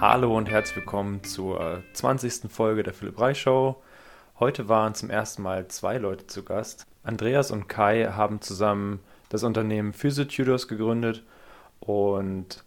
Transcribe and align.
Hallo 0.00 0.36
und 0.36 0.50
herzlich 0.50 0.76
willkommen 0.76 1.22
zur 1.22 1.84
20. 1.92 2.50
Folge 2.50 2.82
der 2.82 2.92
Philipp 2.92 3.18
Reich 3.20 3.40
Show. 3.40 3.80
Heute 4.40 4.68
waren 4.68 4.94
zum 4.94 5.08
ersten 5.08 5.42
Mal 5.42 5.68
zwei 5.68 5.98
Leute 5.98 6.26
zu 6.26 6.42
Gast. 6.42 6.86
Andreas 7.04 7.52
und 7.52 7.68
Kai 7.68 8.06
haben 8.06 8.40
zusammen 8.40 8.98
das 9.28 9.44
Unternehmen 9.44 9.92
PhysioTutors 9.92 10.66
gegründet 10.66 11.22
und 11.78 12.64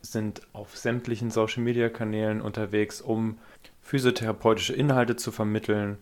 sind 0.00 0.42
auf 0.52 0.76
sämtlichen 0.76 1.30
Social 1.30 1.62
Media 1.62 1.88
Kanälen 1.88 2.40
unterwegs, 2.40 3.00
um 3.00 3.38
physiotherapeutische 3.82 4.72
Inhalte 4.72 5.16
zu 5.16 5.32
vermitteln. 5.32 5.98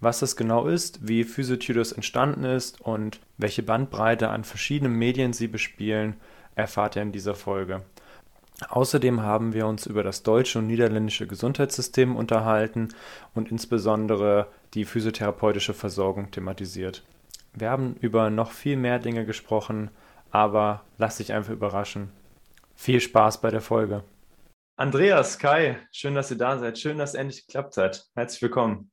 Was 0.00 0.18
das 0.18 0.34
genau 0.34 0.66
ist, 0.66 1.06
wie 1.06 1.22
PhysioTutors 1.22 1.92
entstanden 1.92 2.42
ist 2.42 2.80
und 2.80 3.20
welche 3.36 3.62
Bandbreite 3.62 4.30
an 4.30 4.42
verschiedenen 4.42 4.94
Medien 4.94 5.32
sie 5.32 5.48
bespielen, 5.48 6.16
erfahrt 6.56 6.96
ihr 6.96 7.02
in 7.02 7.12
dieser 7.12 7.36
Folge. 7.36 7.82
Außerdem 8.66 9.22
haben 9.22 9.52
wir 9.52 9.66
uns 9.66 9.86
über 9.86 10.02
das 10.02 10.24
deutsche 10.24 10.58
und 10.58 10.66
niederländische 10.66 11.28
Gesundheitssystem 11.28 12.16
unterhalten 12.16 12.88
und 13.34 13.52
insbesondere 13.52 14.48
die 14.74 14.84
physiotherapeutische 14.84 15.74
Versorgung 15.74 16.30
thematisiert. 16.32 17.04
Wir 17.54 17.70
haben 17.70 17.94
über 18.00 18.30
noch 18.30 18.50
viel 18.50 18.76
mehr 18.76 18.98
Dinge 18.98 19.24
gesprochen, 19.24 19.90
aber 20.30 20.84
lass 20.98 21.18
dich 21.18 21.32
einfach 21.32 21.52
überraschen. 21.52 22.10
Viel 22.74 23.00
Spaß 23.00 23.40
bei 23.40 23.50
der 23.50 23.60
Folge. 23.60 24.04
Andreas, 24.76 25.38
Kai, 25.38 25.78
schön, 25.90 26.14
dass 26.14 26.30
ihr 26.30 26.38
da 26.38 26.58
seid. 26.58 26.78
Schön, 26.78 26.98
dass 26.98 27.10
es 27.10 27.14
endlich 27.14 27.46
geklappt 27.46 27.76
hat. 27.76 28.06
Herzlich 28.14 28.42
willkommen. 28.42 28.90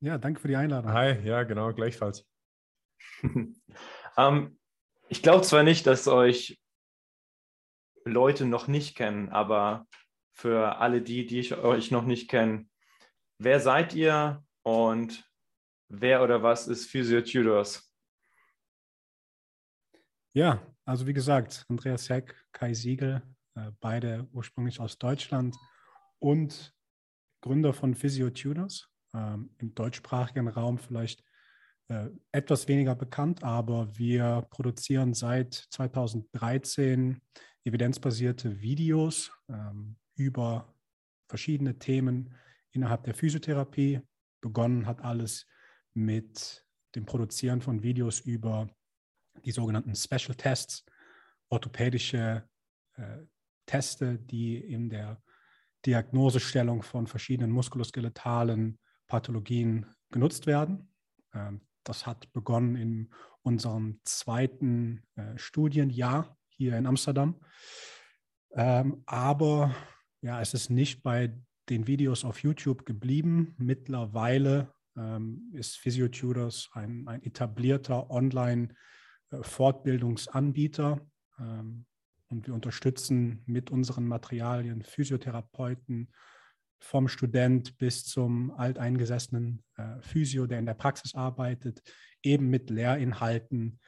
Ja, 0.00 0.16
danke 0.18 0.40
für 0.40 0.48
die 0.48 0.56
Einladung. 0.56 0.92
Hi, 0.92 1.20
ja, 1.24 1.42
genau, 1.42 1.72
gleichfalls. 1.72 2.26
ähm, 4.16 4.58
ich 5.08 5.22
glaube 5.22 5.42
zwar 5.42 5.62
nicht, 5.62 5.86
dass 5.86 6.08
euch 6.08 6.59
Leute 8.04 8.46
noch 8.46 8.66
nicht 8.66 8.96
kennen, 8.96 9.28
aber 9.28 9.86
für 10.32 10.76
alle 10.78 11.02
die, 11.02 11.26
die 11.26 11.40
ich 11.40 11.56
euch 11.56 11.90
noch 11.90 12.04
nicht 12.04 12.30
kenne, 12.30 12.68
wer 13.38 13.60
seid 13.60 13.94
ihr 13.94 14.44
und 14.62 15.28
wer 15.88 16.22
oder 16.22 16.42
was 16.42 16.68
ist 16.68 16.86
Physio 16.86 17.20
Tutors? 17.20 17.92
Ja, 20.32 20.62
also 20.84 21.06
wie 21.06 21.12
gesagt, 21.12 21.64
Andreas 21.68 22.08
Heck, 22.08 22.34
Kai 22.52 22.72
Siegel, 22.72 23.22
äh, 23.56 23.72
beide 23.80 24.28
ursprünglich 24.32 24.80
aus 24.80 24.98
Deutschland 24.98 25.56
und 26.18 26.72
Gründer 27.40 27.72
von 27.72 27.94
Physio 27.94 28.30
Tutors. 28.30 28.88
Ähm, 29.12 29.50
Im 29.58 29.74
deutschsprachigen 29.74 30.46
Raum 30.48 30.78
vielleicht 30.78 31.24
äh, 31.90 32.08
etwas 32.30 32.68
weniger 32.68 32.94
bekannt, 32.94 33.42
aber 33.42 33.98
wir 33.98 34.46
produzieren 34.50 35.12
seit 35.12 35.54
2013 35.54 37.20
evidenzbasierte 37.64 38.60
Videos 38.60 39.32
ähm, 39.48 39.96
über 40.14 40.72
verschiedene 41.28 41.80
Themen 41.80 42.32
innerhalb 42.70 43.02
der 43.02 43.14
Physiotherapie. 43.14 44.02
Begonnen 44.40 44.86
hat 44.86 45.00
alles 45.02 45.48
mit 45.92 46.64
dem 46.94 47.06
Produzieren 47.06 47.60
von 47.60 47.82
Videos 47.82 48.20
über 48.20 48.70
die 49.44 49.50
sogenannten 49.50 49.96
Special 49.96 50.36
Tests, 50.36 50.84
orthopädische 51.48 52.48
äh, 52.94 53.18
Teste, 53.66 54.16
die 54.16 54.58
in 54.58 54.90
der 54.90 55.20
Diagnosestellung 55.84 56.84
von 56.84 57.08
verschiedenen 57.08 57.50
muskuloskeletalen 57.50 58.78
Pathologien 59.08 59.86
genutzt 60.10 60.46
werden. 60.46 60.94
Ähm, 61.34 61.62
das 61.84 62.06
hat 62.06 62.32
begonnen 62.32 62.76
in 62.76 63.10
unserem 63.42 64.00
zweiten 64.04 65.02
äh, 65.16 65.36
Studienjahr 65.36 66.36
hier 66.48 66.76
in 66.76 66.86
Amsterdam. 66.86 67.40
Ähm, 68.52 69.02
aber 69.06 69.74
ja, 70.20 70.40
es 70.40 70.54
ist 70.54 70.70
nicht 70.70 71.02
bei 71.02 71.36
den 71.68 71.86
Videos 71.86 72.24
auf 72.24 72.42
YouTube 72.42 72.84
geblieben. 72.84 73.54
Mittlerweile 73.58 74.72
ähm, 74.96 75.52
ist 75.54 75.78
PhysioTutors 75.78 76.70
ein, 76.72 77.06
ein 77.08 77.22
etablierter 77.22 78.10
Online-Fortbildungsanbieter 78.10 81.00
ähm, 81.38 81.86
und 82.28 82.46
wir 82.46 82.54
unterstützen 82.54 83.42
mit 83.46 83.70
unseren 83.70 84.06
Materialien 84.06 84.82
Physiotherapeuten 84.82 86.12
vom 86.80 87.08
Student 87.08 87.78
bis 87.78 88.04
zum 88.04 88.50
alteingesessenen 88.52 89.62
äh, 89.76 90.00
Physio, 90.00 90.46
der 90.46 90.58
in 90.58 90.66
der 90.66 90.74
Praxis 90.74 91.14
arbeitet, 91.14 91.82
eben 92.22 92.48
mit 92.48 92.70
Lehrinhalten, 92.70 93.78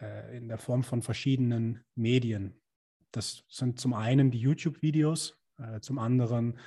äh, 0.00 0.36
in 0.36 0.48
der 0.48 0.58
Form 0.58 0.82
von 0.82 1.02
verschiedenen 1.02 1.84
Medien. 1.94 2.60
Das 3.12 3.44
sind 3.48 3.78
zum 3.78 3.94
einen 3.94 4.30
die 4.30 4.40
YouTube-Videos, 4.40 5.38
äh, 5.58 5.80
zum 5.80 5.98
anderen 5.98 6.58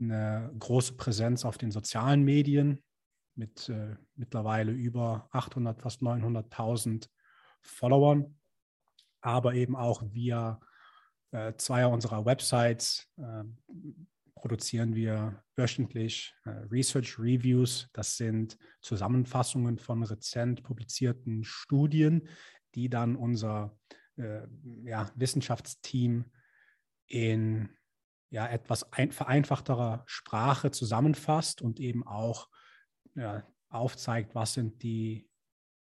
eine 0.00 0.52
große 0.58 0.94
Präsenz 0.94 1.44
auf 1.44 1.58
den 1.58 1.70
sozialen 1.70 2.22
Medien 2.22 2.82
mit 3.34 3.68
äh, 3.68 3.96
mittlerweile 4.14 4.72
über 4.72 5.28
800, 5.32 5.80
fast 5.80 6.02
900.000 6.02 7.08
Followern, 7.60 8.38
aber 9.20 9.54
eben 9.54 9.76
auch 9.76 10.02
via 10.12 10.60
äh, 11.32 11.54
zweier 11.56 11.90
unserer 11.90 12.24
Websites 12.24 13.08
äh, 13.16 13.44
produzieren 14.46 14.94
wir 14.94 15.42
wöchentlich 15.56 16.32
äh, 16.44 16.50
Research 16.70 17.18
Reviews. 17.18 17.88
Das 17.92 18.16
sind 18.16 18.56
Zusammenfassungen 18.80 19.76
von 19.76 20.04
rezent 20.04 20.62
publizierten 20.62 21.42
Studien, 21.42 22.28
die 22.76 22.88
dann 22.88 23.16
unser 23.16 23.76
äh, 24.16 24.46
ja, 24.84 25.10
Wissenschaftsteam 25.16 26.26
in 27.08 27.70
ja, 28.30 28.46
etwas 28.46 28.92
ein, 28.92 29.10
vereinfachterer 29.10 30.04
Sprache 30.06 30.70
zusammenfasst 30.70 31.60
und 31.60 31.80
eben 31.80 32.06
auch 32.06 32.48
ja, 33.16 33.44
aufzeigt, 33.68 34.36
was 34.36 34.54
sind 34.54 34.80
die, 34.84 35.28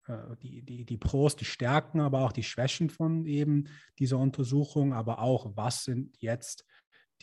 äh, 0.05 0.35
die, 0.43 0.61
die, 0.61 0.85
die 0.85 0.97
Pros, 0.97 1.35
die 1.35 1.45
Stärken, 1.45 1.99
aber 1.99 2.21
auch 2.21 2.31
die 2.31 2.43
Schwächen 2.43 2.91
von 2.91 3.25
eben 3.25 3.69
dieser 3.97 4.19
Untersuchung, 4.19 4.93
aber 4.93 5.17
auch, 5.17 5.57
was 5.57 5.83
sind 5.83 6.21
jetzt 6.21 6.63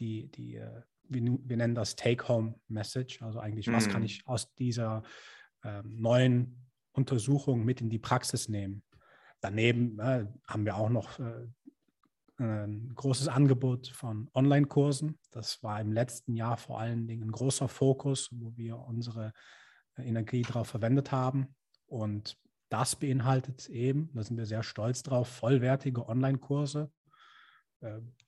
die, 0.01 0.29
die 0.33 0.57
äh, 0.57 0.83
wir, 1.09 1.39
wir 1.43 1.57
nennen 1.57 1.75
das 1.75 1.97
Take-Home-Message, 1.97 3.23
also 3.23 3.41
eigentlich, 3.41 3.71
was 3.73 3.89
kann 3.89 4.01
mhm. 4.01 4.07
ich 4.07 4.27
aus 4.27 4.55
dieser 4.55 5.03
äh, 5.63 5.83
neuen 5.85 6.67
Untersuchung 6.93 7.65
mit 7.65 7.81
in 7.81 7.91
die 7.91 7.99
Praxis 7.99 8.49
nehmen. 8.49 8.83
Daneben 9.41 9.99
äh, 9.99 10.27
haben 10.47 10.65
wir 10.65 10.77
auch 10.77 10.91
noch 10.91 11.19
äh, 11.19 11.47
ein 12.39 12.93
großes 12.95 13.29
Angebot 13.29 13.89
von 13.89 14.31
Online-Kursen. 14.35 15.19
Das 15.31 15.63
war 15.63 15.81
im 15.81 15.93
letzten 15.93 16.37
Jahr 16.37 16.57
vor 16.57 16.81
allen 16.81 17.07
Dingen 17.07 17.25
ein 17.25 17.33
großer 17.33 17.69
Fokus, 17.69 18.31
wo 18.33 18.57
wir 18.57 18.79
unsere 18.79 19.33
äh, 19.97 20.03
Energie 20.03 20.43
darauf 20.43 20.69
verwendet 20.69 21.13
haben. 21.13 21.55
Und 21.87 22.37
das 22.69 22.97
beinhaltet 22.97 23.69
eben, 23.69 24.11
da 24.15 24.23
sind 24.23 24.37
wir 24.37 24.47
sehr 24.47 24.63
stolz 24.63 25.03
drauf, 25.03 25.29
vollwertige 25.29 26.09
Online-Kurse, 26.09 26.91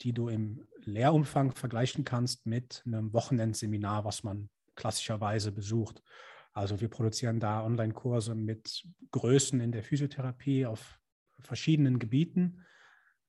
die 0.02 0.12
du 0.12 0.28
im 0.28 0.66
Lehrumfang 0.84 1.52
vergleichen 1.54 2.04
kannst 2.04 2.46
mit 2.46 2.82
einem 2.86 3.12
Wochenendseminar, 3.12 4.04
was 4.04 4.22
man 4.22 4.48
klassischerweise 4.76 5.52
besucht. 5.52 6.02
Also 6.52 6.80
wir 6.80 6.88
produzieren 6.88 7.40
da 7.40 7.64
Online-Kurse 7.64 8.34
mit 8.34 8.86
Größen 9.10 9.60
in 9.60 9.72
der 9.72 9.82
Physiotherapie 9.82 10.66
auf 10.66 10.98
verschiedenen 11.38 11.98
Gebieten. 11.98 12.64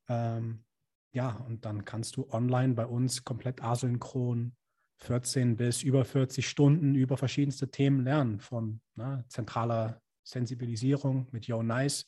Ähm, 0.08 0.64
ja, 1.12 1.36
und 1.48 1.66
dann 1.66 1.86
kannst 1.86 2.16
du 2.18 2.30
online 2.31 2.74
bei 2.74 2.86
uns 2.86 3.24
komplett 3.24 3.64
asynchron 3.64 4.56
14 4.98 5.58
bis 5.58 5.84
über 5.84 6.06
40 6.06 6.48
Stunden 6.48 6.96
über 6.96 7.18
verschiedenste 7.18 7.70
Themen 7.70 8.04
lernen, 8.04 8.40
von 8.40 8.81
ne, 8.96 9.26
zentraler 9.28 10.02
Sensibilisierung 10.24 11.28
mit 11.31 11.48
Yo 11.48 11.64
Nice 11.64 12.07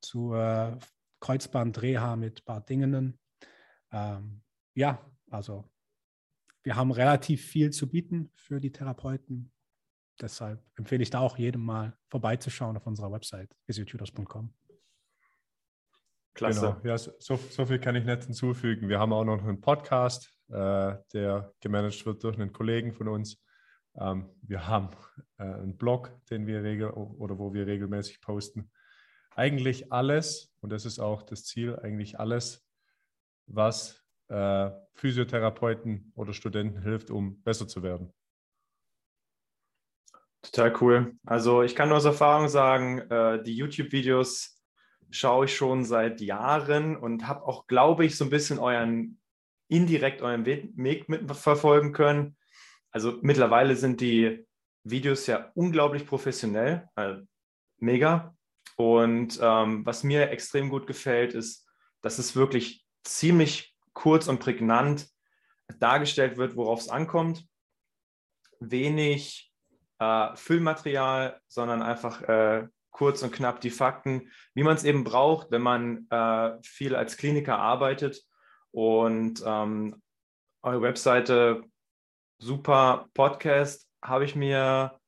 zu 0.00 0.34
äh, 0.34 0.76
Kreuzband-Reha 1.20 2.16
mit 2.16 2.44
Bart 2.44 2.68
Dingenen. 2.68 3.18
Ähm, 3.92 4.42
ja, 4.74 5.04
also 5.30 5.70
wir 6.62 6.76
haben 6.76 6.90
relativ 6.90 7.44
viel 7.44 7.70
zu 7.70 7.88
bieten 7.88 8.30
für 8.34 8.60
die 8.60 8.72
Therapeuten. 8.72 9.52
Deshalb 10.20 10.62
empfehle 10.76 11.02
ich 11.02 11.10
da 11.10 11.20
auch 11.20 11.38
jedem 11.38 11.62
mal 11.62 11.96
vorbeizuschauen 12.08 12.76
auf 12.76 12.86
unserer 12.86 13.10
Website 13.10 13.54
physiotutors.com. 13.64 14.52
Klasse. 16.34 16.78
Genau. 16.82 16.88
Ja, 16.88 16.98
so, 16.98 17.36
so, 17.36 17.66
viel 17.66 17.78
kann 17.78 17.96
ich 17.96 18.04
nicht 18.04 18.24
hinzufügen. 18.24 18.88
Wir 18.88 18.98
haben 18.98 19.12
auch 19.12 19.24
noch 19.24 19.42
einen 19.42 19.60
Podcast, 19.60 20.32
äh, 20.48 20.96
der 21.12 21.52
gemanagt 21.60 22.04
wird 22.06 22.22
durch 22.22 22.36
einen 22.38 22.52
Kollegen 22.52 22.92
von 22.92 23.08
uns. 23.08 23.42
Ähm, 23.98 24.30
wir 24.42 24.66
haben 24.66 24.90
äh, 25.38 25.44
einen 25.44 25.76
Blog, 25.76 26.12
den 26.30 26.46
wir 26.46 26.62
regel 26.62 26.90
oder 26.90 27.38
wo 27.38 27.52
wir 27.52 27.66
regelmäßig 27.66 28.20
posten. 28.20 28.70
Eigentlich 29.34 29.92
alles, 29.92 30.52
und 30.60 30.70
das 30.70 30.84
ist 30.84 30.98
auch 30.98 31.22
das 31.22 31.44
Ziel, 31.44 31.76
eigentlich 31.76 32.20
alles, 32.20 32.64
was 33.54 34.02
äh, 34.28 34.70
Physiotherapeuten 34.94 36.12
oder 36.14 36.32
Studenten 36.32 36.82
hilft, 36.82 37.10
um 37.10 37.42
besser 37.42 37.66
zu 37.68 37.82
werden. 37.82 38.12
Total 40.42 40.74
cool. 40.80 41.18
Also 41.26 41.62
ich 41.62 41.74
kann 41.74 41.88
nur 41.88 41.98
aus 41.98 42.04
Erfahrung 42.04 42.48
sagen, 42.48 42.98
äh, 43.10 43.42
die 43.42 43.54
YouTube-Videos 43.56 44.58
schaue 45.10 45.46
ich 45.46 45.56
schon 45.56 45.84
seit 45.84 46.20
Jahren 46.20 46.96
und 46.96 47.26
habe 47.26 47.44
auch, 47.44 47.66
glaube 47.66 48.04
ich, 48.04 48.16
so 48.16 48.24
ein 48.24 48.30
bisschen 48.30 48.58
euren 48.58 49.20
indirekt 49.70 50.20
euren 50.20 50.44
Weg 50.46 50.76
mitverfolgen 50.76 51.92
können. 51.92 52.36
Also 52.90 53.18
mittlerweile 53.22 53.76
sind 53.76 54.00
die 54.00 54.46
Videos 54.82 55.26
ja 55.26 55.52
unglaublich 55.54 56.06
professionell, 56.06 56.88
also 56.94 57.22
mega. 57.78 58.34
Und 58.76 59.38
ähm, 59.40 59.86
was 59.86 60.02
mir 60.02 60.30
extrem 60.30 60.70
gut 60.70 60.86
gefällt, 60.86 61.34
ist, 61.34 61.68
dass 62.00 62.18
es 62.18 62.34
wirklich 62.34 62.84
ziemlich 63.04 63.74
kurz 63.92 64.28
und 64.28 64.38
prägnant 64.40 65.08
dargestellt 65.78 66.36
wird, 66.36 66.56
worauf 66.56 66.80
es 66.80 66.88
ankommt. 66.88 67.46
Wenig 68.60 69.52
äh, 69.98 70.34
Füllmaterial, 70.34 71.40
sondern 71.46 71.82
einfach 71.82 72.22
äh, 72.22 72.66
kurz 72.90 73.22
und 73.22 73.32
knapp 73.32 73.60
die 73.60 73.70
Fakten, 73.70 74.30
wie 74.54 74.62
man 74.62 74.76
es 74.76 74.84
eben 74.84 75.04
braucht, 75.04 75.50
wenn 75.50 75.62
man 75.62 76.06
äh, 76.10 76.58
viel 76.62 76.94
als 76.94 77.16
Kliniker 77.16 77.58
arbeitet. 77.58 78.22
Und 78.72 79.42
ähm, 79.46 80.02
eure 80.62 80.82
Webseite, 80.82 81.62
super 82.38 83.08
Podcast, 83.14 83.88
habe 84.02 84.24
ich 84.24 84.34
mir 84.34 84.98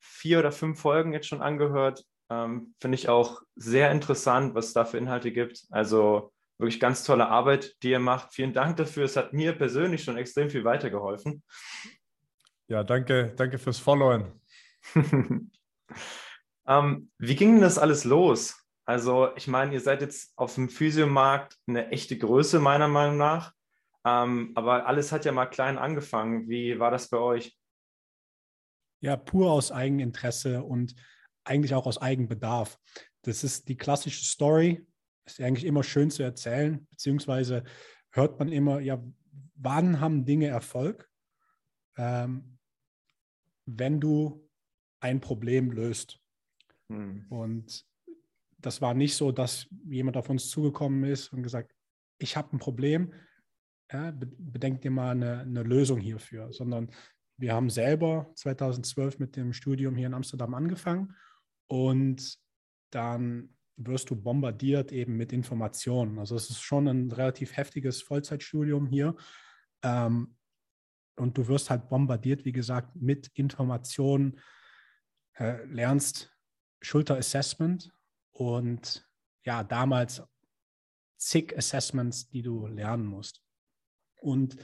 vier 0.00 0.38
oder 0.38 0.52
fünf 0.52 0.80
Folgen 0.80 1.12
jetzt 1.12 1.26
schon 1.26 1.42
angehört. 1.42 2.04
Ähm, 2.30 2.74
Finde 2.80 2.96
ich 2.96 3.08
auch 3.08 3.42
sehr 3.56 3.90
interessant, 3.90 4.54
was 4.54 4.66
es 4.66 4.72
da 4.72 4.84
für 4.84 4.98
Inhalte 4.98 5.32
gibt. 5.32 5.66
Also 5.70 6.32
wirklich 6.58 6.80
ganz 6.80 7.04
tolle 7.04 7.28
Arbeit, 7.28 7.76
die 7.82 7.90
ihr 7.90 8.00
macht. 8.00 8.34
Vielen 8.34 8.52
Dank 8.52 8.76
dafür. 8.76 9.04
Es 9.04 9.16
hat 9.16 9.32
mir 9.32 9.52
persönlich 9.52 10.04
schon 10.04 10.16
extrem 10.16 10.50
viel 10.50 10.64
weitergeholfen. 10.64 11.42
Ja, 12.66 12.84
danke, 12.84 13.32
danke 13.36 13.58
fürs 13.58 13.78
Followen. 13.78 14.40
ähm, 16.66 17.10
wie 17.18 17.36
ging 17.36 17.52
denn 17.54 17.62
das 17.62 17.78
alles 17.78 18.04
los? 18.04 18.56
Also, 18.84 19.34
ich 19.36 19.46
meine, 19.46 19.74
ihr 19.74 19.80
seid 19.80 20.00
jetzt 20.00 20.32
auf 20.36 20.54
dem 20.54 20.68
Physiomarkt 20.68 21.56
eine 21.66 21.90
echte 21.90 22.16
Größe, 22.18 22.58
meiner 22.58 22.88
Meinung 22.88 23.18
nach. 23.18 23.52
Ähm, 24.04 24.52
aber 24.54 24.86
alles 24.86 25.12
hat 25.12 25.24
ja 25.24 25.32
mal 25.32 25.46
klein 25.46 25.78
angefangen. 25.78 26.48
Wie 26.48 26.78
war 26.78 26.90
das 26.90 27.08
bei 27.08 27.18
euch? 27.18 27.56
Ja, 29.00 29.16
pur 29.16 29.52
aus 29.52 29.70
Eigeninteresse 29.70 30.62
und 30.62 30.94
eigentlich 31.44 31.74
auch 31.74 31.86
aus 31.86 31.98
Eigenbedarf. 31.98 32.78
Das 33.22 33.44
ist 33.44 33.68
die 33.68 33.76
klassische 33.76 34.24
Story 34.24 34.86
ist 35.32 35.40
eigentlich 35.40 35.66
immer 35.66 35.82
schön 35.82 36.10
zu 36.10 36.22
erzählen, 36.22 36.86
beziehungsweise 36.90 37.64
hört 38.10 38.38
man 38.38 38.48
immer, 38.48 38.80
ja, 38.80 39.02
wann 39.54 40.00
haben 40.00 40.24
Dinge 40.24 40.46
Erfolg? 40.46 41.08
Ähm, 41.96 42.58
wenn 43.66 44.00
du 44.00 44.48
ein 45.00 45.20
Problem 45.20 45.70
löst. 45.70 46.20
Hm. 46.88 47.26
Und 47.28 47.84
das 48.58 48.80
war 48.80 48.94
nicht 48.94 49.14
so, 49.14 49.30
dass 49.30 49.68
jemand 49.84 50.16
auf 50.16 50.30
uns 50.30 50.50
zugekommen 50.50 51.04
ist 51.04 51.32
und 51.32 51.42
gesagt, 51.42 51.72
ich 52.18 52.36
habe 52.36 52.56
ein 52.56 52.58
Problem, 52.58 53.12
ja, 53.92 54.12
bedenkt 54.12 54.84
dir 54.84 54.90
mal 54.90 55.12
eine, 55.12 55.40
eine 55.40 55.62
Lösung 55.62 55.98
hierfür, 55.98 56.52
sondern 56.52 56.90
wir 57.36 57.54
haben 57.54 57.70
selber 57.70 58.30
2012 58.34 59.18
mit 59.20 59.36
dem 59.36 59.52
Studium 59.52 59.96
hier 59.96 60.08
in 60.08 60.14
Amsterdam 60.14 60.54
angefangen 60.54 61.14
und 61.68 62.38
dann 62.90 63.56
wirst 63.78 64.10
du 64.10 64.16
bombardiert 64.16 64.92
eben 64.92 65.16
mit 65.16 65.32
Informationen. 65.32 66.18
Also 66.18 66.36
es 66.36 66.50
ist 66.50 66.60
schon 66.60 66.88
ein 66.88 67.10
relativ 67.12 67.56
heftiges 67.56 68.02
Vollzeitstudium 68.02 68.86
hier. 68.86 69.14
Ähm, 69.82 70.36
und 71.16 71.36
du 71.38 71.48
wirst 71.48 71.70
halt 71.70 71.88
bombardiert, 71.88 72.44
wie 72.44 72.52
gesagt, 72.52 72.94
mit 72.96 73.28
Informationen, 73.34 74.40
äh, 75.34 75.64
lernst 75.64 76.32
Schulterassessment 76.80 77.92
und 78.32 79.08
ja, 79.44 79.64
damals 79.64 80.22
zig 81.16 81.56
Assessments, 81.56 82.28
die 82.28 82.42
du 82.42 82.66
lernen 82.66 83.06
musst. 83.06 83.42
Und 84.20 84.56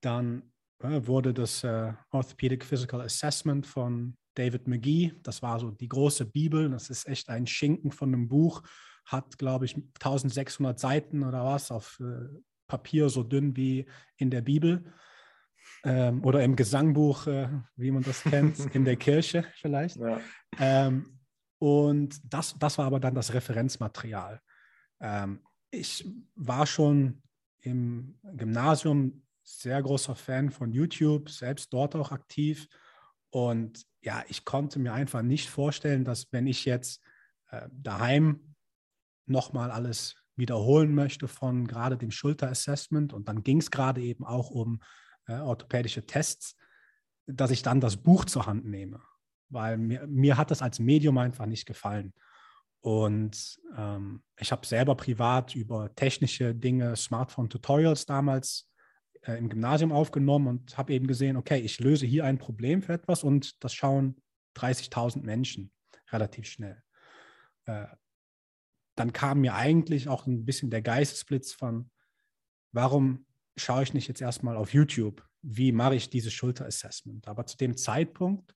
dann 0.00 0.52
äh, 0.80 1.06
wurde 1.06 1.32
das 1.32 1.64
äh, 1.64 1.92
Orthopedic 2.10 2.64
Physical 2.64 3.00
Assessment 3.00 3.66
von 3.66 4.16
David 4.34 4.68
McGee. 4.68 5.14
Das 5.22 5.42
war 5.42 5.60
so 5.60 5.70
die 5.70 5.88
große 5.88 6.26
Bibel. 6.26 6.70
Das 6.70 6.90
ist 6.90 7.06
echt 7.06 7.28
ein 7.28 7.46
Schinken 7.46 7.92
von 7.92 8.12
einem 8.12 8.28
Buch. 8.28 8.62
Hat, 9.04 9.38
glaube 9.38 9.66
ich, 9.66 9.74
1600 9.74 10.78
Seiten 10.78 11.22
oder 11.22 11.44
was 11.44 11.70
auf 11.70 12.00
äh, 12.00 12.28
Papier 12.66 13.08
so 13.08 13.22
dünn 13.22 13.56
wie 13.56 13.86
in 14.16 14.30
der 14.30 14.40
Bibel. 14.40 14.92
Ähm, 15.84 16.24
oder 16.24 16.42
im 16.42 16.56
Gesangbuch, 16.56 17.26
äh, 17.26 17.48
wie 17.76 17.90
man 17.90 18.02
das 18.02 18.22
kennt, 18.22 18.58
in 18.74 18.84
der 18.84 18.96
Kirche 18.96 19.44
vielleicht. 19.56 19.96
Ja. 19.96 20.20
Ähm, 20.58 21.20
und 21.58 22.20
das, 22.32 22.56
das 22.58 22.78
war 22.78 22.86
aber 22.86 23.00
dann 23.00 23.14
das 23.14 23.32
Referenzmaterial. 23.32 24.40
Ähm, 25.00 25.40
ich 25.70 26.06
war 26.34 26.66
schon 26.66 27.22
im 27.60 28.18
Gymnasium 28.22 29.22
sehr 29.42 29.82
großer 29.82 30.14
Fan 30.14 30.50
von 30.50 30.72
YouTube, 30.72 31.28
selbst 31.30 31.72
dort 31.72 31.94
auch 31.96 32.12
aktiv. 32.12 32.66
Und 33.30 33.84
ja, 34.04 34.22
ich 34.28 34.44
konnte 34.44 34.78
mir 34.78 34.92
einfach 34.92 35.22
nicht 35.22 35.48
vorstellen, 35.48 36.04
dass 36.04 36.30
wenn 36.30 36.46
ich 36.46 36.64
jetzt 36.64 37.02
äh, 37.50 37.68
daheim 37.72 38.54
nochmal 39.26 39.70
alles 39.70 40.16
wiederholen 40.36 40.94
möchte 40.94 41.26
von 41.26 41.66
gerade 41.66 41.96
dem 41.96 42.10
Schulterassessment 42.10 43.12
und 43.12 43.28
dann 43.28 43.42
ging 43.42 43.58
es 43.58 43.70
gerade 43.70 44.02
eben 44.02 44.24
auch 44.24 44.50
um 44.50 44.82
äh, 45.26 45.38
orthopädische 45.38 46.04
Tests, 46.06 46.56
dass 47.26 47.50
ich 47.50 47.62
dann 47.62 47.80
das 47.80 47.96
Buch 47.96 48.26
zur 48.26 48.46
Hand 48.46 48.66
nehme, 48.66 49.00
weil 49.48 49.78
mir, 49.78 50.06
mir 50.06 50.36
hat 50.36 50.50
das 50.50 50.60
als 50.60 50.78
Medium 50.78 51.16
einfach 51.16 51.46
nicht 51.46 51.64
gefallen. 51.64 52.12
Und 52.80 53.58
ähm, 53.78 54.22
ich 54.38 54.52
habe 54.52 54.66
selber 54.66 54.94
privat 54.94 55.54
über 55.54 55.94
technische 55.94 56.54
Dinge, 56.54 56.94
Smartphone-Tutorials 56.94 58.04
damals 58.04 58.68
äh, 59.26 59.36
im 59.38 59.48
Gymnasium 59.48 59.92
aufgenommen 59.92 60.46
und 60.46 60.78
habe 60.78 60.92
eben 60.92 61.06
gesehen, 61.06 61.36
okay, 61.36 61.58
ich 61.58 61.80
löse 61.80 62.06
hier 62.06 62.24
ein 62.24 62.38
Problem 62.38 62.82
für 62.82 62.92
etwas 62.92 63.24
und 63.24 63.62
das 63.64 63.74
schauen 63.74 64.16
30.000 64.56 65.22
Menschen 65.22 65.72
relativ 66.10 66.46
schnell. 66.46 66.82
Äh, 67.66 67.86
dann 68.96 69.12
kam 69.12 69.40
mir 69.40 69.54
eigentlich 69.54 70.08
auch 70.08 70.26
ein 70.26 70.44
bisschen 70.44 70.70
der 70.70 70.82
Geistesblitz 70.82 71.52
von, 71.52 71.90
warum 72.72 73.26
schaue 73.56 73.82
ich 73.82 73.94
nicht 73.94 74.08
jetzt 74.08 74.20
erstmal 74.20 74.56
auf 74.56 74.72
YouTube? 74.72 75.26
Wie 75.42 75.72
mache 75.72 75.96
ich 75.96 76.10
dieses 76.10 76.32
Schulterassessment? 76.32 77.28
Aber 77.28 77.46
zu 77.46 77.56
dem 77.56 77.76
Zeitpunkt 77.76 78.54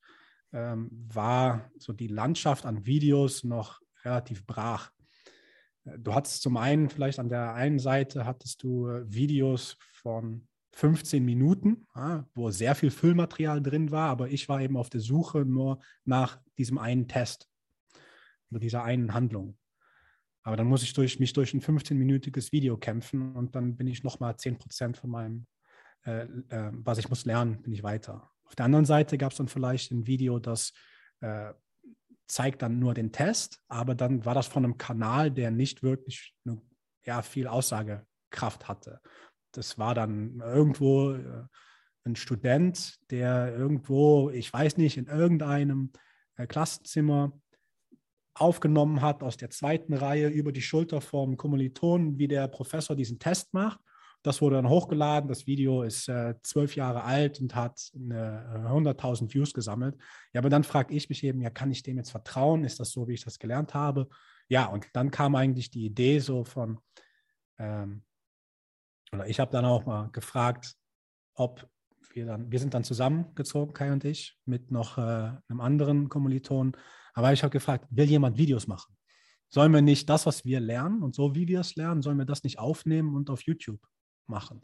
ähm, 0.52 0.88
war 0.92 1.70
so 1.78 1.92
die 1.92 2.06
Landschaft 2.06 2.66
an 2.66 2.86
Videos 2.86 3.44
noch 3.44 3.80
relativ 4.04 4.46
brach. 4.46 4.90
Äh, 5.84 5.98
du 5.98 6.14
hattest 6.14 6.42
zum 6.42 6.56
einen 6.56 6.88
vielleicht 6.88 7.18
an 7.18 7.28
der 7.28 7.54
einen 7.54 7.78
Seite 7.78 8.24
hattest 8.24 8.62
du 8.62 8.88
äh, 8.88 9.12
Videos 9.12 9.76
von 9.78 10.47
15 10.72 11.24
Minuten, 11.24 11.86
wo 12.34 12.50
sehr 12.50 12.74
viel 12.74 12.90
Füllmaterial 12.90 13.62
drin 13.62 13.90
war, 13.90 14.10
aber 14.10 14.28
ich 14.28 14.48
war 14.48 14.60
eben 14.60 14.76
auf 14.76 14.90
der 14.90 15.00
Suche 15.00 15.44
nur 15.44 15.80
nach 16.04 16.40
diesem 16.56 16.78
einen 16.78 17.08
Test 17.08 17.48
oder 18.50 18.60
dieser 18.60 18.84
einen 18.84 19.14
Handlung. 19.14 19.58
Aber 20.42 20.56
dann 20.56 20.66
muss 20.66 20.82
ich 20.82 20.92
durch, 20.92 21.18
mich 21.18 21.32
durch 21.32 21.52
ein 21.52 21.60
15-minütiges 21.60 22.52
Video 22.52 22.76
kämpfen 22.78 23.34
und 23.34 23.54
dann 23.54 23.76
bin 23.76 23.86
ich 23.86 24.04
nochmal 24.04 24.36
10 24.36 24.58
Prozent 24.58 24.96
von 24.96 25.10
meinem, 25.10 25.46
äh, 26.06 26.22
äh, 26.48 26.70
was 26.72 26.98
ich 26.98 27.08
muss 27.08 27.24
lernen, 27.24 27.60
bin 27.62 27.72
ich 27.72 27.82
weiter. 27.82 28.30
Auf 28.44 28.54
der 28.54 28.64
anderen 28.64 28.86
Seite 28.86 29.18
gab 29.18 29.32
es 29.32 29.38
dann 29.38 29.48
vielleicht 29.48 29.90
ein 29.90 30.06
Video, 30.06 30.38
das 30.38 30.72
äh, 31.20 31.52
zeigt 32.28 32.62
dann 32.62 32.78
nur 32.78 32.94
den 32.94 33.12
Test, 33.12 33.60
aber 33.68 33.94
dann 33.94 34.24
war 34.24 34.34
das 34.34 34.46
von 34.46 34.64
einem 34.64 34.78
Kanal, 34.78 35.30
der 35.30 35.50
nicht 35.50 35.82
wirklich 35.82 36.34
eine, 36.46 36.62
ja, 37.04 37.20
viel 37.22 37.46
Aussagekraft 37.46 38.68
hatte 38.68 39.00
das 39.52 39.78
war 39.78 39.94
dann 39.94 40.40
irgendwo 40.40 41.12
äh, 41.12 41.44
ein 42.04 42.16
Student, 42.16 42.98
der 43.10 43.54
irgendwo, 43.56 44.30
ich 44.30 44.52
weiß 44.52 44.76
nicht, 44.76 44.96
in 44.96 45.06
irgendeinem 45.06 45.92
äh, 46.36 46.46
Klassenzimmer 46.46 47.32
aufgenommen 48.34 49.02
hat 49.02 49.22
aus 49.22 49.36
der 49.36 49.50
zweiten 49.50 49.94
Reihe 49.94 50.28
über 50.28 50.52
die 50.52 50.62
Schulter 50.62 51.00
vom 51.00 51.36
Kommilitonen, 51.36 52.18
wie 52.18 52.28
der 52.28 52.46
Professor 52.48 52.94
diesen 52.94 53.18
Test 53.18 53.52
macht. 53.52 53.80
Das 54.22 54.42
wurde 54.42 54.56
dann 54.56 54.68
hochgeladen. 54.68 55.28
Das 55.28 55.46
Video 55.46 55.82
ist 55.82 56.08
äh, 56.08 56.34
zwölf 56.42 56.76
Jahre 56.76 57.04
alt 57.04 57.40
und 57.40 57.54
hat 57.54 57.78
100.000 57.78 59.32
Views 59.32 59.54
gesammelt. 59.54 59.96
Ja, 60.32 60.40
aber 60.40 60.50
dann 60.50 60.64
frage 60.64 60.94
ich 60.94 61.08
mich 61.08 61.22
eben, 61.24 61.40
ja, 61.40 61.50
kann 61.50 61.70
ich 61.70 61.82
dem 61.82 61.96
jetzt 61.96 62.10
vertrauen? 62.10 62.64
Ist 62.64 62.80
das 62.80 62.90
so, 62.90 63.06
wie 63.06 63.14
ich 63.14 63.24
das 63.24 63.38
gelernt 63.38 63.74
habe? 63.74 64.08
Ja, 64.48 64.66
und 64.66 64.86
dann 64.92 65.10
kam 65.10 65.34
eigentlich 65.34 65.70
die 65.70 65.84
Idee 65.84 66.18
so 66.18 66.44
von, 66.44 66.78
ähm, 67.58 68.02
oder 69.12 69.26
ich 69.28 69.40
habe 69.40 69.50
dann 69.50 69.64
auch 69.64 69.86
mal 69.86 70.10
gefragt, 70.10 70.74
ob 71.34 71.68
wir 72.12 72.26
dann, 72.26 72.50
wir 72.50 72.58
sind 72.58 72.74
dann 72.74 72.84
zusammengezogen, 72.84 73.74
Kai 73.74 73.92
und 73.92 74.04
ich, 74.04 74.38
mit 74.44 74.70
noch 74.70 74.98
äh, 74.98 75.00
einem 75.00 75.60
anderen 75.60 76.08
Kommiliton. 76.08 76.76
Aber 77.14 77.32
ich 77.32 77.42
habe 77.42 77.50
gefragt, 77.50 77.86
will 77.90 78.06
jemand 78.06 78.38
Videos 78.38 78.66
machen? 78.66 78.96
Sollen 79.48 79.72
wir 79.72 79.82
nicht 79.82 80.08
das, 80.10 80.26
was 80.26 80.44
wir 80.44 80.60
lernen 80.60 81.02
und 81.02 81.14
so 81.14 81.34
wie 81.34 81.48
wir 81.48 81.60
es 81.60 81.76
lernen, 81.76 82.02
sollen 82.02 82.18
wir 82.18 82.26
das 82.26 82.44
nicht 82.44 82.58
aufnehmen 82.58 83.14
und 83.14 83.30
auf 83.30 83.42
YouTube 83.42 83.80
machen? 84.26 84.62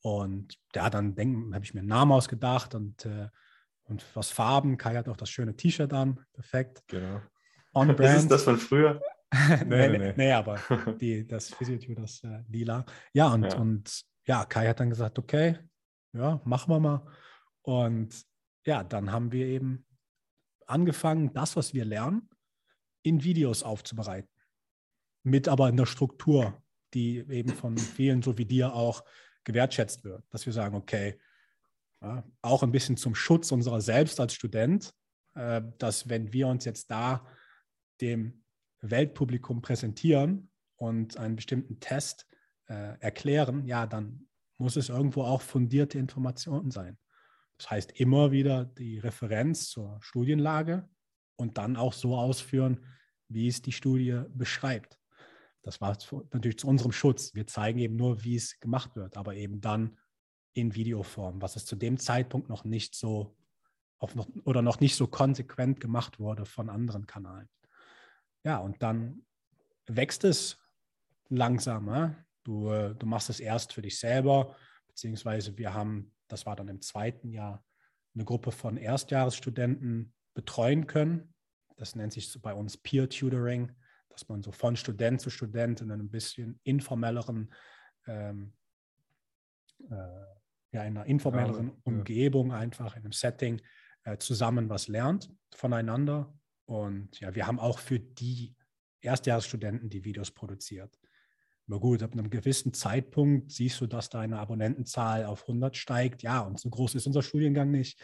Und 0.00 0.58
ja, 0.74 0.90
dann 0.90 1.16
habe 1.52 1.64
ich 1.64 1.74
mir 1.74 1.80
einen 1.80 1.88
Namen 1.88 2.12
ausgedacht 2.12 2.74
und, 2.74 3.06
äh, 3.06 3.28
und 3.84 4.04
was 4.14 4.30
Farben. 4.30 4.76
Kai 4.76 4.94
hat 4.96 5.08
auch 5.08 5.16
das 5.16 5.30
schöne 5.30 5.56
T-Shirt 5.56 5.92
an. 5.92 6.20
Perfekt. 6.32 6.84
Genau. 6.88 7.20
On 7.72 7.88
brand. 7.88 8.00
Das 8.00 8.22
ist 8.22 8.30
das 8.30 8.42
von 8.44 8.58
früher. 8.58 9.00
nee, 9.66 9.88
nee, 9.88 9.98
nee. 9.98 10.14
nee, 10.16 10.32
aber 10.32 10.58
die, 11.00 11.26
das 11.26 11.50
Physiotür, 11.50 11.96
das 11.96 12.22
äh, 12.22 12.42
Lila. 12.48 12.84
Ja, 13.12 13.32
und, 13.32 13.44
ja. 13.44 13.56
und 13.56 14.04
ja, 14.26 14.44
Kai 14.44 14.68
hat 14.68 14.80
dann 14.80 14.90
gesagt, 14.90 15.18
okay, 15.18 15.58
ja, 16.12 16.40
machen 16.44 16.70
wir 16.72 16.80
mal. 16.80 17.06
Und 17.62 18.24
ja, 18.64 18.84
dann 18.84 19.10
haben 19.10 19.32
wir 19.32 19.46
eben 19.46 19.86
angefangen, 20.66 21.32
das, 21.32 21.56
was 21.56 21.74
wir 21.74 21.84
lernen, 21.84 22.28
in 23.02 23.22
Videos 23.22 23.62
aufzubereiten. 23.62 24.30
Mit 25.22 25.48
aber 25.48 25.68
in 25.68 25.76
der 25.76 25.86
Struktur, 25.86 26.62
die 26.94 27.18
eben 27.18 27.50
von 27.50 27.76
vielen, 27.76 28.22
so 28.22 28.38
wie 28.38 28.46
dir 28.46 28.74
auch, 28.74 29.04
gewertschätzt 29.44 30.04
wird. 30.04 30.24
Dass 30.30 30.46
wir 30.46 30.52
sagen, 30.52 30.74
okay, 30.74 31.18
ja, 32.00 32.24
auch 32.42 32.62
ein 32.62 32.72
bisschen 32.72 32.96
zum 32.96 33.14
Schutz 33.14 33.52
unserer 33.52 33.80
selbst 33.80 34.20
als 34.20 34.34
Student, 34.34 34.94
äh, 35.34 35.62
dass 35.78 36.08
wenn 36.08 36.32
wir 36.32 36.48
uns 36.48 36.64
jetzt 36.64 36.90
da 36.90 37.26
dem 38.00 38.43
Weltpublikum 38.90 39.62
präsentieren 39.62 40.50
und 40.76 41.16
einen 41.16 41.36
bestimmten 41.36 41.80
Test 41.80 42.26
äh, 42.66 42.98
erklären, 43.00 43.66
ja, 43.66 43.86
dann 43.86 44.28
muss 44.58 44.76
es 44.76 44.88
irgendwo 44.88 45.22
auch 45.22 45.42
fundierte 45.42 45.98
Informationen 45.98 46.70
sein. 46.70 46.98
Das 47.58 47.70
heißt, 47.70 47.92
immer 48.00 48.32
wieder 48.32 48.64
die 48.64 48.98
Referenz 48.98 49.68
zur 49.68 49.98
Studienlage 50.00 50.88
und 51.36 51.58
dann 51.58 51.76
auch 51.76 51.92
so 51.92 52.16
ausführen, 52.16 52.84
wie 53.28 53.48
es 53.48 53.62
die 53.62 53.72
Studie 53.72 54.22
beschreibt. 54.28 54.98
Das 55.62 55.80
war 55.80 55.96
natürlich 56.32 56.58
zu 56.58 56.66
unserem 56.66 56.92
Schutz. 56.92 57.34
Wir 57.34 57.46
zeigen 57.46 57.78
eben 57.78 57.96
nur, 57.96 58.22
wie 58.22 58.36
es 58.36 58.60
gemacht 58.60 58.96
wird, 58.96 59.16
aber 59.16 59.34
eben 59.34 59.60
dann 59.60 59.98
in 60.52 60.74
Videoform, 60.74 61.40
was 61.40 61.56
es 61.56 61.64
zu 61.64 61.74
dem 61.74 61.98
Zeitpunkt 61.98 62.48
noch 62.48 62.64
nicht 62.64 62.94
so 62.94 63.36
noch, 64.14 64.28
oder 64.44 64.60
noch 64.60 64.80
nicht 64.80 64.96
so 64.96 65.06
konsequent 65.06 65.80
gemacht 65.80 66.20
wurde 66.20 66.44
von 66.44 66.68
anderen 66.68 67.06
Kanalen. 67.06 67.48
Ja, 68.44 68.58
und 68.58 68.82
dann 68.82 69.24
wächst 69.86 70.24
es 70.24 70.58
langsam. 71.28 72.14
Du, 72.44 72.70
äh, 72.70 72.94
du 72.94 73.06
machst 73.06 73.30
es 73.30 73.40
erst 73.40 73.72
für 73.72 73.82
dich 73.82 73.98
selber, 73.98 74.54
beziehungsweise 74.86 75.56
wir 75.58 75.74
haben, 75.74 76.12
das 76.28 76.46
war 76.46 76.54
dann 76.56 76.68
im 76.68 76.80
zweiten 76.80 77.30
Jahr, 77.30 77.64
eine 78.14 78.24
Gruppe 78.24 78.52
von 78.52 78.76
Erstjahresstudenten 78.76 80.12
betreuen 80.34 80.86
können. 80.86 81.34
Das 81.76 81.96
nennt 81.96 82.12
sich 82.12 82.40
bei 82.40 82.54
uns 82.54 82.76
Peer 82.76 83.08
Tutoring, 83.08 83.72
dass 84.08 84.28
man 84.28 84.42
so 84.42 84.52
von 84.52 84.76
Student 84.76 85.20
zu 85.20 85.30
Student 85.30 85.80
in 85.80 85.90
einem 85.90 86.08
bisschen 86.08 86.60
informelleren, 86.62 87.52
ähm, 88.06 88.52
äh, 89.90 89.96
ja, 90.72 90.84
in 90.84 90.96
einer 90.96 91.06
informelleren 91.06 91.68
ja, 91.68 91.74
Umgebung, 91.82 92.52
einfach 92.52 92.94
in 92.94 93.02
einem 93.02 93.12
Setting 93.12 93.60
äh, 94.04 94.18
zusammen 94.18 94.68
was 94.68 94.86
lernt 94.86 95.30
voneinander. 95.52 96.32
Und 96.66 97.20
ja, 97.20 97.34
wir 97.34 97.46
haben 97.46 97.58
auch 97.58 97.78
für 97.78 97.98
die 98.00 98.54
Erstjahresstudenten 99.00 99.90
die 99.90 100.04
Videos 100.04 100.30
produziert. 100.30 100.98
Aber 101.66 101.80
gut, 101.80 102.02
ab 102.02 102.12
einem 102.12 102.30
gewissen 102.30 102.74
Zeitpunkt 102.74 103.50
siehst 103.50 103.80
du, 103.80 103.86
dass 103.86 104.10
deine 104.10 104.38
Abonnentenzahl 104.38 105.24
auf 105.24 105.42
100 105.42 105.76
steigt. 105.76 106.22
Ja, 106.22 106.40
und 106.40 106.60
so 106.60 106.68
groß 106.68 106.94
ist 106.94 107.06
unser 107.06 107.22
Studiengang 107.22 107.70
nicht. 107.70 108.00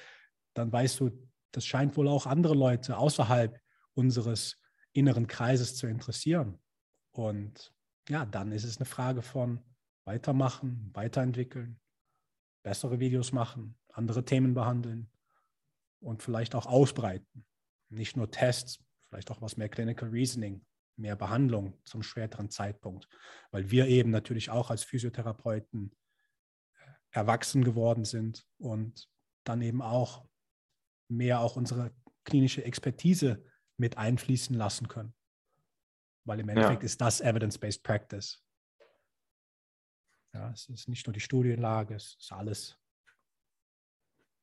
Dann 0.54 0.72
weißt 0.72 1.00
du, 1.00 1.10
das 1.52 1.66
scheint 1.66 1.96
wohl 1.96 2.08
auch 2.08 2.26
andere 2.26 2.54
Leute 2.54 2.96
außerhalb 2.96 3.58
unseres 3.94 4.56
inneren 4.92 5.26
Kreises 5.26 5.76
zu 5.76 5.86
interessieren. 5.86 6.58
Und 7.10 7.72
ja, 8.08 8.24
dann 8.24 8.52
ist 8.52 8.64
es 8.64 8.78
eine 8.78 8.86
Frage 8.86 9.22
von 9.22 9.60
weitermachen, 10.04 10.90
weiterentwickeln, 10.94 11.80
bessere 12.62 12.98
Videos 12.98 13.32
machen, 13.32 13.78
andere 13.92 14.24
Themen 14.24 14.54
behandeln 14.54 15.10
und 16.00 16.22
vielleicht 16.22 16.54
auch 16.54 16.66
ausbreiten. 16.66 17.44
Nicht 17.90 18.16
nur 18.16 18.30
Tests, 18.30 18.82
vielleicht 19.08 19.30
auch 19.30 19.42
was 19.42 19.56
mehr 19.56 19.68
Clinical 19.68 20.08
Reasoning, 20.08 20.64
mehr 20.96 21.16
Behandlung 21.16 21.78
zum 21.84 22.02
späteren 22.02 22.50
Zeitpunkt, 22.50 23.08
weil 23.50 23.70
wir 23.70 23.86
eben 23.86 24.10
natürlich 24.10 24.50
auch 24.50 24.70
als 24.70 24.84
Physiotherapeuten 24.84 25.96
äh, 26.74 26.92
erwachsen 27.10 27.64
geworden 27.64 28.04
sind 28.04 28.46
und 28.58 29.08
dann 29.44 29.62
eben 29.62 29.82
auch 29.82 30.28
mehr 31.08 31.40
auch 31.40 31.56
unsere 31.56 31.92
klinische 32.24 32.64
Expertise 32.64 33.44
mit 33.76 33.96
einfließen 33.98 34.54
lassen 34.54 34.88
können. 34.88 35.14
Weil 36.24 36.40
im 36.40 36.48
Endeffekt 36.50 36.82
ja. 36.82 36.86
ist 36.86 37.00
das 37.00 37.20
Evidence-Based 37.20 37.82
Practice. 37.82 38.44
Ja, 40.32 40.50
es 40.52 40.68
ist 40.68 40.88
nicht 40.88 41.06
nur 41.06 41.14
die 41.14 41.20
Studienlage, 41.20 41.94
es 41.94 42.16
ist 42.20 42.32
alles. 42.32 42.78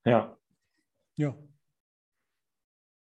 Ja. 0.03 0.37
Ja. 1.15 1.37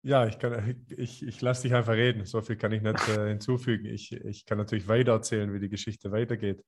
Ja, 0.02 0.26
ich, 0.26 0.38
kann, 0.38 0.82
ich, 0.88 1.26
ich 1.26 1.40
lasse 1.42 1.62
dich 1.62 1.74
einfach 1.74 1.92
reden. 1.92 2.24
So 2.24 2.40
viel 2.40 2.56
kann 2.56 2.72
ich 2.72 2.80
nicht 2.80 3.08
äh, 3.08 3.28
hinzufügen. 3.28 3.84
Ich, 3.86 4.12
ich 4.12 4.46
kann 4.46 4.58
natürlich 4.58 4.88
weiter 4.88 5.12
erzählen, 5.12 5.52
wie 5.52 5.60
die 5.60 5.68
Geschichte 5.68 6.10
weitergeht. 6.10 6.64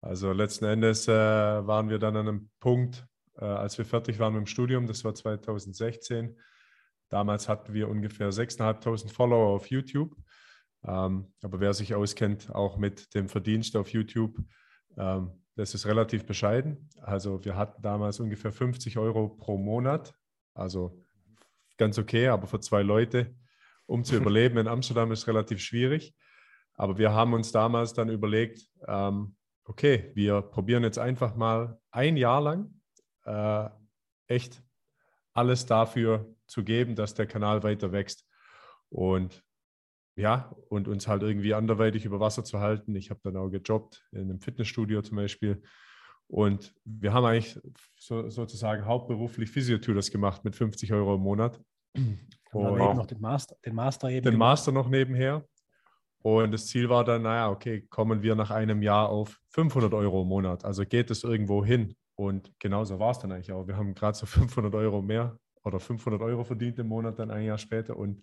Also 0.00 0.32
letzten 0.32 0.64
Endes 0.66 1.08
äh, 1.08 1.12
waren 1.12 1.88
wir 1.88 1.98
dann 1.98 2.16
an 2.16 2.28
einem 2.28 2.50
Punkt, 2.60 3.06
äh, 3.36 3.44
als 3.44 3.78
wir 3.78 3.84
fertig 3.84 4.18
waren 4.18 4.34
mit 4.34 4.40
dem 4.40 4.46
Studium, 4.46 4.86
das 4.86 5.04
war 5.04 5.14
2016. 5.14 6.38
Damals 7.08 7.48
hatten 7.48 7.72
wir 7.72 7.88
ungefähr 7.88 8.30
6.500 8.30 9.12
Follower 9.12 9.54
auf 9.54 9.66
YouTube. 9.68 10.16
Ähm, 10.84 11.32
aber 11.42 11.60
wer 11.60 11.74
sich 11.74 11.94
auskennt, 11.94 12.52
auch 12.54 12.76
mit 12.78 13.14
dem 13.14 13.28
Verdienst 13.28 13.76
auf 13.76 13.92
YouTube, 13.92 14.38
ähm, 14.96 15.42
das 15.54 15.74
ist 15.74 15.86
relativ 15.86 16.24
bescheiden. 16.24 16.88
Also 17.00 17.44
wir 17.44 17.56
hatten 17.56 17.82
damals 17.82 18.18
ungefähr 18.20 18.52
50 18.52 18.98
Euro 18.98 19.28
pro 19.28 19.58
Monat. 19.58 20.14
Also 20.54 21.02
ganz 21.82 21.98
okay, 21.98 22.28
aber 22.28 22.46
für 22.46 22.60
zwei 22.60 22.82
Leute, 22.82 23.34
um 23.86 24.04
zu 24.04 24.16
überleben 24.20 24.56
in 24.56 24.68
Amsterdam, 24.68 25.10
ist 25.10 25.26
relativ 25.26 25.60
schwierig. 25.60 26.14
Aber 26.74 26.96
wir 26.96 27.12
haben 27.12 27.34
uns 27.34 27.50
damals 27.50 27.92
dann 27.92 28.08
überlegt, 28.08 28.68
ähm, 28.86 29.34
okay, 29.64 30.12
wir 30.14 30.42
probieren 30.42 30.84
jetzt 30.84 30.98
einfach 30.98 31.34
mal 31.34 31.80
ein 31.90 32.16
Jahr 32.16 32.40
lang 32.40 32.80
äh, 33.24 33.68
echt 34.28 34.62
alles 35.34 35.66
dafür 35.66 36.32
zu 36.46 36.62
geben, 36.62 36.94
dass 36.94 37.14
der 37.14 37.26
Kanal 37.26 37.64
weiter 37.64 37.90
wächst. 37.90 38.24
Und 38.88 39.42
ja, 40.14 40.54
und 40.68 40.86
uns 40.86 41.08
halt 41.08 41.22
irgendwie 41.22 41.54
anderweitig 41.54 42.04
über 42.04 42.20
Wasser 42.20 42.44
zu 42.44 42.60
halten. 42.60 42.94
Ich 42.94 43.10
habe 43.10 43.20
dann 43.24 43.36
auch 43.36 43.48
gejobbt 43.48 44.06
in 44.12 44.20
einem 44.20 44.40
Fitnessstudio 44.40 45.02
zum 45.02 45.16
Beispiel. 45.16 45.62
Und 46.28 46.74
wir 46.84 47.12
haben 47.12 47.24
eigentlich 47.24 47.58
so, 47.98 48.28
sozusagen 48.28 48.84
hauptberuflich 48.84 49.50
Physiotutors 49.50 50.10
gemacht 50.10 50.44
mit 50.44 50.54
50 50.54 50.92
Euro 50.92 51.16
im 51.16 51.22
Monat. 51.22 51.60
Und 51.94 52.80
eben 52.80 52.96
noch 52.96 53.06
den 53.06 53.20
Master, 53.20 53.56
den 53.64 53.74
Master 53.74 54.10
eben. 54.10 54.24
Den 54.24 54.38
Master 54.38 54.72
noch 54.72 54.88
nebenher. 54.88 55.44
Und 56.22 56.52
das 56.52 56.66
Ziel 56.66 56.88
war 56.88 57.04
dann, 57.04 57.22
naja, 57.22 57.50
okay, 57.50 57.82
kommen 57.88 58.22
wir 58.22 58.34
nach 58.34 58.50
einem 58.50 58.82
Jahr 58.82 59.08
auf 59.08 59.40
500 59.48 59.92
Euro 59.92 60.22
im 60.22 60.28
Monat. 60.28 60.64
Also 60.64 60.84
geht 60.84 61.10
es 61.10 61.24
irgendwo 61.24 61.64
hin. 61.64 61.96
Und 62.14 62.52
genauso 62.60 62.98
war 62.98 63.10
es 63.10 63.18
dann 63.18 63.32
eigentlich 63.32 63.52
auch. 63.52 63.66
Wir 63.66 63.76
haben 63.76 63.94
gerade 63.94 64.16
so 64.16 64.26
500 64.26 64.74
Euro 64.74 65.02
mehr 65.02 65.38
oder 65.64 65.80
500 65.80 66.20
Euro 66.22 66.44
verdient 66.44 66.78
im 66.78 66.88
Monat 66.88 67.18
dann 67.18 67.30
ein 67.30 67.44
Jahr 67.44 67.58
später. 67.58 67.96
Und 67.96 68.22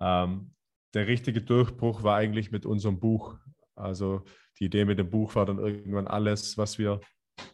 ähm, 0.00 0.52
der 0.94 1.06
richtige 1.06 1.42
Durchbruch 1.42 2.02
war 2.02 2.16
eigentlich 2.16 2.50
mit 2.50 2.66
unserem 2.66 2.98
Buch. 2.98 3.36
Also 3.74 4.24
die 4.58 4.64
Idee 4.64 4.84
mit 4.84 4.98
dem 4.98 5.10
Buch 5.10 5.34
war 5.34 5.46
dann 5.46 5.58
irgendwann 5.58 6.08
alles, 6.08 6.56
was 6.56 6.78
wir 6.78 7.00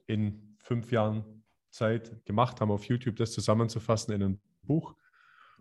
in 0.07 0.57
fünf 0.63 0.93
Jahren 0.93 1.45
Zeit 1.71 2.25
gemacht 2.25 2.61
haben 2.61 2.71
auf 2.71 2.85
YouTube, 2.85 3.17
das 3.17 3.33
zusammenzufassen 3.33 4.15
in 4.15 4.23
ein 4.23 4.41
Buch. 4.63 4.95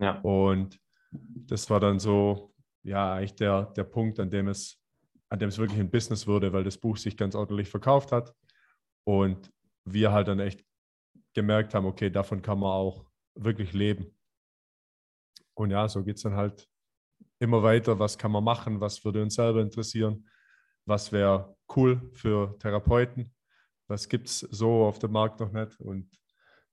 Ja. 0.01 0.19
Und 0.21 0.79
das 1.11 1.69
war 1.69 1.79
dann 1.79 1.99
so, 1.99 2.53
ja, 2.83 3.13
eigentlich 3.13 3.35
der, 3.35 3.65
der 3.65 3.83
Punkt, 3.83 4.19
an 4.19 4.29
dem 4.29 4.47
es, 4.47 4.81
an 5.29 5.39
dem 5.39 5.49
es 5.49 5.57
wirklich 5.57 5.79
ein 5.79 5.91
Business 5.91 6.27
wurde, 6.27 6.51
weil 6.51 6.63
das 6.63 6.77
Buch 6.77 6.97
sich 6.97 7.15
ganz 7.15 7.35
ordentlich 7.35 7.69
verkauft 7.69 8.11
hat. 8.11 8.33
Und 9.03 9.51
wir 9.85 10.11
halt 10.11 10.27
dann 10.27 10.39
echt 10.39 10.65
gemerkt 11.33 11.73
haben, 11.73 11.85
okay, 11.85 12.09
davon 12.09 12.41
kann 12.41 12.59
man 12.59 12.71
auch 12.71 13.05
wirklich 13.35 13.73
leben. 13.73 14.17
Und 15.53 15.71
ja, 15.71 15.87
so 15.87 16.03
geht 16.03 16.17
es 16.17 16.23
dann 16.23 16.35
halt 16.35 16.67
immer 17.39 17.63
weiter. 17.63 17.99
Was 17.99 18.17
kann 18.17 18.31
man 18.31 18.43
machen? 18.43 18.79
Was 18.79 19.03
würde 19.03 19.21
uns 19.21 19.35
selber 19.35 19.61
interessieren? 19.61 20.27
Was 20.85 21.11
wäre 21.11 21.55
cool 21.75 22.09
für 22.13 22.57
Therapeuten? 22.59 23.33
Was 23.87 24.07
gibt 24.07 24.27
es 24.27 24.39
so 24.39 24.85
auf 24.85 24.99
dem 24.99 25.11
Markt 25.11 25.39
noch 25.39 25.51
nicht? 25.51 25.79
Und 25.79 26.20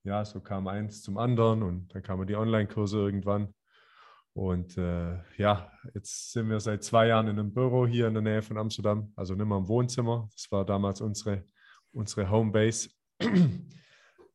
ja, 0.09 0.25
so 0.25 0.41
kam 0.41 0.67
eins 0.67 1.03
zum 1.03 1.17
anderen 1.19 1.61
und 1.61 1.93
dann 1.93 2.01
kamen 2.01 2.25
die 2.25 2.35
Online-Kurse 2.35 2.97
irgendwann. 2.97 3.53
Und 4.33 4.75
äh, 4.77 5.19
ja, 5.37 5.71
jetzt 5.93 6.31
sind 6.31 6.49
wir 6.49 6.59
seit 6.59 6.83
zwei 6.83 7.07
Jahren 7.07 7.27
in 7.27 7.37
einem 7.37 7.53
Büro 7.53 7.85
hier 7.85 8.07
in 8.07 8.15
der 8.15 8.23
Nähe 8.23 8.41
von 8.41 8.57
Amsterdam, 8.57 9.13
also 9.15 9.35
nicht 9.35 9.45
mehr 9.45 9.57
im 9.57 9.67
Wohnzimmer. 9.67 10.27
Das 10.33 10.51
war 10.51 10.65
damals 10.65 11.01
unsere, 11.01 11.45
unsere 11.91 12.29
Homebase. 12.29 12.89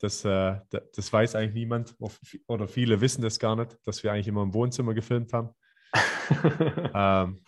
Das, 0.01 0.25
äh, 0.25 0.61
das 0.71 1.13
weiß 1.13 1.35
eigentlich 1.35 1.55
niemand 1.55 1.97
oder 2.47 2.69
viele 2.69 3.01
wissen 3.01 3.23
das 3.23 3.39
gar 3.39 3.57
nicht, 3.57 3.79
dass 3.85 4.03
wir 4.03 4.13
eigentlich 4.13 4.29
immer 4.29 4.43
im 4.43 4.53
Wohnzimmer 4.53 4.93
gefilmt 4.93 5.33
haben. 5.33 5.49
ähm, 6.95 7.41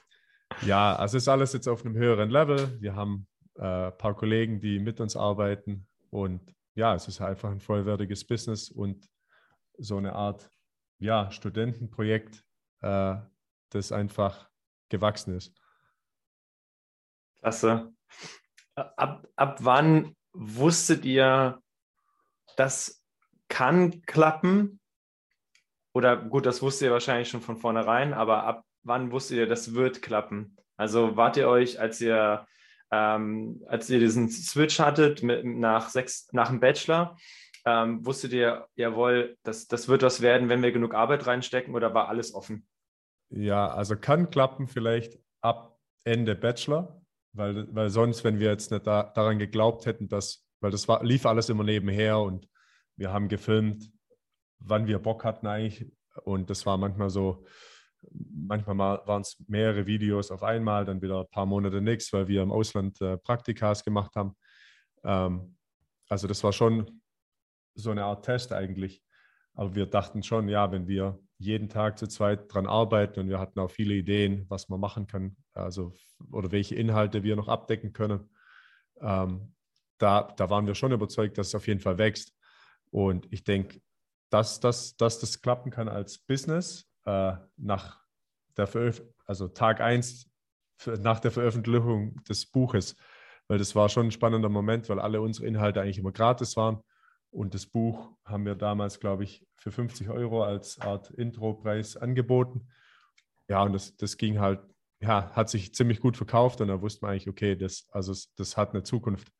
ja, 0.62 0.96
also 0.96 1.18
ist 1.18 1.28
alles 1.28 1.52
jetzt 1.52 1.68
auf 1.68 1.84
einem 1.84 1.96
höheren 1.96 2.30
Level. 2.30 2.80
Wir 2.80 2.94
haben 2.94 3.26
äh, 3.56 3.88
ein 3.88 3.98
paar 3.98 4.14
Kollegen, 4.14 4.60
die 4.60 4.78
mit 4.78 5.00
uns 5.00 5.16
arbeiten 5.16 5.86
und 6.10 6.40
ja, 6.76 6.94
es 6.94 7.08
ist 7.08 7.20
einfach 7.20 7.50
ein 7.50 7.60
vollwertiges 7.60 8.24
Business 8.24 8.70
und 8.70 9.10
so 9.78 9.96
eine 9.96 10.14
Art 10.14 10.50
ja, 10.98 11.30
Studentenprojekt, 11.30 12.44
äh, 12.82 13.16
das 13.70 13.92
einfach 13.92 14.48
gewachsen 14.88 15.36
ist. 15.36 15.54
Klasse. 17.38 17.92
ab, 18.74 19.26
ab 19.36 19.58
wann 19.62 20.14
wusstet 20.32 21.04
ihr, 21.04 21.60
das 22.56 23.02
kann 23.48 24.02
klappen? 24.02 24.80
Oder 25.94 26.16
gut, 26.16 26.44
das 26.44 26.60
wusstet 26.60 26.86
ihr 26.86 26.92
wahrscheinlich 26.92 27.30
schon 27.30 27.40
von 27.40 27.56
vornherein, 27.56 28.12
aber 28.12 28.44
ab 28.44 28.64
wann 28.82 29.10
wusstet 29.12 29.38
ihr, 29.38 29.46
das 29.46 29.74
wird 29.74 30.02
klappen? 30.02 30.56
Also 30.76 31.16
wart 31.16 31.38
ihr 31.38 31.48
euch, 31.48 31.80
als 31.80 32.00
ihr, 32.02 32.46
ähm, 32.90 33.62
als 33.66 33.90
ihr 33.90 33.98
diesen 33.98 34.28
Switch 34.28 34.78
hattet 34.78 35.22
mit, 35.22 35.44
nach, 35.44 35.88
sechs, 35.88 36.28
nach 36.32 36.48
dem 36.48 36.60
Bachelor, 36.60 37.16
ähm, 37.64 38.06
wusstet 38.06 38.32
ihr, 38.32 38.68
jawohl, 38.76 39.36
das, 39.42 39.66
das 39.66 39.88
wird 39.88 40.02
was 40.02 40.20
werden, 40.20 40.48
wenn 40.48 40.62
wir 40.62 40.72
genug 40.72 40.94
Arbeit 40.94 41.26
reinstecken 41.26 41.74
oder 41.74 41.94
war 41.94 42.08
alles 42.08 42.32
offen? 42.32 42.66
Ja, 43.28 43.68
also 43.68 43.96
kann 43.96 44.30
klappen 44.30 44.68
vielleicht 44.68 45.18
ab 45.40 45.78
Ende 46.04 46.36
Bachelor, 46.36 47.02
weil, 47.32 47.66
weil 47.74 47.90
sonst, 47.90 48.22
wenn 48.22 48.38
wir 48.38 48.50
jetzt 48.50 48.70
nicht 48.70 48.86
da, 48.86 49.02
daran 49.02 49.40
geglaubt 49.40 49.84
hätten, 49.86 50.08
dass, 50.08 50.46
weil 50.60 50.70
das 50.70 50.86
war, 50.86 51.02
lief 51.04 51.26
alles 51.26 51.48
immer 51.48 51.64
nebenher 51.64 52.20
und 52.20 52.48
wir 52.96 53.12
haben 53.12 53.28
gefilmt, 53.28 53.90
wann 54.60 54.86
wir 54.86 55.00
Bock 55.00 55.24
hatten 55.24 55.48
eigentlich 55.48 55.90
und 56.22 56.50
das 56.50 56.66
war 56.66 56.78
manchmal 56.78 57.10
so, 57.10 57.44
manchmal 58.12 58.78
waren 59.06 59.22
es 59.22 59.36
mehrere 59.48 59.86
Videos 59.86 60.30
auf 60.30 60.42
einmal, 60.42 60.84
dann 60.84 61.02
wieder 61.02 61.20
ein 61.20 61.30
paar 61.30 61.46
Monate 61.46 61.80
nichts, 61.80 62.12
weil 62.12 62.28
wir 62.28 62.42
im 62.42 62.52
Ausland 62.52 63.00
äh, 63.00 63.16
Praktikas 63.18 63.84
gemacht 63.84 64.16
haben. 64.16 64.36
Ähm, 65.04 65.56
also 66.08 66.26
das 66.26 66.42
war 66.44 66.52
schon 66.52 67.02
so 67.74 67.90
eine 67.90 68.04
Art 68.04 68.24
Test 68.24 68.52
eigentlich. 68.52 69.02
Aber 69.54 69.74
wir 69.74 69.86
dachten 69.86 70.22
schon, 70.22 70.48
ja, 70.48 70.70
wenn 70.70 70.86
wir 70.86 71.18
jeden 71.38 71.68
Tag 71.68 71.98
zu 71.98 72.06
zweit 72.06 72.52
dran 72.52 72.66
arbeiten 72.66 73.20
und 73.20 73.28
wir 73.28 73.38
hatten 73.38 73.58
auch 73.60 73.70
viele 73.70 73.94
Ideen, 73.94 74.46
was 74.48 74.68
man 74.68 74.80
machen 74.80 75.06
kann, 75.06 75.36
also 75.52 75.92
oder 76.30 76.52
welche 76.52 76.74
Inhalte 76.74 77.22
wir 77.22 77.36
noch 77.36 77.48
abdecken 77.48 77.92
können, 77.92 78.28
ähm, 79.00 79.54
da, 79.98 80.22
da 80.36 80.50
waren 80.50 80.66
wir 80.66 80.74
schon 80.74 80.92
überzeugt, 80.92 81.38
dass 81.38 81.48
es 81.48 81.54
auf 81.54 81.66
jeden 81.66 81.80
Fall 81.80 81.98
wächst. 81.98 82.34
Und 82.90 83.30
ich 83.32 83.44
denke, 83.44 83.80
dass, 84.30 84.60
dass, 84.60 84.96
dass 84.96 85.18
das 85.18 85.40
klappen 85.40 85.70
kann 85.70 85.88
als 85.88 86.18
Business 86.18 86.90
äh, 87.06 87.32
nach 87.56 88.00
der 88.56 88.66
Veröf 88.66 89.02
also 89.26 89.48
Tag 89.48 89.80
1 89.80 90.30
nach 90.98 91.20
der 91.20 91.30
Veröffentlichung 91.30 92.22
des 92.24 92.46
Buches, 92.46 92.96
weil 93.48 93.58
das 93.58 93.74
war 93.74 93.88
schon 93.88 94.08
ein 94.08 94.12
spannender 94.12 94.48
Moment, 94.48 94.88
weil 94.88 95.00
alle 95.00 95.20
unsere 95.20 95.46
Inhalte 95.46 95.80
eigentlich 95.80 95.98
immer 95.98 96.12
gratis 96.12 96.56
waren 96.56 96.82
und 97.30 97.54
das 97.54 97.66
Buch 97.66 98.12
haben 98.24 98.46
wir 98.46 98.54
damals, 98.54 99.00
glaube 99.00 99.24
ich, 99.24 99.46
für 99.56 99.70
50 99.70 100.08
Euro 100.08 100.44
als 100.44 100.80
Art 100.80 101.10
Intro-Preis 101.10 101.96
angeboten. 101.96 102.68
Ja, 103.48 103.62
und 103.62 103.72
das, 103.72 103.96
das 103.96 104.16
ging 104.16 104.40
halt, 104.40 104.60
ja, 105.00 105.30
hat 105.32 105.50
sich 105.50 105.74
ziemlich 105.74 106.00
gut 106.00 106.16
verkauft 106.16 106.60
und 106.60 106.68
da 106.68 106.80
wusste 106.80 107.04
man 107.04 107.12
eigentlich, 107.12 107.28
okay, 107.28 107.56
das, 107.56 107.86
also 107.90 108.14
das 108.36 108.56
hat 108.56 108.70
eine 108.70 108.82
Zukunft, 108.82 109.32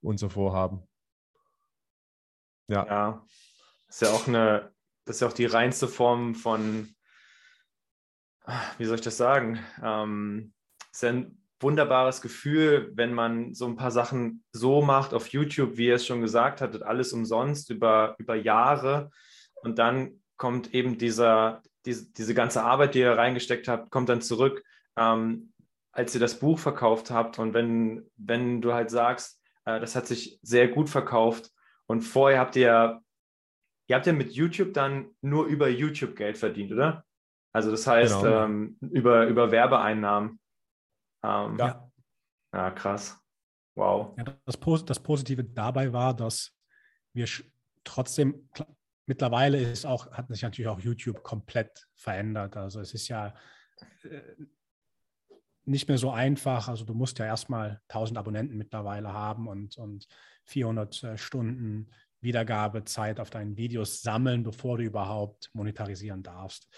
unser 0.00 0.30
Vorhaben. 0.30 0.82
Ja. 2.68 2.86
ja, 2.86 3.26
ist 3.88 4.02
ja 4.02 4.10
auch 4.10 4.26
eine, 4.26 4.72
das 5.04 5.16
ist 5.16 5.20
ja 5.20 5.28
auch 5.28 5.32
die 5.32 5.46
reinste 5.46 5.88
Form 5.88 6.34
von, 6.34 6.95
wie 8.78 8.84
soll 8.84 8.96
ich 8.96 9.02
das 9.02 9.16
sagen? 9.16 9.58
Ähm, 9.82 10.52
ist 10.92 11.02
ja 11.02 11.10
ein 11.10 11.38
wunderbares 11.60 12.20
Gefühl, 12.20 12.92
wenn 12.94 13.14
man 13.14 13.54
so 13.54 13.66
ein 13.66 13.76
paar 13.76 13.90
Sachen 13.90 14.44
so 14.52 14.82
macht 14.82 15.14
auf 15.14 15.28
YouTube, 15.28 15.76
wie 15.76 15.86
ihr 15.86 15.94
es 15.94 16.06
schon 16.06 16.20
gesagt 16.20 16.60
hattet, 16.60 16.82
alles 16.82 17.12
umsonst 17.12 17.70
über, 17.70 18.14
über 18.18 18.34
Jahre. 18.34 19.10
Und 19.62 19.78
dann 19.78 20.22
kommt 20.36 20.74
eben 20.74 20.98
dieser, 20.98 21.62
diese, 21.86 22.12
diese 22.12 22.34
ganze 22.34 22.62
Arbeit, 22.62 22.94
die 22.94 23.00
ihr 23.00 23.16
reingesteckt 23.16 23.68
habt, 23.68 23.90
kommt 23.90 24.08
dann 24.08 24.20
zurück, 24.20 24.62
ähm, 24.96 25.52
als 25.92 26.14
ihr 26.14 26.20
das 26.20 26.38
Buch 26.38 26.58
verkauft 26.58 27.10
habt. 27.10 27.38
Und 27.38 27.54
wenn, 27.54 28.10
wenn 28.16 28.60
du 28.60 28.74
halt 28.74 28.90
sagst, 28.90 29.40
äh, 29.64 29.80
das 29.80 29.96
hat 29.96 30.06
sich 30.06 30.38
sehr 30.42 30.68
gut 30.68 30.90
verkauft 30.90 31.50
und 31.86 32.02
vorher 32.02 32.40
habt 32.40 32.56
ihr, 32.56 33.00
ihr 33.86 33.96
habt 33.96 34.06
ja 34.06 34.12
mit 34.12 34.32
YouTube 34.32 34.74
dann 34.74 35.10
nur 35.22 35.46
über 35.46 35.68
YouTube 35.68 36.16
Geld 36.16 36.36
verdient, 36.36 36.72
oder? 36.72 37.05
Also 37.56 37.70
das 37.70 37.86
heißt, 37.86 38.20
genau. 38.20 38.44
ähm, 38.44 38.76
über, 38.82 39.26
über 39.28 39.50
Werbeeinnahmen. 39.50 40.38
Ähm, 41.22 41.56
ja. 41.58 41.90
ja, 42.52 42.70
krass. 42.72 43.18
Wow. 43.74 44.14
Ja, 44.18 44.24
das, 44.44 44.58
das 44.84 45.02
Positive 45.02 45.42
dabei 45.42 45.90
war, 45.90 46.12
dass 46.12 46.54
wir 47.14 47.26
trotzdem, 47.82 48.50
mittlerweile 49.06 49.58
ist 49.58 49.86
auch, 49.86 50.12
hat 50.12 50.28
sich 50.28 50.42
natürlich 50.42 50.68
auch 50.68 50.80
YouTube 50.80 51.22
komplett 51.22 51.88
verändert. 51.94 52.58
Also 52.58 52.80
es 52.80 52.92
ist 52.92 53.08
ja 53.08 53.32
äh, 54.02 54.20
nicht 55.64 55.88
mehr 55.88 55.96
so 55.96 56.10
einfach. 56.10 56.68
Also 56.68 56.84
du 56.84 56.92
musst 56.92 57.18
ja 57.20 57.24
erstmal 57.24 57.80
1000 57.88 58.18
Abonnenten 58.18 58.58
mittlerweile 58.58 59.14
haben 59.14 59.48
und, 59.48 59.78
und 59.78 60.06
400 60.44 61.02
äh, 61.04 61.16
Stunden 61.16 61.90
Wiedergabezeit 62.20 63.18
auf 63.18 63.30
deinen 63.30 63.56
Videos 63.56 64.02
sammeln, 64.02 64.42
bevor 64.42 64.76
du 64.76 64.84
überhaupt 64.84 65.48
monetarisieren 65.54 66.22
darfst. 66.22 66.68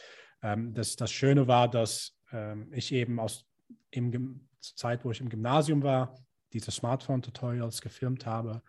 Ähm, 0.43 0.75
das, 0.75 0.97
das 0.97 1.11
Schöne 1.11 1.47
war, 1.47 1.71
dass 1.71 2.17
ähm, 2.33 2.73
ich 2.73 2.93
eben 2.93 3.19
aus 3.19 3.47
im, 3.91 4.49
zur 4.61 4.77
Zeit, 4.77 5.05
wo 5.05 5.11
ich 5.11 5.21
im 5.21 5.29
Gymnasium 5.29 5.83
war, 5.83 6.15
diese 6.53 6.71
Smartphone-Tutorials 6.71 7.81
gefilmt 7.81 8.27
habe 8.27 8.63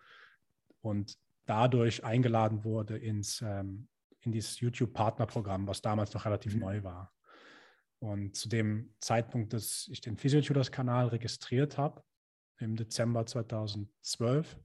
und 0.82 1.18
dadurch 1.46 2.04
eingeladen 2.04 2.64
wurde 2.64 2.96
ins, 2.96 3.42
ähm, 3.42 3.88
in 4.20 4.32
dieses 4.32 4.60
YouTube-Partnerprogramm, 4.60 5.66
was 5.66 5.82
damals 5.82 6.12
noch 6.14 6.24
relativ 6.24 6.54
mhm. 6.54 6.60
neu 6.60 6.84
war. 6.84 7.12
Und 7.98 8.36
zu 8.36 8.48
dem 8.48 8.94
Zeitpunkt, 9.00 9.52
dass 9.52 9.88
ich 9.90 10.00
den 10.00 10.16
Physiotutors-Kanal 10.16 11.08
registriert 11.08 11.76
habe, 11.76 12.02
im 12.58 12.76
Dezember 12.76 13.26
2012, 13.26 14.58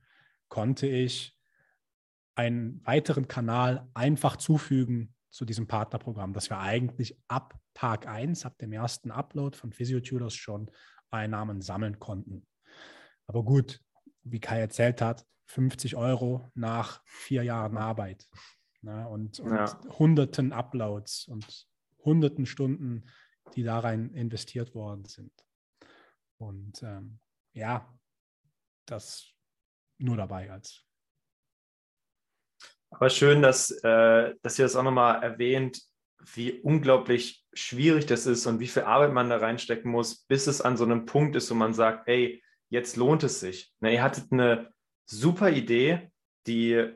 konnte 0.47 0.87
ich 0.87 1.37
einen 2.35 2.85
weiteren 2.85 3.27
Kanal 3.27 3.89
einfach 3.93 4.35
zufügen 4.35 5.14
zu 5.35 5.43
diesem 5.43 5.67
Partnerprogramm, 5.67 6.31
das 6.31 6.49
wir 6.49 6.59
eigentlich 6.59 7.19
ab 7.27 7.59
Tag 7.73 8.07
1, 8.07 8.45
ab 8.45 8.57
dem 8.57 8.71
ersten 8.71 9.11
Upload 9.11 9.57
von 9.57 9.73
Physiotutors 9.73 10.33
schon 10.33 10.71
Einnahmen 11.11 11.61
sammeln 11.61 11.99
konnten. 11.99 12.47
Aber 13.27 13.43
gut, 13.43 13.81
wie 14.23 14.39
Kai 14.39 14.61
erzählt 14.61 15.01
hat, 15.01 15.27
50 15.47 15.97
Euro 15.97 16.49
nach 16.53 17.01
vier 17.03 17.43
Jahren 17.43 17.75
Arbeit 17.75 18.29
ne, 18.81 19.09
und, 19.09 19.41
und 19.41 19.51
ja. 19.51 19.77
hunderten 19.99 20.53
Uploads 20.53 21.27
und 21.27 21.67
hunderten 21.99 22.45
Stunden, 22.45 23.03
die 23.55 23.63
da 23.63 23.79
rein 23.79 24.11
investiert 24.11 24.73
worden 24.73 25.03
sind. 25.03 25.33
Und 26.37 26.81
ähm, 26.81 27.19
ja, 27.51 27.93
das 28.85 29.33
nur 29.97 30.15
dabei 30.15 30.49
als 30.49 30.85
aber 32.95 33.10
schön, 33.10 33.41
dass, 33.41 33.71
äh, 33.84 34.34
dass 34.41 34.58
ihr 34.58 34.65
das 34.65 34.75
auch 34.75 34.84
nochmal 34.84 35.21
erwähnt, 35.21 35.81
wie 36.34 36.53
unglaublich 36.62 37.45
schwierig 37.53 38.05
das 38.05 38.25
ist 38.25 38.45
und 38.45 38.60
wie 38.60 38.67
viel 38.67 38.84
Arbeit 38.84 39.13
man 39.13 39.29
da 39.29 39.38
reinstecken 39.38 39.91
muss, 39.91 40.23
bis 40.25 40.47
es 40.47 40.62
an 40.62 40.77
so 40.77 40.86
einem 40.86 41.05
Punkt 41.05 41.36
ist, 41.36 41.51
wo 41.51 41.55
man 41.55 41.73
sagt, 41.73 42.08
ey, 42.08 42.41
jetzt 42.69 42.95
lohnt 42.95 43.23
es 43.23 43.39
sich. 43.41 43.73
Na, 43.79 43.91
ihr 43.91 44.01
hattet 44.01 44.31
eine 44.31 44.71
super 45.05 45.49
Idee, 45.49 46.10
die 46.47 46.89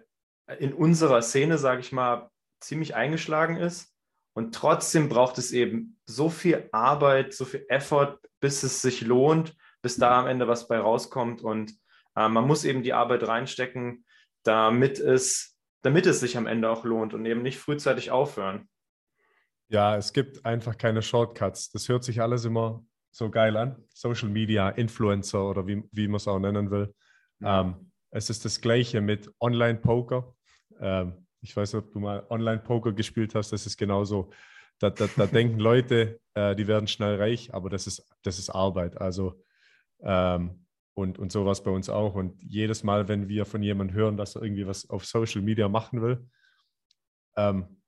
in 0.58 0.74
unserer 0.74 1.22
Szene, 1.22 1.58
sage 1.58 1.82
ich 1.82 1.92
mal, 1.92 2.30
ziemlich 2.60 2.96
eingeschlagen 2.96 3.58
ist. 3.58 3.94
Und 4.34 4.56
trotzdem 4.56 5.10
braucht 5.10 5.38
es 5.38 5.52
eben 5.52 6.00
so 6.06 6.30
viel 6.30 6.70
Arbeit, 6.72 7.34
so 7.34 7.46
viel 7.46 7.66
Effort, 7.68 8.20
bis 8.40 8.64
es 8.64 8.82
sich 8.82 9.02
lohnt, 9.02 9.56
bis 9.82 9.98
da 9.98 10.20
am 10.20 10.28
Ende 10.28 10.48
was 10.48 10.68
bei 10.68 10.80
rauskommt. 10.80 11.42
Und 11.42 11.74
äh, 12.16 12.30
man 12.30 12.48
muss 12.48 12.64
eben 12.64 12.84
die 12.84 12.94
Arbeit 12.94 13.28
reinstecken, 13.28 14.06
damit 14.44 15.00
es 15.00 15.59
damit 15.82 16.06
es 16.06 16.20
sich 16.20 16.38
am 16.38 16.48
Ende 16.48 16.70
auch 16.70 16.84
lohnt 16.84 17.14
und 17.14 17.26
eben 17.26 17.42
nicht 17.42 17.58
frühzeitig 17.58 18.12
aufhören. 18.12 18.68
Ja, 19.70 19.96
es 19.96 20.14
gibt 20.14 20.46
einfach 20.46 20.78
keine 20.78 21.02
Shortcuts. 21.02 21.70
Das 21.72 21.88
hört 21.90 22.04
sich 22.04 22.22
alles 22.22 22.46
immer 22.46 22.84
so 23.12 23.30
geil 23.30 23.56
an. 23.56 23.84
Social 23.94 24.30
Media, 24.30 24.70
Influencer 24.70 25.48
oder 25.48 25.68
wie, 25.68 25.84
wie 25.92 26.08
man 26.08 26.16
es 26.16 26.28
auch 26.28 26.40
nennen 26.40 26.72
will. 26.72 26.94
Ja. 27.40 27.62
Ähm, 27.62 27.92
es 28.12 28.30
ist 28.30 28.46
das 28.46 28.62
Gleiche 28.62 29.02
mit 29.02 29.32
Online-Poker. 29.40 30.34
Ähm, 30.80 31.28
ich 31.42 31.56
weiß 31.56 31.74
nicht, 31.74 31.84
ob 31.84 31.92
du 31.92 32.00
mal 32.00 32.26
Online-Poker 32.30 32.94
gespielt 32.94 33.36
hast. 33.36 33.52
Das 33.52 33.66
ist 33.66 33.78
genauso. 33.78 34.32
Da, 34.80 34.90
da, 34.90 35.08
da 35.16 35.26
denken 35.28 35.60
Leute, 35.60 36.20
äh, 36.34 36.56
die 36.56 36.68
werden 36.68 36.88
schnell 36.88 37.18
reich, 37.18 37.54
aber 37.54 37.70
das 37.70 37.88
ist, 37.88 38.08
das 38.24 38.40
ist 38.40 38.50
Arbeit. 38.50 39.00
Also 39.00 39.42
ähm, 40.02 40.66
und, 40.94 41.20
und 41.20 41.32
sowas 41.32 41.64
bei 41.64 41.72
uns 41.72 41.90
auch. 41.90 42.16
Und 42.16 42.42
jedes 42.42 42.84
Mal, 42.84 43.08
wenn 43.08 43.28
wir 43.28 43.46
von 43.46 43.62
jemandem 43.62 43.96
hören, 43.96 44.18
dass 44.18 44.36
er 44.36 44.44
irgendwie 44.44 44.68
was 44.68 44.90
auf 44.90 45.06
Social 45.06 45.42
Media 45.42 45.70
machen 45.70 46.02
will 46.02 46.28
ähm, 47.38 47.82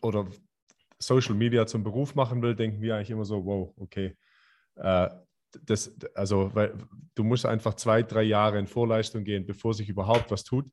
oder 0.00 0.26
Social 0.98 1.34
Media 1.34 1.66
zum 1.66 1.82
Beruf 1.82 2.14
machen 2.14 2.42
will, 2.42 2.54
denken 2.54 2.80
wir 2.80 2.96
eigentlich 2.96 3.10
immer 3.10 3.24
so, 3.24 3.44
wow, 3.44 3.72
okay. 3.76 4.16
Äh, 4.76 5.08
das, 5.64 5.94
also, 6.14 6.54
weil 6.54 6.74
du 7.14 7.24
musst 7.24 7.44
einfach 7.44 7.74
zwei, 7.74 8.02
drei 8.02 8.22
Jahre 8.22 8.58
in 8.58 8.66
Vorleistung 8.66 9.24
gehen, 9.24 9.44
bevor 9.44 9.74
sich 9.74 9.88
überhaupt 9.88 10.30
was 10.30 10.44
tut. 10.44 10.70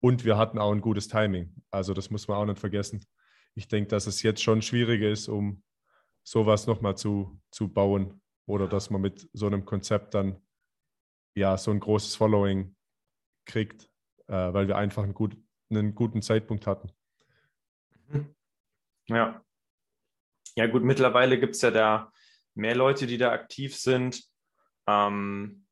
Und 0.00 0.24
wir 0.24 0.36
hatten 0.36 0.58
auch 0.58 0.72
ein 0.72 0.80
gutes 0.80 1.08
Timing. 1.08 1.54
Also 1.70 1.94
das 1.94 2.10
muss 2.10 2.28
man 2.28 2.36
auch 2.36 2.44
nicht 2.44 2.58
vergessen. 2.58 3.04
Ich 3.54 3.68
denke, 3.68 3.88
dass 3.88 4.06
es 4.06 4.22
jetzt 4.22 4.42
schon 4.42 4.62
schwieriger 4.62 5.10
ist, 5.10 5.28
um 5.28 5.62
sowas 6.22 6.66
nochmal 6.66 6.96
zu, 6.96 7.40
zu 7.50 7.72
bauen 7.72 8.20
oder 8.46 8.68
dass 8.68 8.90
man 8.90 9.00
mit 9.00 9.28
so 9.32 9.46
einem 9.46 9.64
Konzept 9.64 10.14
dann 10.14 10.36
ja 11.38 11.56
so 11.56 11.70
ein 11.70 11.80
großes 11.80 12.16
Following 12.16 12.74
kriegt, 13.46 13.90
äh, 14.26 14.52
weil 14.52 14.68
wir 14.68 14.76
einfach 14.76 15.02
einen, 15.02 15.14
gut, 15.14 15.36
einen 15.70 15.94
guten 15.94 16.22
Zeitpunkt 16.22 16.66
hatten. 16.66 16.92
Mhm. 18.08 18.34
Ja. 19.06 19.42
Ja, 20.54 20.66
gut, 20.66 20.82
mittlerweile 20.82 21.38
gibt 21.38 21.54
es 21.54 21.62
ja 21.62 21.70
da 21.70 22.12
mehr 22.54 22.74
Leute, 22.74 23.06
die 23.06 23.18
da 23.18 23.32
aktiv 23.32 23.76
sind. 23.76 24.24
Ähm, 24.86 25.64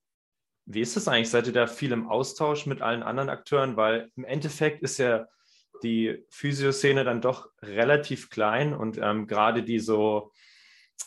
wie 0.66 0.80
ist 0.80 0.96
das 0.96 1.08
eigentlich? 1.08 1.30
Seid 1.30 1.46
ihr 1.46 1.52
da 1.52 1.66
viel 1.66 1.92
im 1.92 2.08
Austausch 2.08 2.66
mit 2.66 2.82
allen 2.82 3.02
anderen 3.02 3.28
Akteuren? 3.28 3.76
Weil 3.76 4.10
im 4.16 4.24
Endeffekt 4.24 4.82
ist 4.82 4.98
ja 4.98 5.26
die 5.82 6.24
Physioszene 6.30 7.04
dann 7.04 7.20
doch 7.20 7.50
relativ 7.62 8.30
klein 8.30 8.74
und 8.74 8.98
ähm, 8.98 9.26
gerade 9.26 9.62
die 9.62 9.78
so 9.78 10.32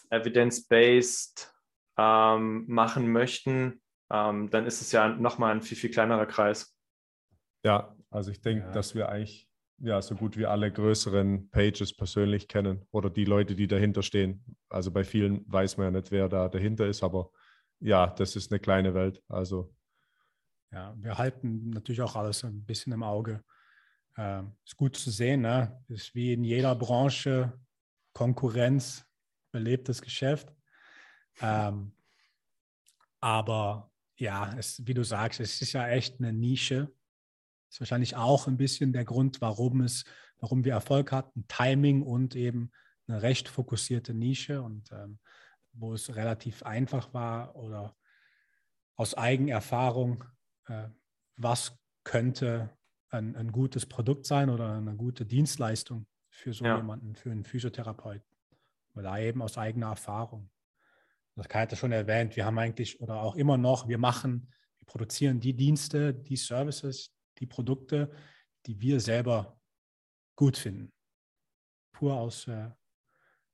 evidence-based 0.09 1.53
ähm, 1.97 2.65
machen 2.67 3.11
möchten, 3.11 3.81
ähm, 4.11 4.49
dann 4.49 4.65
ist 4.65 4.81
es 4.81 4.91
ja 4.91 5.09
nochmal 5.09 5.53
ein 5.53 5.61
viel, 5.61 5.77
viel 5.77 5.91
kleinerer 5.91 6.25
Kreis. 6.25 6.75
Ja, 7.63 7.95
also 8.09 8.31
ich 8.31 8.41
denke, 8.41 8.65
ja. 8.65 8.71
dass 8.71 8.95
wir 8.95 9.09
eigentlich 9.09 9.49
ja, 9.81 10.01
so 10.01 10.15
gut 10.15 10.37
wie 10.37 10.45
alle 10.45 10.71
größeren 10.71 11.49
Pages 11.51 11.95
persönlich 11.95 12.47
kennen 12.47 12.85
oder 12.91 13.09
die 13.09 13.25
Leute, 13.25 13.55
die 13.55 13.67
dahinter 13.67 14.03
stehen. 14.03 14.43
Also 14.69 14.91
bei 14.91 15.03
vielen 15.03 15.49
weiß 15.51 15.77
man 15.77 15.85
ja 15.85 15.91
nicht, 15.91 16.11
wer 16.11 16.27
da 16.27 16.49
dahinter 16.49 16.85
ist, 16.87 17.03
aber 17.03 17.31
ja, 17.79 18.07
das 18.07 18.35
ist 18.35 18.51
eine 18.51 18.59
kleine 18.59 18.93
Welt. 18.93 19.23
Also 19.29 19.73
ja, 20.71 20.93
wir 20.97 21.17
halten 21.17 21.69
natürlich 21.69 22.01
auch 22.01 22.15
alles 22.15 22.43
ein 22.43 22.65
bisschen 22.65 22.93
im 22.93 23.03
Auge. 23.03 23.43
Äh, 24.17 24.43
ist 24.65 24.75
gut 24.75 24.95
zu 24.97 25.11
sehen, 25.11 25.41
ne? 25.41 25.83
Ist 25.87 26.13
wie 26.13 26.33
in 26.33 26.43
jeder 26.43 26.75
Branche 26.75 27.53
Konkurrenz, 28.13 29.05
belebtes 29.51 30.01
Geschäft. 30.01 30.53
Ähm, 31.41 31.93
aber 33.21 33.88
ja, 34.19 34.53
es, 34.57 34.85
wie 34.85 34.93
du 34.93 35.03
sagst, 35.03 35.39
es 35.39 35.61
ist 35.61 35.73
ja 35.73 35.87
echt 35.87 36.19
eine 36.19 36.33
Nische. 36.33 36.93
Ist 37.69 37.79
wahrscheinlich 37.79 38.15
auch 38.15 38.47
ein 38.47 38.57
bisschen 38.57 38.93
der 38.93 39.05
Grund, 39.05 39.41
warum 39.41 39.81
es, 39.81 40.03
warum 40.39 40.65
wir 40.65 40.73
Erfolg 40.73 41.11
hatten. 41.11 41.47
Timing 41.47 42.01
und 42.01 42.35
eben 42.35 42.71
eine 43.07 43.21
recht 43.21 43.47
fokussierte 43.47 44.13
Nische 44.13 44.61
und 44.61 44.91
ähm, 44.91 45.19
wo 45.73 45.93
es 45.93 46.15
relativ 46.15 46.63
einfach 46.63 47.13
war 47.13 47.55
oder 47.55 47.95
aus 48.95 49.15
Eigenerfahrung, 49.15 50.25
äh, 50.67 50.89
was 51.37 51.77
könnte 52.03 52.69
ein, 53.09 53.35
ein, 53.35 53.51
gutes 53.51 53.85
Produkt 53.85 54.25
sein 54.25 54.49
oder 54.49 54.73
eine 54.73 54.95
gute 54.95 55.25
Dienstleistung 55.25 56.05
für 56.29 56.53
so 56.53 56.65
ja. 56.65 56.75
jemanden, 56.75 57.15
für 57.15 57.31
einen 57.31 57.45
Physiotherapeuten. 57.45 58.27
Oder 58.95 59.17
eben 59.19 59.41
aus 59.41 59.57
eigener 59.57 59.87
Erfahrung. 59.87 60.49
Das 61.39 61.47
Kai 61.47 61.61
hat 61.61 61.71
ja 61.71 61.77
schon 61.77 61.93
erwähnt, 61.93 62.35
wir 62.35 62.43
haben 62.43 62.59
eigentlich 62.59 62.99
oder 62.99 63.21
auch 63.21 63.37
immer 63.37 63.57
noch, 63.57 63.87
wir 63.87 63.97
machen, 63.97 64.51
wir 64.77 64.85
produzieren 64.85 65.39
die 65.39 65.53
Dienste, 65.53 66.13
die 66.13 66.35
Services, 66.35 67.15
die 67.37 67.45
Produkte, 67.45 68.11
die 68.65 68.81
wir 68.81 68.99
selber 68.99 69.57
gut 70.35 70.57
finden. 70.57 70.91
Pur 71.93 72.17
aus, 72.17 72.45
äh, 72.49 72.71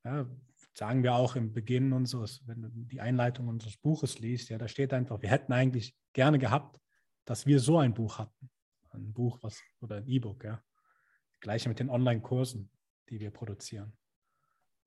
ja, 0.04 0.28
sagen 0.74 1.04
wir 1.04 1.14
auch 1.14 1.36
im 1.36 1.54
Beginn 1.54 1.94
unseres, 1.94 2.42
wenn 2.48 2.64
du 2.64 2.70
die 2.70 3.02
Einleitung 3.02 3.50
unseres 3.50 3.78
Buches 3.78 4.18
liest, 4.18 4.50
ja, 4.50 4.58
da 4.58 4.68
steht 4.68 4.92
einfach, 4.92 5.22
wir 5.22 5.30
hätten 5.30 5.54
eigentlich 5.54 5.96
gerne 6.12 6.40
gehabt, 6.40 6.80
dass 7.24 7.46
wir 7.46 7.60
so 7.60 7.78
ein 7.78 7.94
Buch 7.94 8.18
hatten. 8.18 8.50
Ein 8.90 9.14
Buch 9.14 9.38
was, 9.44 9.62
oder 9.80 9.98
ein 9.98 10.08
E-Book, 10.08 10.44
ja. 10.44 10.60
Gleiche 11.40 11.70
mit 11.70 11.78
den 11.78 11.92
Online-Kursen, 11.92 12.72
die 13.10 13.20
wir 13.20 13.30
produzieren. 13.30 13.96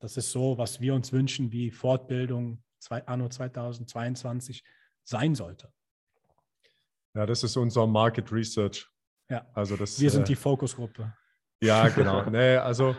Das 0.01 0.17
ist 0.17 0.33
so, 0.33 0.59
was 0.59 0.81
wir 0.81 0.95
uns 0.95 1.13
wünschen, 1.13 1.53
wie 1.53 1.71
Fortbildung 1.71 2.65
anno 3.07 3.29
2022 3.29 4.65
sein 5.05 5.35
sollte. 5.35 5.73
Ja, 7.15 7.27
das 7.27 7.43
ist 7.43 7.57
unser 7.57 7.87
Market 7.87 8.31
Research. 8.33 8.87
Ja, 9.29 9.47
also 9.55 9.77
das, 9.77 10.01
wir 10.01 10.11
sind 10.11 10.23
äh, 10.23 10.27
die 10.27 10.37
Fokusgruppe. 10.37 11.13
Ja, 11.61 11.89
genau. 11.95 12.29
nee, 12.31 12.57
also 12.57 12.95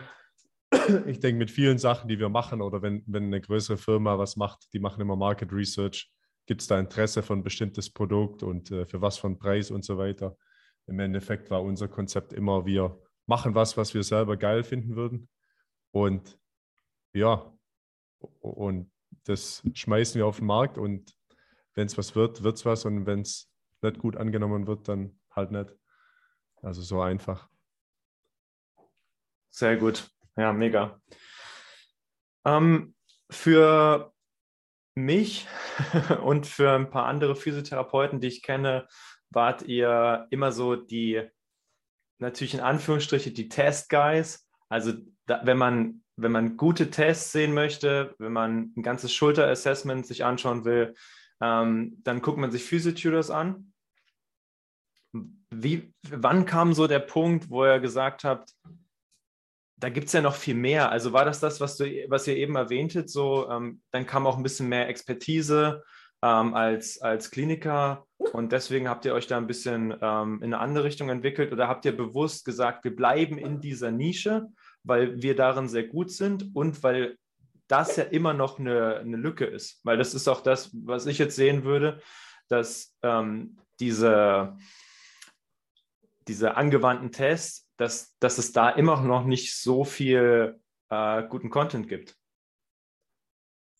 ich 1.06 1.18
denke, 1.20 1.38
mit 1.38 1.50
vielen 1.50 1.78
Sachen, 1.78 2.08
die 2.08 2.18
wir 2.18 2.28
machen, 2.28 2.60
oder 2.60 2.82
wenn, 2.82 3.02
wenn 3.06 3.24
eine 3.24 3.40
größere 3.40 3.76
Firma 3.76 4.18
was 4.18 4.36
macht, 4.36 4.72
die 4.72 4.78
machen 4.78 5.00
immer 5.00 5.16
Market 5.16 5.52
Research, 5.52 6.10
gibt 6.46 6.60
es 6.60 6.66
da 6.66 6.78
Interesse 6.78 7.22
für 7.22 7.32
ein 7.32 7.42
bestimmtes 7.42 7.90
Produkt 7.90 8.42
und 8.42 8.70
äh, 8.70 8.86
für 8.86 9.00
was 9.00 9.18
von 9.18 9.38
Preis 9.38 9.70
und 9.70 9.84
so 9.84 9.98
weiter. 9.98 10.36
Im 10.86 10.98
Endeffekt 10.98 11.50
war 11.50 11.62
unser 11.62 11.88
Konzept 11.88 12.32
immer, 12.32 12.66
wir 12.66 13.00
machen 13.26 13.54
was, 13.54 13.76
was 13.76 13.94
wir 13.94 14.02
selber 14.02 14.36
geil 14.36 14.64
finden 14.64 14.96
würden. 14.96 15.28
Und 15.92 16.38
ja, 17.12 17.52
und 18.40 18.90
das 19.24 19.62
schmeißen 19.74 20.18
wir 20.18 20.26
auf 20.26 20.38
den 20.38 20.46
Markt 20.46 20.78
und 20.78 21.14
wenn 21.74 21.86
es 21.86 21.96
was 21.96 22.14
wird, 22.14 22.42
wird 22.42 22.56
es 22.56 22.64
was 22.64 22.84
und 22.84 23.06
wenn 23.06 23.20
es 23.20 23.50
nicht 23.82 23.98
gut 23.98 24.16
angenommen 24.16 24.66
wird, 24.66 24.88
dann 24.88 25.18
halt 25.30 25.52
nicht. 25.52 25.74
Also 26.62 26.82
so 26.82 27.00
einfach. 27.00 27.48
Sehr 29.50 29.76
gut. 29.76 30.10
Ja, 30.36 30.52
mega. 30.52 31.00
Ähm, 32.44 32.94
für 33.30 34.12
mich 34.94 35.46
und 36.22 36.46
für 36.46 36.72
ein 36.72 36.90
paar 36.90 37.06
andere 37.06 37.36
Physiotherapeuten, 37.36 38.20
die 38.20 38.28
ich 38.28 38.42
kenne, 38.42 38.86
wart 39.30 39.62
ihr 39.62 40.26
immer 40.30 40.52
so 40.52 40.76
die, 40.76 41.22
natürlich 42.18 42.54
in 42.54 42.60
Anführungsstriche, 42.60 43.32
die 43.32 43.48
Test-Guys. 43.48 44.48
Also 44.70 44.92
da, 45.26 45.42
wenn 45.44 45.58
man 45.58 46.00
wenn 46.22 46.32
man 46.32 46.56
gute 46.56 46.90
Tests 46.90 47.32
sehen 47.32 47.54
möchte, 47.54 48.14
wenn 48.18 48.32
man 48.32 48.72
ein 48.76 48.82
ganzes 48.82 49.12
Schulter-Assessment 49.12 50.06
sich 50.06 50.24
anschauen 50.24 50.64
will, 50.64 50.94
ähm, 51.40 51.98
dann 52.02 52.20
guckt 52.20 52.38
man 52.38 52.50
sich 52.50 52.64
Physiotutors 52.64 53.30
an. 53.30 53.72
Wie, 55.50 55.92
wann 56.08 56.44
kam 56.44 56.74
so 56.74 56.86
der 56.86 57.00
Punkt, 57.00 57.50
wo 57.50 57.64
ihr 57.64 57.80
gesagt 57.80 58.24
habt, 58.24 58.54
da 59.78 59.88
gibt 59.88 60.08
es 60.08 60.12
ja 60.12 60.20
noch 60.20 60.34
viel 60.34 60.54
mehr. 60.54 60.92
Also 60.92 61.12
war 61.12 61.24
das 61.24 61.40
das, 61.40 61.60
was, 61.60 61.76
du, 61.76 61.84
was 62.08 62.26
ihr 62.26 62.36
eben 62.36 62.54
erwähntet? 62.56 63.08
So, 63.08 63.50
ähm, 63.50 63.80
dann 63.90 64.06
kam 64.06 64.26
auch 64.26 64.36
ein 64.36 64.42
bisschen 64.42 64.68
mehr 64.68 64.88
Expertise 64.88 65.82
ähm, 66.22 66.54
als, 66.54 67.00
als 67.00 67.30
Kliniker 67.30 68.06
und 68.18 68.52
deswegen 68.52 68.88
habt 68.88 69.06
ihr 69.06 69.14
euch 69.14 69.26
da 69.26 69.38
ein 69.38 69.46
bisschen 69.46 69.96
ähm, 70.02 70.36
in 70.42 70.52
eine 70.52 70.58
andere 70.58 70.84
Richtung 70.84 71.08
entwickelt 71.08 71.50
oder 71.52 71.66
habt 71.66 71.86
ihr 71.86 71.96
bewusst 71.96 72.44
gesagt, 72.44 72.84
wir 72.84 72.94
bleiben 72.94 73.38
in 73.38 73.60
dieser 73.60 73.90
Nische 73.90 74.48
weil 74.84 75.22
wir 75.22 75.36
darin 75.36 75.68
sehr 75.68 75.84
gut 75.84 76.10
sind 76.10 76.54
und 76.54 76.82
weil 76.82 77.16
das 77.68 77.96
ja 77.96 78.04
immer 78.04 78.34
noch 78.34 78.58
eine, 78.58 78.96
eine 78.96 79.16
Lücke 79.16 79.44
ist. 79.44 79.80
Weil 79.84 79.96
das 79.96 80.14
ist 80.14 80.28
auch 80.28 80.40
das, 80.40 80.70
was 80.72 81.06
ich 81.06 81.18
jetzt 81.18 81.36
sehen 81.36 81.64
würde, 81.64 82.00
dass 82.48 82.96
ähm, 83.02 83.56
diese, 83.78 84.56
diese 86.26 86.56
angewandten 86.56 87.12
Tests, 87.12 87.68
dass, 87.76 88.16
dass 88.18 88.38
es 88.38 88.52
da 88.52 88.70
immer 88.70 89.00
noch 89.02 89.24
nicht 89.24 89.56
so 89.56 89.84
viel 89.84 90.60
äh, 90.90 91.22
guten 91.28 91.50
Content 91.50 91.88
gibt. 91.88 92.16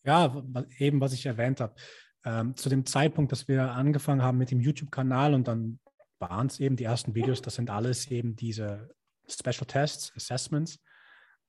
Ja, 0.03 0.43
eben 0.77 1.01
was 1.01 1.13
ich 1.13 1.25
erwähnt 1.25 1.59
habe. 1.59 1.75
Ähm, 2.23 2.55
zu 2.55 2.69
dem 2.69 2.85
Zeitpunkt, 2.85 3.31
dass 3.31 3.47
wir 3.47 3.71
angefangen 3.71 4.23
haben 4.23 4.37
mit 4.37 4.51
dem 4.51 4.59
YouTube-Kanal 4.59 5.33
und 5.33 5.47
dann 5.47 5.79
waren 6.19 6.47
es 6.47 6.59
eben 6.59 6.75
die 6.75 6.83
ersten 6.83 7.15
Videos, 7.15 7.41
das 7.41 7.55
sind 7.55 7.69
alles 7.69 8.07
eben 8.09 8.35
diese 8.35 8.89
Special 9.27 9.65
Tests, 9.65 10.13
Assessments. 10.15 10.79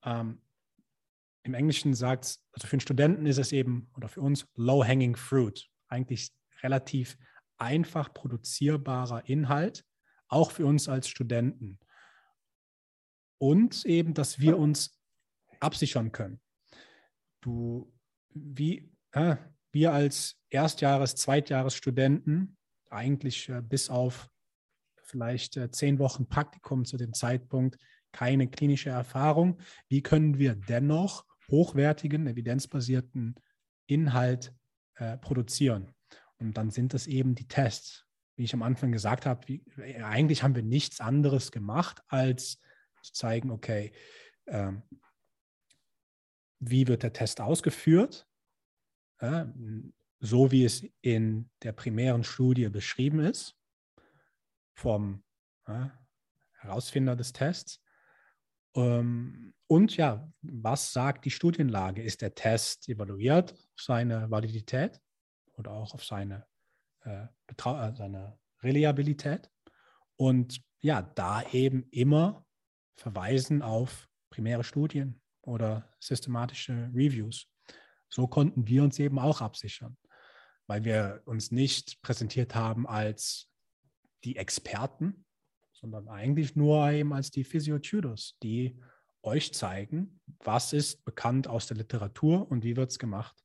Ähm, 0.04 0.40
Im 1.44 1.54
Englischen 1.54 1.94
sagt 1.94 2.24
es, 2.24 2.44
also 2.52 2.66
für 2.66 2.74
einen 2.74 2.80
Studenten 2.80 3.26
ist 3.26 3.38
es 3.38 3.52
eben, 3.52 3.90
oder 3.96 4.08
für 4.08 4.20
uns, 4.20 4.46
low-hanging 4.54 5.16
fruit. 5.16 5.68
Eigentlich 5.88 6.32
relativ 6.62 7.18
einfach 7.58 8.12
produzierbarer 8.12 9.28
Inhalt, 9.28 9.84
auch 10.28 10.50
für 10.50 10.66
uns 10.66 10.88
als 10.88 11.08
Studenten. 11.08 11.78
Und 13.38 13.84
eben, 13.84 14.14
dass 14.14 14.38
wir 14.40 14.58
uns 14.58 14.98
absichern 15.60 16.12
können. 16.12 16.40
Du, 17.40 17.92
wie, 18.30 18.92
äh, 19.12 19.36
wir 19.72 19.92
als 19.92 20.40
Erstjahres-, 20.50 21.16
Zweitjahresstudenten, 21.16 22.56
eigentlich 22.90 23.48
äh, 23.48 23.62
bis 23.62 23.90
auf 23.90 24.28
vielleicht 25.02 25.56
äh, 25.56 25.70
zehn 25.70 25.98
Wochen 25.98 26.28
Praktikum 26.28 26.84
zu 26.84 26.96
dem 26.96 27.12
Zeitpunkt, 27.12 27.76
keine 28.12 28.48
klinische 28.48 28.90
Erfahrung. 28.90 29.58
Wie 29.88 30.02
können 30.02 30.38
wir 30.38 30.54
dennoch 30.54 31.24
hochwertigen, 31.50 32.26
evidenzbasierten 32.26 33.34
Inhalt 33.86 34.54
äh, 34.94 35.16
produzieren? 35.18 35.94
Und 36.38 36.56
dann 36.56 36.70
sind 36.70 36.94
das 36.94 37.06
eben 37.06 37.34
die 37.34 37.48
Tests. 37.48 38.06
Wie 38.36 38.44
ich 38.44 38.54
am 38.54 38.62
Anfang 38.62 38.92
gesagt 38.92 39.26
habe, 39.26 39.46
wie, 39.48 39.64
eigentlich 40.02 40.42
haben 40.42 40.54
wir 40.54 40.62
nichts 40.62 41.00
anderes 41.00 41.52
gemacht, 41.52 42.02
als 42.08 42.58
zu 43.02 43.12
zeigen, 43.12 43.50
okay, 43.50 43.92
ähm, 44.46 44.82
wie 46.58 46.86
wird 46.86 47.02
der 47.02 47.12
Test 47.12 47.40
ausgeführt, 47.40 48.26
äh, 49.18 49.44
so 50.20 50.52
wie 50.52 50.64
es 50.64 50.84
in 51.00 51.50
der 51.62 51.72
primären 51.72 52.24
Studie 52.24 52.68
beschrieben 52.68 53.20
ist, 53.20 53.56
vom 54.74 55.24
äh, 55.66 55.86
Herausfinder 56.58 57.16
des 57.16 57.32
Tests. 57.32 57.81
Ähm, 58.74 59.54
und 59.66 59.96
ja, 59.96 60.30
was 60.42 60.92
sagt 60.92 61.24
die 61.24 61.30
Studienlage? 61.30 62.02
Ist 62.02 62.22
der 62.22 62.34
Test 62.34 62.88
evaluiert 62.88 63.52
auf 63.52 63.80
seine 63.80 64.30
Validität 64.30 65.00
oder 65.54 65.72
auch 65.72 65.94
auf 65.94 66.04
seine 66.04 66.46
äh, 67.04 67.26
seine 67.94 68.38
Reliabilität 68.62 69.50
und 70.16 70.62
ja, 70.80 71.02
da 71.02 71.42
eben 71.50 71.88
immer 71.90 72.46
verweisen 72.96 73.62
auf 73.62 74.08
primäre 74.30 74.64
Studien 74.64 75.20
oder 75.42 75.88
systematische 76.00 76.90
Reviews. 76.94 77.48
So 78.08 78.26
konnten 78.26 78.66
wir 78.66 78.82
uns 78.82 78.98
eben 78.98 79.18
auch 79.18 79.40
absichern, 79.40 79.96
weil 80.66 80.84
wir 80.84 81.22
uns 81.24 81.50
nicht 81.50 82.00
präsentiert 82.02 82.54
haben 82.54 82.86
als 82.86 83.48
die 84.24 84.36
Experten, 84.36 85.24
sondern 85.82 86.08
eigentlich 86.08 86.54
nur 86.56 86.90
eben 86.90 87.12
als 87.12 87.30
die 87.30 87.44
Physiotudors, 87.44 88.38
die 88.42 88.80
euch 89.22 89.52
zeigen, 89.52 90.20
was 90.44 90.72
ist 90.72 91.04
bekannt 91.04 91.48
aus 91.48 91.66
der 91.66 91.76
Literatur 91.76 92.50
und 92.50 92.64
wie 92.64 92.76
wird 92.76 92.90
es 92.90 92.98
gemacht. 92.98 93.36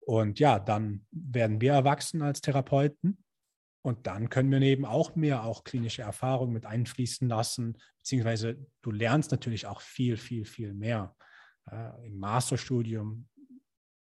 Und 0.00 0.38
ja, 0.38 0.60
dann 0.60 1.04
werden 1.10 1.60
wir 1.60 1.72
erwachsen 1.72 2.22
als 2.22 2.40
Therapeuten 2.40 3.24
und 3.82 4.06
dann 4.06 4.30
können 4.30 4.52
wir 4.52 4.62
eben 4.62 4.84
auch 4.84 5.16
mehr 5.16 5.42
auch 5.42 5.64
klinische 5.64 6.02
Erfahrung 6.02 6.52
mit 6.52 6.64
einfließen 6.64 7.28
lassen, 7.28 7.76
beziehungsweise 7.98 8.64
du 8.82 8.92
lernst 8.92 9.32
natürlich 9.32 9.66
auch 9.66 9.80
viel, 9.80 10.16
viel, 10.16 10.44
viel 10.44 10.74
mehr. 10.74 11.16
Äh, 11.70 12.06
Im 12.06 12.18
Masterstudium 12.18 13.28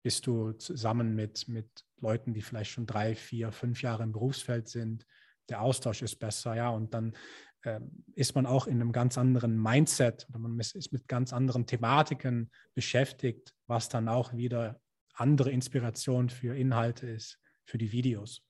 bist 0.04 0.26
du 0.26 0.54
zusammen 0.54 1.14
mit, 1.14 1.48
mit 1.48 1.70
Leuten, 2.00 2.34
die 2.34 2.42
vielleicht 2.42 2.72
schon 2.72 2.88
drei, 2.88 3.14
vier, 3.14 3.52
fünf 3.52 3.84
Jahre 3.84 4.02
im 4.02 4.12
Berufsfeld 4.12 4.68
sind. 4.68 5.06
Der 5.50 5.62
Austausch 5.62 6.02
ist 6.02 6.18
besser, 6.18 6.56
ja. 6.56 6.70
Und 6.70 6.94
dann 6.94 7.16
ähm, 7.64 8.04
ist 8.16 8.34
man 8.36 8.46
auch 8.46 8.68
in 8.68 8.82
einem 8.82 8.92
ganz 8.92 9.18
anderen 9.18 9.62
Mindset 9.62 10.26
oder 10.30 10.40
man 10.40 10.60
ist 10.60 10.92
mit 10.92 11.08
ganz 11.08 11.32
anderen 11.32 11.68
Thematiken 11.68 12.52
beschäftigt, 12.74 13.54
was 13.68 13.90
dann 13.90 14.08
auch 14.08 14.34
wieder 14.34 14.82
andere 15.14 15.52
Inspiration 15.52 16.30
für 16.30 16.56
Inhalte 16.56 17.08
ist, 17.08 17.40
für 17.66 17.78
die 17.78 17.92
Videos. 17.92 18.42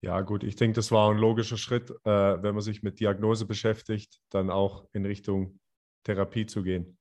Ja, 0.00 0.20
gut, 0.20 0.44
ich 0.44 0.56
denke, 0.56 0.76
das 0.76 0.90
war 0.90 1.10
ein 1.10 1.18
logischer 1.18 1.56
Schritt, 1.56 1.90
äh, 1.90 2.42
wenn 2.42 2.54
man 2.54 2.60
sich 2.60 2.82
mit 2.82 3.00
Diagnose 3.00 3.46
beschäftigt, 3.46 4.20
dann 4.30 4.50
auch 4.50 4.88
in 4.92 5.04
Richtung 5.04 5.60
Therapie 6.04 6.46
zu 6.46 6.62
gehen. 6.62 6.98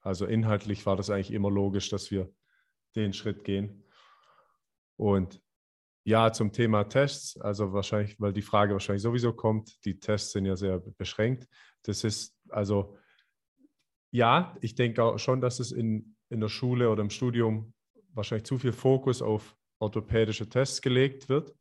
Also 0.00 0.26
inhaltlich 0.26 0.86
war 0.86 0.96
das 0.96 1.10
eigentlich 1.10 1.32
immer 1.32 1.50
logisch, 1.50 1.90
dass 1.90 2.10
wir 2.10 2.32
den 2.96 3.12
Schritt 3.12 3.44
gehen. 3.44 3.84
Und 4.96 5.40
ja, 6.10 6.32
zum 6.32 6.52
Thema 6.52 6.84
Tests, 6.84 7.40
also 7.40 7.72
wahrscheinlich, 7.72 8.20
weil 8.20 8.32
die 8.32 8.42
Frage 8.42 8.72
wahrscheinlich 8.72 9.02
sowieso 9.02 9.32
kommt, 9.32 9.84
die 9.84 10.00
Tests 10.00 10.32
sind 10.32 10.44
ja 10.44 10.56
sehr 10.56 10.80
beschränkt. 10.98 11.46
Das 11.84 12.02
ist 12.02 12.36
also, 12.48 12.96
ja, 14.10 14.56
ich 14.60 14.74
denke 14.74 15.04
auch 15.04 15.18
schon, 15.18 15.40
dass 15.40 15.60
es 15.60 15.70
in, 15.70 16.16
in 16.28 16.40
der 16.40 16.48
Schule 16.48 16.90
oder 16.90 17.02
im 17.02 17.10
Studium 17.10 17.72
wahrscheinlich 18.12 18.44
zu 18.44 18.58
viel 18.58 18.72
Fokus 18.72 19.22
auf 19.22 19.56
orthopädische 19.78 20.48
Tests 20.48 20.82
gelegt 20.82 21.28
wird. 21.28 21.54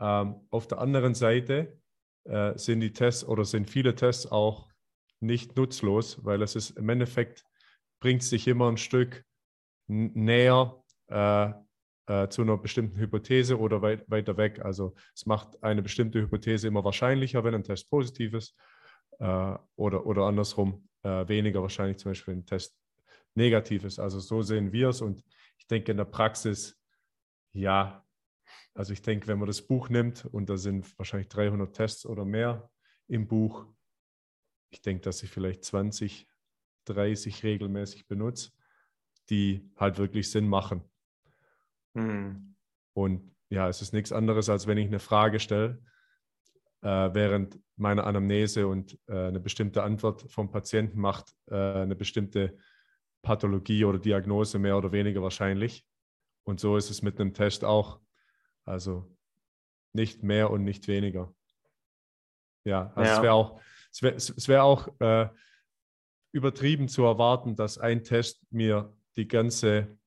Ähm, 0.00 0.36
auf 0.50 0.66
der 0.66 0.78
anderen 0.78 1.14
Seite 1.14 1.78
äh, 2.24 2.56
sind 2.56 2.80
die 2.80 2.94
Tests 2.94 3.24
oder 3.24 3.44
sind 3.44 3.68
viele 3.68 3.94
Tests 3.94 4.26
auch 4.26 4.68
nicht 5.20 5.54
nutzlos, 5.54 6.24
weil 6.24 6.40
es 6.40 6.56
ist 6.56 6.70
im 6.70 6.88
Endeffekt 6.88 7.44
bringt 8.00 8.22
sich 8.22 8.48
immer 8.48 8.68
ein 8.68 8.78
Stück 8.78 9.22
näher 9.86 10.82
äh, 11.08 11.52
äh, 12.06 12.28
zu 12.28 12.42
einer 12.42 12.56
bestimmten 12.56 12.98
Hypothese 12.98 13.58
oder 13.58 13.82
weit, 13.82 14.10
weiter 14.10 14.36
weg. 14.36 14.64
Also 14.64 14.94
es 15.14 15.26
macht 15.26 15.62
eine 15.62 15.82
bestimmte 15.82 16.20
Hypothese 16.20 16.68
immer 16.68 16.84
wahrscheinlicher, 16.84 17.44
wenn 17.44 17.54
ein 17.54 17.64
Test 17.64 17.90
positiv 17.90 18.34
ist 18.34 18.56
äh, 19.18 19.54
oder, 19.76 20.06
oder 20.06 20.22
andersrum 20.24 20.88
äh, 21.02 21.26
weniger 21.28 21.62
wahrscheinlich, 21.62 21.98
zum 21.98 22.10
Beispiel, 22.10 22.32
wenn 22.32 22.40
ein 22.40 22.46
Test 22.46 22.76
negativ 23.34 23.84
ist. 23.84 23.98
Also 23.98 24.20
so 24.20 24.42
sehen 24.42 24.72
wir 24.72 24.88
es 24.88 25.00
und 25.00 25.24
ich 25.58 25.66
denke 25.66 25.92
in 25.92 25.98
der 25.98 26.04
Praxis, 26.04 26.78
ja, 27.52 28.04
also 28.74 28.92
ich 28.92 29.02
denke, 29.02 29.26
wenn 29.26 29.38
man 29.38 29.46
das 29.46 29.62
Buch 29.62 29.88
nimmt 29.88 30.24
und 30.26 30.48
da 30.48 30.56
sind 30.56 30.98
wahrscheinlich 30.98 31.28
300 31.28 31.74
Tests 31.74 32.06
oder 32.06 32.24
mehr 32.24 32.70
im 33.08 33.28
Buch, 33.28 33.66
ich 34.70 34.80
denke, 34.80 35.02
dass 35.02 35.22
ich 35.22 35.30
vielleicht 35.30 35.64
20, 35.64 36.26
30 36.86 37.42
regelmäßig 37.42 38.06
benutze, 38.06 38.50
die 39.28 39.70
halt 39.76 39.98
wirklich 39.98 40.30
Sinn 40.30 40.48
machen. 40.48 40.82
Mhm. 41.94 42.54
Und 42.94 43.34
ja, 43.50 43.68
es 43.68 43.82
ist 43.82 43.92
nichts 43.92 44.12
anderes, 44.12 44.48
als 44.48 44.66
wenn 44.66 44.78
ich 44.78 44.86
eine 44.86 44.98
Frage 44.98 45.40
stelle, 45.40 45.82
äh, 46.82 47.10
während 47.12 47.58
meiner 47.76 48.06
Anamnese 48.06 48.66
und 48.66 48.98
äh, 49.06 49.28
eine 49.28 49.40
bestimmte 49.40 49.82
Antwort 49.82 50.22
vom 50.30 50.50
Patienten 50.50 50.98
macht 50.98 51.34
äh, 51.50 51.54
eine 51.54 51.94
bestimmte 51.94 52.56
Pathologie 53.22 53.84
oder 53.84 53.98
Diagnose 53.98 54.58
mehr 54.58 54.76
oder 54.76 54.92
weniger 54.92 55.22
wahrscheinlich. 55.22 55.86
Und 56.44 56.60
so 56.60 56.76
ist 56.76 56.90
es 56.90 57.02
mit 57.02 57.20
einem 57.20 57.34
Test 57.34 57.64
auch. 57.64 58.00
Also 58.64 59.16
nicht 59.92 60.22
mehr 60.22 60.50
und 60.50 60.64
nicht 60.64 60.88
weniger. 60.88 61.34
Ja, 62.64 62.92
also 62.94 63.10
ja. 63.10 63.16
es 63.16 63.22
wäre 63.22 63.32
auch, 63.34 63.60
es 63.90 64.02
wär, 64.02 64.14
es 64.16 64.48
wär 64.48 64.64
auch 64.64 64.88
äh, 65.00 65.28
übertrieben 66.32 66.88
zu 66.88 67.04
erwarten, 67.04 67.56
dass 67.56 67.78
ein 67.78 68.04
Test 68.04 68.44
mir 68.50 68.96
die 69.16 69.28
ganze, 69.28 69.98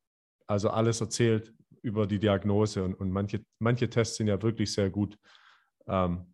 also 0.48 0.70
alles 0.70 1.02
erzählt 1.02 1.54
über 1.86 2.08
die 2.08 2.20
Diagnose. 2.20 2.84
Und, 2.84 2.96
und 2.96 3.12
manche, 3.12 3.46
manche 3.60 3.90
Tests 3.90 4.18
sind 4.18 4.28
ja 4.28 4.42
wirklich 4.42 4.74
sehr 4.74 4.90
gut. 4.90 5.18
Ähm, 5.88 6.34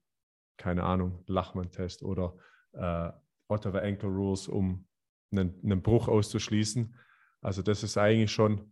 keine 0.57 0.83
Ahnung, 0.83 1.23
Lachmann-Test 1.27 2.03
oder 2.03 2.37
äh, 2.73 3.11
Ottawa 3.47 3.79
Ankle 3.79 4.09
Rules, 4.09 4.47
um 4.47 4.87
einen, 5.31 5.59
einen 5.63 5.81
Bruch 5.81 6.07
auszuschließen. 6.07 6.95
Also 7.41 7.61
das 7.61 7.83
ist 7.83 7.97
eigentlich 7.97 8.31
schon 8.31 8.71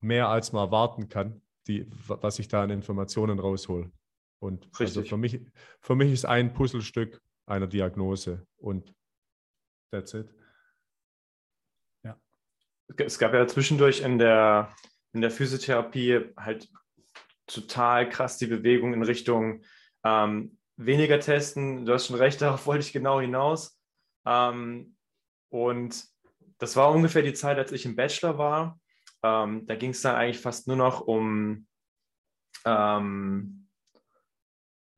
mehr, 0.00 0.28
als 0.28 0.52
man 0.52 0.64
erwarten 0.64 1.08
kann, 1.08 1.42
die, 1.66 1.86
was 2.06 2.38
ich 2.38 2.48
da 2.48 2.62
an 2.62 2.70
Informationen 2.70 3.38
raushol. 3.38 3.92
Und 4.38 4.68
also 4.78 5.02
für, 5.02 5.16
mich, 5.16 5.40
für 5.80 5.96
mich 5.96 6.12
ist 6.12 6.24
ein 6.24 6.54
Puzzlestück 6.54 7.20
einer 7.46 7.66
Diagnose 7.66 8.46
und 8.56 8.94
that's 9.90 10.14
it. 10.14 10.32
Ja. 12.04 12.20
Es 12.98 13.18
gab 13.18 13.34
ja 13.34 13.46
zwischendurch 13.46 14.00
in 14.00 14.18
der, 14.18 14.74
in 15.16 15.22
der 15.22 15.30
Physiotherapie 15.30 16.26
halt 16.36 16.68
total 17.46 18.08
krass 18.08 18.36
die 18.36 18.46
Bewegung 18.46 18.92
in 18.92 19.02
Richtung 19.02 19.62
ähm, 20.04 20.58
weniger 20.76 21.18
testen. 21.20 21.86
Du 21.86 21.94
hast 21.94 22.06
schon 22.06 22.16
recht, 22.16 22.40
darauf 22.42 22.66
wollte 22.66 22.84
ich 22.84 22.92
genau 22.92 23.20
hinaus. 23.20 23.80
Ähm, 24.26 24.96
und 25.48 26.04
das 26.58 26.76
war 26.76 26.92
ungefähr 26.92 27.22
die 27.22 27.34
Zeit, 27.34 27.58
als 27.58 27.72
ich 27.72 27.86
im 27.86 27.96
Bachelor 27.96 28.38
war. 28.38 28.78
Ähm, 29.22 29.66
da 29.66 29.74
ging 29.74 29.90
es 29.90 30.02
dann 30.02 30.16
eigentlich 30.16 30.40
fast 30.40 30.68
nur 30.68 30.76
noch 30.76 31.00
um 31.00 31.66
ähm, 32.66 33.68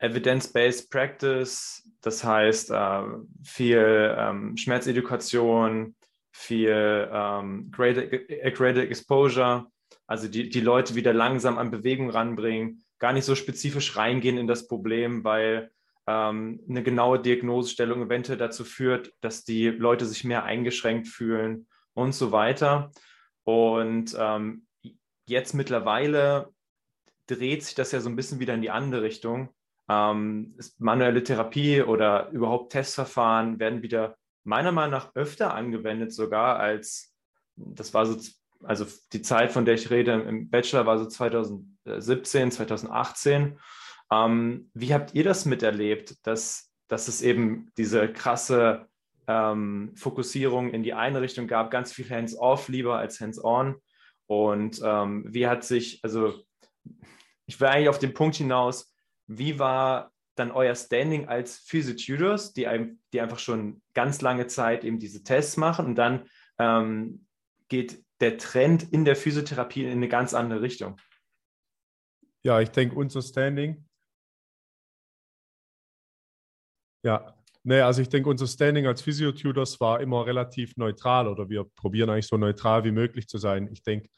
Evidence-Based 0.00 0.90
Practice, 0.90 1.88
das 2.00 2.24
heißt 2.24 2.70
äh, 2.70 3.02
viel 3.44 4.16
ähm, 4.18 4.56
Schmerzedukation, 4.56 5.96
viel 6.32 7.08
ähm, 7.12 7.70
graded, 7.70 8.90
Exposure, 8.90 9.70
also 10.06 10.28
die, 10.28 10.48
die 10.48 10.60
Leute 10.60 10.94
wieder 10.94 11.12
langsam 11.12 11.58
an 11.58 11.70
Bewegung 11.70 12.10
ranbringen, 12.10 12.82
gar 12.98 13.12
nicht 13.12 13.24
so 13.24 13.34
spezifisch 13.34 13.96
reingehen 13.96 14.38
in 14.38 14.46
das 14.46 14.66
Problem, 14.66 15.24
weil 15.24 15.70
ähm, 16.06 16.60
eine 16.68 16.82
genaue 16.82 17.20
Diagnosestellung 17.20 18.02
eventuell 18.02 18.38
dazu 18.38 18.64
führt, 18.64 19.12
dass 19.20 19.44
die 19.44 19.68
Leute 19.68 20.06
sich 20.06 20.24
mehr 20.24 20.44
eingeschränkt 20.44 21.06
fühlen 21.06 21.66
und 21.94 22.14
so 22.14 22.32
weiter. 22.32 22.90
Und 23.44 24.16
ähm, 24.18 24.66
jetzt 25.26 25.52
mittlerweile 25.54 26.48
dreht 27.26 27.62
sich 27.62 27.74
das 27.74 27.92
ja 27.92 28.00
so 28.00 28.08
ein 28.08 28.16
bisschen 28.16 28.40
wieder 28.40 28.54
in 28.54 28.62
die 28.62 28.70
andere 28.70 29.02
Richtung. 29.02 29.50
Ähm, 29.88 30.56
manuelle 30.78 31.22
Therapie 31.22 31.82
oder 31.82 32.30
überhaupt 32.30 32.72
Testverfahren 32.72 33.58
werden 33.58 33.82
wieder 33.82 34.16
meiner 34.44 34.72
Meinung 34.72 34.92
nach 34.92 35.14
öfter 35.14 35.54
angewendet, 35.54 36.12
sogar 36.12 36.58
als 36.58 37.14
das 37.58 37.92
war 37.92 38.06
so, 38.06 38.18
also 38.64 38.86
die 39.12 39.22
Zeit, 39.22 39.52
von 39.52 39.64
der 39.64 39.74
ich 39.74 39.90
rede 39.90 40.12
im 40.12 40.50
Bachelor 40.50 40.86
war 40.86 40.98
so 40.98 41.06
2017, 41.06 42.50
2018. 42.50 43.58
Ähm, 44.10 44.70
wie 44.74 44.94
habt 44.94 45.14
ihr 45.14 45.24
das 45.24 45.44
miterlebt, 45.44 46.26
dass, 46.26 46.72
dass 46.88 47.08
es 47.08 47.22
eben 47.22 47.70
diese 47.76 48.12
krasse 48.12 48.86
ähm, 49.26 49.92
Fokussierung 49.96 50.70
in 50.70 50.82
die 50.82 50.94
eine 50.94 51.20
Richtung 51.20 51.46
gab, 51.46 51.70
ganz 51.70 51.92
viel 51.92 52.08
Hands-off 52.08 52.68
lieber 52.68 52.98
als 52.98 53.20
Hands-on? 53.20 53.76
Und 54.26 54.80
ähm, 54.84 55.24
wie 55.28 55.46
hat 55.46 55.64
sich, 55.64 56.00
also 56.02 56.34
ich 57.46 57.60
will 57.60 57.68
eigentlich 57.68 57.88
auf 57.88 57.98
den 57.98 58.14
Punkt 58.14 58.36
hinaus, 58.36 58.94
wie 59.26 59.58
war 59.58 60.12
dann 60.34 60.50
euer 60.50 60.74
Standing 60.74 61.28
als 61.28 61.58
Physio-Tutors, 61.58 62.52
die, 62.52 62.68
die 63.12 63.20
einfach 63.20 63.38
schon 63.38 63.82
ganz 63.94 64.20
lange 64.20 64.46
Zeit 64.46 64.84
eben 64.84 64.98
diese 64.98 65.22
Tests 65.22 65.56
machen 65.56 65.86
und 65.86 65.94
dann 65.96 66.28
ähm, 66.58 67.26
geht 67.68 68.04
der 68.20 68.38
Trend 68.38 68.92
in 68.92 69.04
der 69.04 69.16
Physiotherapie 69.16 69.84
in 69.84 69.90
eine 69.90 70.08
ganz 70.08 70.34
andere 70.34 70.62
Richtung? 70.62 71.00
Ja, 72.42 72.60
ich 72.60 72.70
denke, 72.70 72.96
unser 72.96 73.22
Standing 73.22 73.88
Ja, 77.04 77.34
nee, 77.62 77.80
also 77.80 78.02
ich 78.02 78.08
denke, 78.08 78.28
unser 78.28 78.46
Standing 78.46 78.86
als 78.86 79.02
Physiotutors 79.02 79.80
war 79.80 80.00
immer 80.00 80.26
relativ 80.26 80.76
neutral 80.76 81.28
oder 81.28 81.48
wir 81.48 81.64
probieren 81.64 82.10
eigentlich 82.10 82.26
so 82.26 82.36
neutral 82.36 82.84
wie 82.84 82.90
möglich 82.90 83.28
zu 83.28 83.38
sein. 83.38 83.68
Ich 83.72 83.82
denke, 83.82 84.08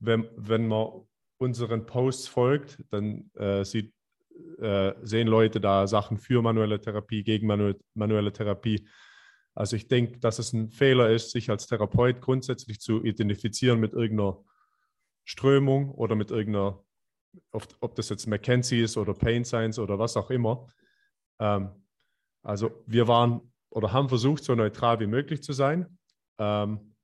wenn, 0.00 0.28
wenn 0.36 0.66
man 0.66 1.06
unseren 1.38 1.84
Posts 1.84 2.28
folgt, 2.28 2.82
dann 2.90 3.30
äh, 3.34 3.64
sieht, 3.64 3.92
äh, 4.58 4.92
sehen 5.02 5.28
Leute 5.28 5.60
da 5.60 5.86
Sachen 5.86 6.18
für 6.18 6.40
manuelle 6.40 6.80
Therapie, 6.80 7.22
gegen 7.22 7.46
manu 7.46 7.74
manuelle 7.94 8.32
Therapie. 8.32 8.88
Also 9.54 9.76
ich 9.76 9.88
denke, 9.88 10.18
dass 10.18 10.38
es 10.38 10.52
ein 10.52 10.70
Fehler 10.70 11.10
ist, 11.10 11.30
sich 11.30 11.50
als 11.50 11.66
Therapeut 11.66 12.20
grundsätzlich 12.20 12.80
zu 12.80 13.04
identifizieren 13.04 13.80
mit 13.80 13.92
irgendeiner 13.92 14.42
Strömung 15.24 15.90
oder 15.90 16.14
mit 16.14 16.30
irgendeiner, 16.30 16.82
ob 17.52 17.94
das 17.94 18.08
jetzt 18.08 18.26
McKenzie 18.26 18.82
ist 18.82 18.96
oder 18.96 19.14
Pain 19.14 19.44
Science 19.44 19.78
oder 19.78 19.98
was 19.98 20.16
auch 20.16 20.30
immer. 20.30 20.66
Ähm, 21.38 21.70
also 22.42 22.82
wir 22.86 23.08
waren 23.08 23.52
oder 23.70 23.92
haben 23.92 24.08
versucht, 24.08 24.44
so 24.44 24.54
neutral 24.54 25.00
wie 25.00 25.06
möglich 25.06 25.42
zu 25.42 25.52
sein. 25.52 25.98
Ähm, 26.38 26.94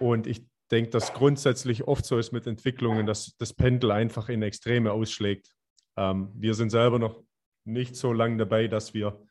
und 0.00 0.26
ich 0.26 0.46
denke, 0.70 0.90
dass 0.90 1.14
grundsätzlich 1.14 1.84
oft 1.84 2.04
so 2.04 2.18
ist 2.18 2.32
mit 2.32 2.46
Entwicklungen, 2.46 3.06
dass 3.06 3.36
das 3.38 3.54
Pendel 3.54 3.90
einfach 3.90 4.28
in 4.28 4.42
Extreme 4.42 4.92
ausschlägt. 4.92 5.54
Ähm, 5.96 6.30
wir 6.34 6.54
sind 6.54 6.70
selber 6.70 6.98
noch 6.98 7.22
nicht 7.64 7.96
so 7.96 8.12
lange 8.12 8.36
dabei, 8.36 8.68
dass 8.68 8.94
wir 8.94 9.22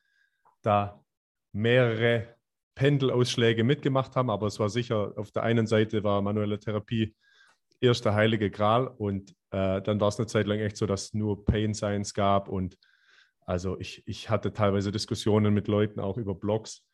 da 0.61 1.03
mehrere 1.51 2.35
Pendelausschläge 2.75 3.63
mitgemacht 3.63 4.15
haben, 4.15 4.29
aber 4.29 4.47
es 4.47 4.59
war 4.59 4.69
sicher, 4.69 5.13
auf 5.15 5.31
der 5.31 5.43
einen 5.43 5.65
Seite 5.65 6.03
war 6.03 6.21
manuelle 6.21 6.59
Therapie 6.59 7.15
erster 7.81 8.13
heilige 8.13 8.51
Gral 8.51 8.87
und 8.87 9.31
äh, 9.51 9.81
dann 9.81 9.99
war 9.99 10.09
es 10.09 10.17
eine 10.17 10.27
Zeit 10.27 10.47
lang 10.47 10.59
echt 10.59 10.77
so, 10.77 10.85
dass 10.85 11.13
nur 11.13 11.45
Pain 11.45 11.73
Science 11.73 12.13
gab 12.13 12.49
und 12.49 12.77
also 13.41 13.79
ich, 13.79 14.03
ich 14.05 14.29
hatte 14.29 14.51
teilweise 14.53 14.91
Diskussionen 14.91 15.53
mit 15.53 15.67
Leuten 15.67 15.99
auch 15.99 16.17
über 16.17 16.35
Blogs, 16.35 16.85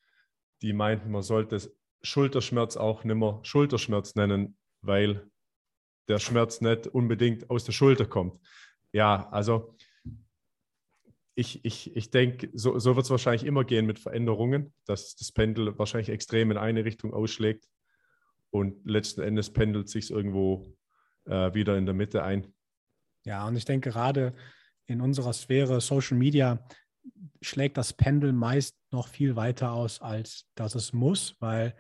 die 0.61 0.71
meinten, 0.71 1.11
man 1.11 1.23
sollte 1.23 1.57
Schulterschmerz 2.03 2.77
auch 2.77 3.03
nicht 3.03 3.15
mehr 3.15 3.39
Schulterschmerz 3.43 4.15
nennen, 4.15 4.57
weil 4.81 5.29
der 6.07 6.19
Schmerz 6.19 6.61
nicht 6.61 6.87
unbedingt 6.87 7.49
aus 7.49 7.63
der 7.63 7.71
Schulter 7.71 8.05
kommt. 8.05 8.39
Ja, 8.91 9.29
also 9.31 9.75
ich, 11.36 11.65
ich, 11.65 11.96
ich 11.96 12.12
denke, 12.12 12.50
so, 12.54 12.78
so 12.80 12.96
wird 12.96 13.06
es 13.06 13.10
wahrscheinlich 13.10 13.46
immer 13.46 13.63
gehen 13.63 13.86
mit 13.86 14.00
Veränderungen, 14.00 14.74
dass 14.86 15.15
das 15.15 15.32
Pendel 15.32 15.78
wahrscheinlich 15.80 16.10
extrem 16.10 16.52
in 16.52 16.58
eine 16.58 16.86
Richtung 16.86 17.13
ausschlägt 17.13 17.67
und 18.52 18.86
letzten 18.86 19.22
Endes 19.22 19.52
pendelt 19.52 19.89
sich 19.89 20.12
irgendwo 20.12 20.76
äh, 21.26 21.54
wieder 21.54 21.78
in 21.78 21.86
der 21.86 21.96
Mitte 21.96 22.24
ein. 22.24 22.54
Ja, 23.26 23.48
und 23.48 23.56
ich 23.56 23.65
denke 23.65 23.89
gerade 23.89 24.36
in 24.86 25.02
unserer 25.02 25.34
Sphäre 25.34 25.82
Social 25.82 26.17
Media 26.17 26.67
schlägt 27.41 27.78
das 27.78 27.93
Pendel 27.93 28.32
meist 28.32 28.78
noch 28.91 29.08
viel 29.08 29.36
weiter 29.36 29.72
aus, 29.72 30.02
als 30.02 30.48
dass 30.56 30.76
es 30.76 30.93
muss, 30.93 31.36
weil 31.39 31.76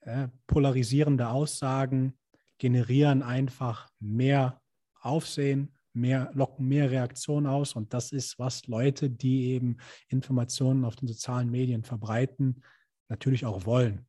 äh, 0.00 0.28
polarisierende 0.46 1.28
Aussagen 1.28 2.18
generieren 2.58 3.22
einfach 3.22 3.90
mehr 3.98 4.60
Aufsehen, 5.00 5.76
mehr, 5.94 6.30
locken 6.34 6.66
mehr 6.66 6.90
Reaktionen 6.90 7.46
aus. 7.46 7.74
Und 7.74 7.94
das 7.94 8.12
ist, 8.12 8.38
was 8.38 8.66
Leute, 8.66 9.10
die 9.10 9.50
eben 9.50 9.78
Informationen 10.08 10.84
auf 10.84 10.96
den 10.96 11.08
sozialen 11.08 11.50
Medien 11.50 11.84
verbreiten, 11.84 12.62
natürlich 13.08 13.44
auch 13.44 13.66
wollen. 13.66 14.06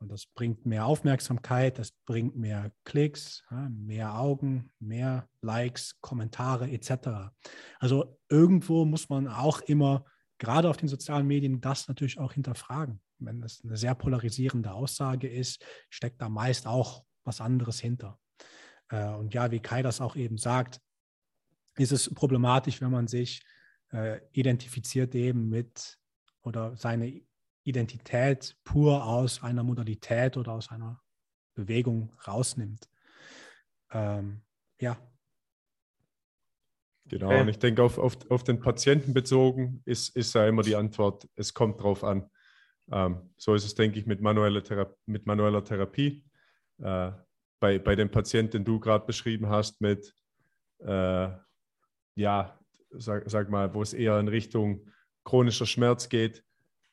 Und 0.00 0.10
das 0.12 0.26
bringt 0.26 0.64
mehr 0.64 0.86
Aufmerksamkeit, 0.86 1.78
das 1.78 1.90
bringt 2.06 2.36
mehr 2.36 2.70
Klicks, 2.84 3.44
mehr 3.68 4.16
Augen, 4.16 4.70
mehr 4.78 5.28
Likes, 5.42 5.98
Kommentare 6.00 6.70
etc. 6.70 7.32
Also 7.80 8.18
irgendwo 8.28 8.84
muss 8.84 9.08
man 9.08 9.26
auch 9.26 9.60
immer, 9.62 10.04
gerade 10.38 10.70
auf 10.70 10.76
den 10.76 10.88
sozialen 10.88 11.26
Medien, 11.26 11.60
das 11.60 11.88
natürlich 11.88 12.18
auch 12.18 12.32
hinterfragen. 12.32 13.00
Wenn 13.18 13.42
es 13.42 13.60
eine 13.64 13.76
sehr 13.76 13.96
polarisierende 13.96 14.72
Aussage 14.72 15.28
ist, 15.28 15.64
steckt 15.90 16.22
da 16.22 16.28
meist 16.28 16.68
auch 16.68 17.04
was 17.24 17.40
anderes 17.40 17.80
hinter. 17.80 18.20
Äh, 18.90 19.08
und 19.14 19.34
ja, 19.34 19.50
wie 19.50 19.60
Kai 19.60 19.82
das 19.82 20.00
auch 20.00 20.14
eben 20.14 20.38
sagt, 20.38 20.80
ist 21.80 21.92
es 21.92 22.12
problematisch, 22.14 22.80
wenn 22.80 22.90
man 22.90 23.06
sich 23.06 23.42
äh, 23.92 24.20
identifiziert 24.32 25.14
eben 25.14 25.48
mit 25.48 25.98
oder 26.42 26.76
seine 26.76 27.20
Identität 27.64 28.56
pur 28.64 29.04
aus 29.04 29.42
einer 29.42 29.62
Modalität 29.62 30.36
oder 30.36 30.52
aus 30.52 30.70
einer 30.70 31.00
Bewegung 31.54 32.12
rausnimmt. 32.26 32.88
Ähm, 33.92 34.42
ja. 34.80 34.96
Genau, 37.06 37.26
okay. 37.26 37.40
und 37.40 37.48
ich 37.48 37.58
denke, 37.58 37.82
auf, 37.82 37.98
auf, 37.98 38.18
auf 38.30 38.44
den 38.44 38.60
Patienten 38.60 39.14
bezogen 39.14 39.82
ist, 39.84 40.14
ist 40.14 40.34
ja 40.34 40.46
immer 40.46 40.62
die 40.62 40.76
Antwort, 40.76 41.28
es 41.34 41.54
kommt 41.54 41.82
drauf 41.82 42.04
an. 42.04 42.30
Ähm, 42.90 43.30
so 43.36 43.54
ist 43.54 43.64
es, 43.64 43.74
denke 43.74 43.98
ich, 43.98 44.06
mit 44.06 44.20
manueller, 44.20 44.62
Thera 44.62 44.94
mit 45.06 45.26
manueller 45.26 45.64
Therapie. 45.64 46.24
Äh, 46.78 47.12
bei, 47.60 47.78
bei 47.78 47.96
dem 47.96 48.10
Patienten, 48.10 48.52
den 48.52 48.64
du 48.64 48.78
gerade 48.78 49.04
beschrieben 49.04 49.48
hast, 49.48 49.80
mit 49.80 50.14
äh, 50.78 51.28
ja, 52.18 52.58
sag, 52.90 53.30
sag 53.30 53.48
mal, 53.48 53.72
wo 53.72 53.82
es 53.82 53.94
eher 53.94 54.18
in 54.18 54.28
Richtung 54.28 54.90
chronischer 55.24 55.66
Schmerz 55.66 56.08
geht, 56.08 56.44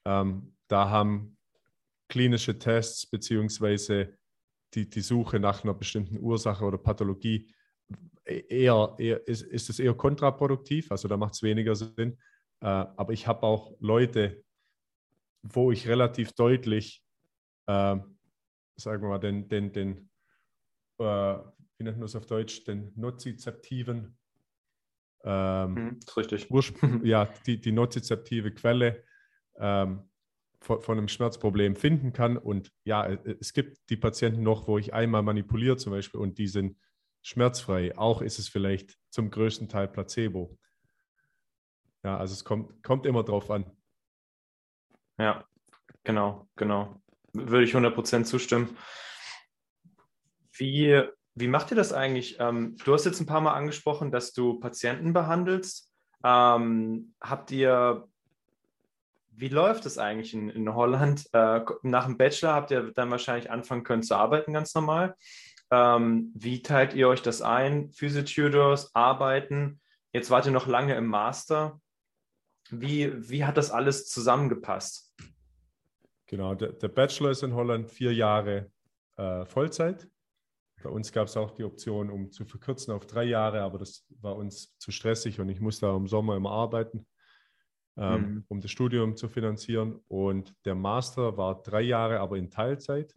ähm, 0.05 0.55
da 0.67 0.89
haben 0.89 1.37
klinische 2.09 2.59
Tests 2.59 3.09
beziehungsweise 3.09 4.17
die, 4.73 4.87
die 4.87 5.01
Suche 5.01 5.39
nach 5.39 5.63
einer 5.63 5.73
bestimmten 5.73 6.19
Ursache 6.19 6.63
oder 6.63 6.77
Pathologie 6.77 7.51
eher, 8.23 8.95
eher 8.99 9.27
ist, 9.27 9.41
ist 9.41 9.69
es 9.69 9.79
eher 9.79 9.95
kontraproduktiv, 9.95 10.91
also 10.91 11.07
da 11.07 11.17
macht 11.17 11.33
es 11.33 11.43
weniger 11.43 11.75
Sinn. 11.75 12.19
Äh, 12.61 12.67
aber 12.67 13.13
ich 13.13 13.25
habe 13.25 13.43
auch 13.43 13.75
Leute, 13.79 14.43
wo 15.41 15.71
ich 15.71 15.87
relativ 15.87 16.33
deutlich, 16.33 17.03
äh, 17.67 17.97
sagen 18.75 19.01
wir 19.01 19.09
mal, 19.09 19.19
den, 19.19 19.47
den, 19.47 19.71
den 19.71 20.09
äh, 20.99 21.03
wie 21.77 21.83
nennt 21.83 21.97
man 21.97 22.01
das 22.01 22.15
auf 22.15 22.25
Deutsch, 22.27 22.63
den 22.63 22.91
nozizeptiven 22.95 24.17
ähm, 25.25 25.73
mhm, 25.73 25.99
richtig. 26.15 26.47
ja, 27.03 27.27
die, 27.47 27.59
die 27.59 27.71
nozizeptive 27.71 28.51
Quelle 28.51 29.03
ähm, 29.57 30.03
von, 30.61 30.81
von, 30.81 30.97
einem 30.97 31.07
Schmerzproblem 31.07 31.75
finden 31.75 32.13
kann. 32.13 32.37
Und 32.37 32.71
ja, 32.83 33.07
es 33.07 33.53
gibt 33.53 33.89
die 33.89 33.97
Patienten 33.97 34.43
noch, 34.43 34.67
wo 34.67 34.77
ich 34.77 34.93
einmal 34.93 35.23
manipuliere 35.23 35.77
zum 35.77 35.93
Beispiel 35.93 36.19
und 36.19 36.37
die 36.37 36.47
sind 36.47 36.77
schmerzfrei. 37.23 37.97
Auch 37.97 38.21
ist 38.21 38.37
es 38.37 38.47
vielleicht 38.47 38.99
zum 39.09 39.31
größten 39.31 39.67
Teil 39.67 39.87
Placebo. 39.87 40.57
Ja, 42.03 42.17
also 42.17 42.33
es 42.33 42.45
kommt, 42.45 42.83
kommt 42.83 43.07
immer 43.07 43.23
drauf 43.23 43.49
an. 43.49 43.65
Ja, 45.17 45.43
genau, 46.03 46.47
genau. 46.55 47.01
Würde 47.33 47.65
ich 47.65 47.73
100% 47.73 48.25
zustimmen. 48.25 48.77
Wie 50.51 51.03
wie 51.35 51.49
macht 51.49 51.71
ihr 51.71 51.77
das 51.77 51.91
eigentlich? 51.91 52.37
Ähm, 52.39 52.77
du 52.85 52.93
hast 52.93 53.05
jetzt 53.05 53.19
ein 53.19 53.25
paar 53.25 53.41
Mal 53.41 53.53
angesprochen, 53.53 54.09
dass 54.09 54.31
du 54.31 54.59
Patienten 54.59 55.11
behandelst. 55.11 55.91
Ähm, 56.23 57.13
habt 57.21 57.51
ihr, 57.51 58.07
wie 59.31 59.49
läuft 59.49 59.85
es 59.85 59.97
eigentlich 59.97 60.33
in, 60.33 60.49
in 60.49 60.73
Holland? 60.73 61.27
Äh, 61.33 61.61
nach 61.83 62.05
dem 62.05 62.17
Bachelor 62.17 62.53
habt 62.53 62.71
ihr 62.71 62.93
dann 62.93 63.11
wahrscheinlich 63.11 63.51
anfangen 63.51 63.83
können 63.83 64.01
zu 64.01 64.15
arbeiten, 64.15 64.53
ganz 64.53 64.73
normal. 64.73 65.15
Ähm, 65.71 66.31
wie 66.35 66.61
teilt 66.61 66.93
ihr 66.93 67.09
euch 67.09 67.21
das 67.21 67.41
ein? 67.41 67.91
Physiotutors, 67.91 68.95
Arbeiten. 68.95 69.81
Jetzt 70.13 70.31
wart 70.31 70.45
ihr 70.45 70.53
noch 70.53 70.67
lange 70.67 70.95
im 70.95 71.07
Master. 71.07 71.81
Wie, 72.69 73.11
wie 73.29 73.43
hat 73.43 73.57
das 73.57 73.71
alles 73.71 74.07
zusammengepasst? 74.07 75.13
Genau, 76.27 76.55
der, 76.55 76.71
der 76.71 76.87
Bachelor 76.87 77.31
ist 77.31 77.43
in 77.43 77.53
Holland 77.53 77.91
vier 77.91 78.13
Jahre 78.13 78.71
äh, 79.17 79.45
Vollzeit 79.45 80.07
bei 80.85 80.91
uns 80.91 81.11
gab 81.11 81.27
es 81.27 81.35
auch 81.35 81.49
die 81.49 81.63
Option, 81.63 82.11
um 82.11 82.31
zu 82.31 82.45
verkürzen 82.45 82.93
auf 82.93 83.07
drei 83.07 83.23
Jahre, 83.23 83.61
aber 83.61 83.79
das 83.79 84.05
war 84.21 84.35
uns 84.35 84.77
zu 84.77 84.91
stressig 84.91 85.39
und 85.39 85.49
ich 85.49 85.59
musste 85.59 85.87
im 85.87 86.07
Sommer 86.07 86.35
immer 86.35 86.51
arbeiten, 86.51 87.07
ähm, 87.97 88.21
mhm. 88.21 88.45
um 88.49 88.61
das 88.61 88.69
Studium 88.69 89.17
zu 89.17 89.27
finanzieren. 89.27 89.99
Und 90.07 90.53
der 90.63 90.75
Master 90.75 91.37
war 91.37 91.63
drei 91.63 91.81
Jahre, 91.81 92.19
aber 92.19 92.37
in 92.37 92.51
Teilzeit. 92.51 93.15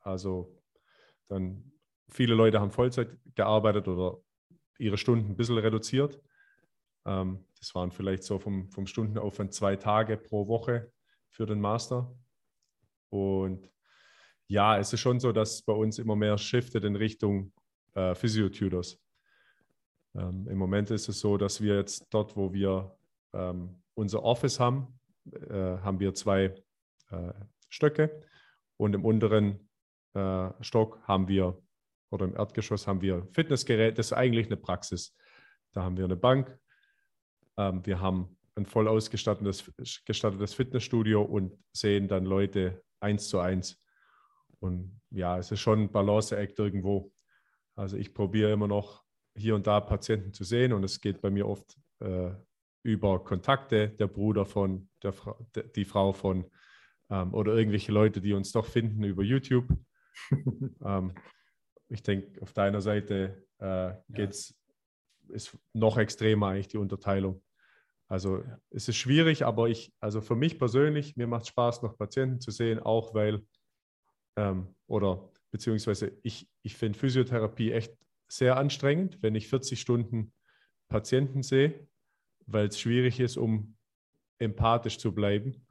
Also 0.00 0.58
dann 1.28 1.72
viele 2.08 2.34
Leute 2.34 2.58
haben 2.58 2.70
Vollzeit 2.70 3.18
gearbeitet 3.34 3.86
oder 3.86 4.16
ihre 4.78 4.96
Stunden 4.96 5.32
ein 5.32 5.36
bisschen 5.36 5.58
reduziert. 5.58 6.22
Ähm, 7.04 7.44
das 7.58 7.74
waren 7.74 7.90
vielleicht 7.90 8.22
so 8.22 8.38
vom, 8.38 8.70
vom 8.70 8.86
Stundenaufwand 8.86 9.52
zwei 9.52 9.76
Tage 9.76 10.16
pro 10.16 10.48
Woche 10.48 10.90
für 11.28 11.44
den 11.44 11.60
Master. 11.60 12.16
Und 13.10 13.70
ja, 14.54 14.78
es 14.78 14.92
ist 14.92 15.00
schon 15.00 15.18
so, 15.18 15.32
dass 15.32 15.62
bei 15.62 15.72
uns 15.72 15.98
immer 15.98 16.14
mehr 16.14 16.38
shiftet 16.38 16.84
in 16.84 16.94
Richtung 16.94 17.52
äh, 17.94 18.14
Physiotutors. 18.14 19.00
Ähm, 20.14 20.46
Im 20.48 20.58
Moment 20.58 20.92
ist 20.92 21.08
es 21.08 21.18
so, 21.18 21.36
dass 21.36 21.60
wir 21.60 21.74
jetzt 21.74 22.06
dort, 22.10 22.36
wo 22.36 22.52
wir 22.52 22.96
ähm, 23.32 23.82
unser 23.94 24.22
Office 24.22 24.60
haben, 24.60 25.00
äh, 25.32 25.78
haben 25.82 25.98
wir 25.98 26.14
zwei 26.14 26.54
äh, 27.10 27.32
Stöcke 27.68 28.22
und 28.76 28.94
im 28.94 29.04
unteren 29.04 29.68
äh, 30.14 30.50
Stock 30.60 31.02
haben 31.02 31.26
wir 31.26 31.60
oder 32.12 32.24
im 32.24 32.36
Erdgeschoss 32.36 32.86
haben 32.86 33.00
wir 33.00 33.26
Fitnessgerät. 33.32 33.98
Das 33.98 34.06
ist 34.06 34.12
eigentlich 34.12 34.46
eine 34.46 34.56
Praxis. 34.56 35.16
Da 35.72 35.82
haben 35.82 35.96
wir 35.96 36.04
eine 36.04 36.16
Bank. 36.16 36.56
Ähm, 37.56 37.84
wir 37.84 37.98
haben 37.98 38.36
ein 38.54 38.66
voll 38.66 38.86
ausgestattetes 38.86 39.72
gestattetes 40.04 40.54
Fitnessstudio 40.54 41.22
und 41.22 41.58
sehen 41.72 42.06
dann 42.06 42.24
Leute 42.24 42.84
eins 43.00 43.28
zu 43.28 43.40
eins. 43.40 43.83
Und 44.64 45.00
ja, 45.10 45.38
es 45.38 45.52
ist 45.52 45.60
schon 45.60 45.82
ein 45.82 45.92
Balanceact 45.92 46.58
irgendwo. 46.58 47.12
Also 47.76 47.96
ich 47.96 48.14
probiere 48.14 48.52
immer 48.52 48.66
noch 48.66 49.04
hier 49.36 49.54
und 49.54 49.66
da 49.66 49.80
Patienten 49.80 50.32
zu 50.32 50.44
sehen 50.44 50.72
und 50.72 50.84
es 50.84 51.00
geht 51.00 51.20
bei 51.20 51.30
mir 51.30 51.46
oft 51.46 51.76
äh, 52.00 52.30
über 52.82 53.22
Kontakte, 53.22 53.90
der 53.90 54.06
Bruder 54.06 54.46
von, 54.46 54.88
der 55.02 55.12
Fra 55.12 55.36
die 55.74 55.84
Frau 55.84 56.12
von 56.12 56.50
ähm, 57.10 57.34
oder 57.34 57.54
irgendwelche 57.54 57.92
Leute, 57.92 58.20
die 58.20 58.32
uns 58.32 58.52
doch 58.52 58.66
finden 58.66 59.04
über 59.04 59.22
YouTube. 59.22 59.68
ähm, 60.84 61.14
ich 61.88 62.02
denke, 62.02 62.40
auf 62.40 62.52
deiner 62.52 62.80
Seite 62.80 63.46
äh, 63.58 63.94
geht's, 64.08 64.54
ja. 65.28 65.34
ist 65.34 65.58
noch 65.72 65.98
extremer 65.98 66.48
eigentlich 66.48 66.68
die 66.68 66.78
Unterteilung. 66.78 67.42
Also 68.08 68.38
ja. 68.38 68.58
es 68.70 68.88
ist 68.88 68.96
schwierig, 68.96 69.44
aber 69.44 69.68
ich, 69.68 69.92
also 70.00 70.20
für 70.20 70.36
mich 70.36 70.58
persönlich, 70.58 71.16
mir 71.16 71.26
macht 71.26 71.42
es 71.42 71.48
Spaß, 71.48 71.82
noch 71.82 71.98
Patienten 71.98 72.40
zu 72.40 72.50
sehen, 72.50 72.78
auch 72.78 73.14
weil, 73.14 73.42
ähm, 74.36 74.74
oder 74.86 75.30
beziehungsweise 75.50 76.12
ich, 76.22 76.48
ich 76.62 76.76
finde 76.76 76.98
Physiotherapie 76.98 77.72
echt 77.72 77.96
sehr 78.28 78.56
anstrengend, 78.56 79.18
wenn 79.22 79.34
ich 79.34 79.48
40 79.48 79.80
Stunden 79.80 80.32
Patienten 80.88 81.42
sehe, 81.42 81.88
weil 82.46 82.68
es 82.68 82.80
schwierig 82.80 83.20
ist, 83.20 83.36
um 83.36 83.76
empathisch 84.38 84.98
zu 84.98 85.14
bleiben. 85.14 85.66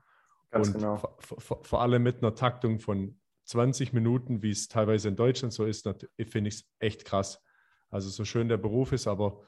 Ganz 0.52 0.68
und 0.68 0.74
genau. 0.76 0.98
vor, 1.20 1.64
vor 1.64 1.82
allem 1.82 2.04
mit 2.04 2.18
einer 2.18 2.36
Taktung 2.36 2.80
von 2.80 3.20
20 3.46 3.94
Minuten, 3.94 4.42
wie 4.42 4.52
es 4.52 4.68
teilweise 4.68 5.10
in 5.10 5.16
Deutschland 5.16 5.54
so 5.54 5.66
ist, 5.66 5.88
finde 6.30 6.48
ich 6.48 6.56
es 6.56 6.70
echt 6.80 7.06
krass. 7.06 7.44
Also 7.90 8.10
so 8.10 8.26
schön 8.26 8.48
der 8.48 8.58
Beruf 8.58 8.92
ist, 8.92 9.08
aber 9.08 9.44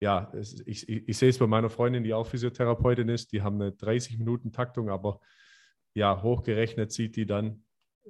ja, 0.00 0.30
es, 0.34 0.60
ich, 0.66 0.88
ich, 0.88 1.08
ich, 1.08 1.16
sehe 1.16 1.30
es 1.30 1.38
bei 1.38 1.46
meiner 1.46 1.70
Freundin, 1.70 2.02
die 2.02 2.12
auch 2.12 2.26
Physiotherapeutin 2.26 3.08
ist, 3.08 3.32
die 3.32 3.42
haben 3.42 3.60
eine 3.60 3.70
30-Minuten-Taktung, 3.70 4.90
aber 4.90 5.20
ja, 5.94 6.22
hochgerechnet 6.22 6.92
sieht 6.92 7.16
die 7.16 7.26
dann, 7.26 7.64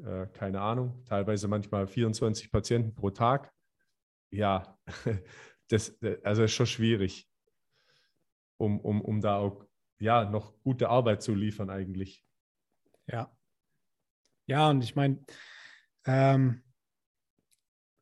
äh, 0.05 0.27
keine 0.33 0.61
Ahnung, 0.61 1.05
teilweise 1.05 1.49
manchmal 1.49 1.87
24 1.87 2.51
Patienten 2.51 2.95
pro 2.95 3.11
Tag. 3.11 3.53
Ja, 4.31 4.79
das 5.69 5.97
also 6.23 6.45
ist 6.45 6.53
schon 6.53 6.67
schwierig, 6.67 7.29
um, 8.59 8.81
um, 8.81 9.01
um 9.01 9.21
da 9.21 9.37
auch 9.37 9.65
ja, 9.99 10.29
noch 10.29 10.53
gute 10.63 10.89
Arbeit 10.89 11.23
zu 11.23 11.35
liefern 11.35 11.71
eigentlich. 11.71 12.25
Ja. 13.07 13.31
Ja, 14.47 14.71
und 14.71 14.85
ich 14.85 14.95
meine, 14.95 15.25
ähm, 16.05 16.63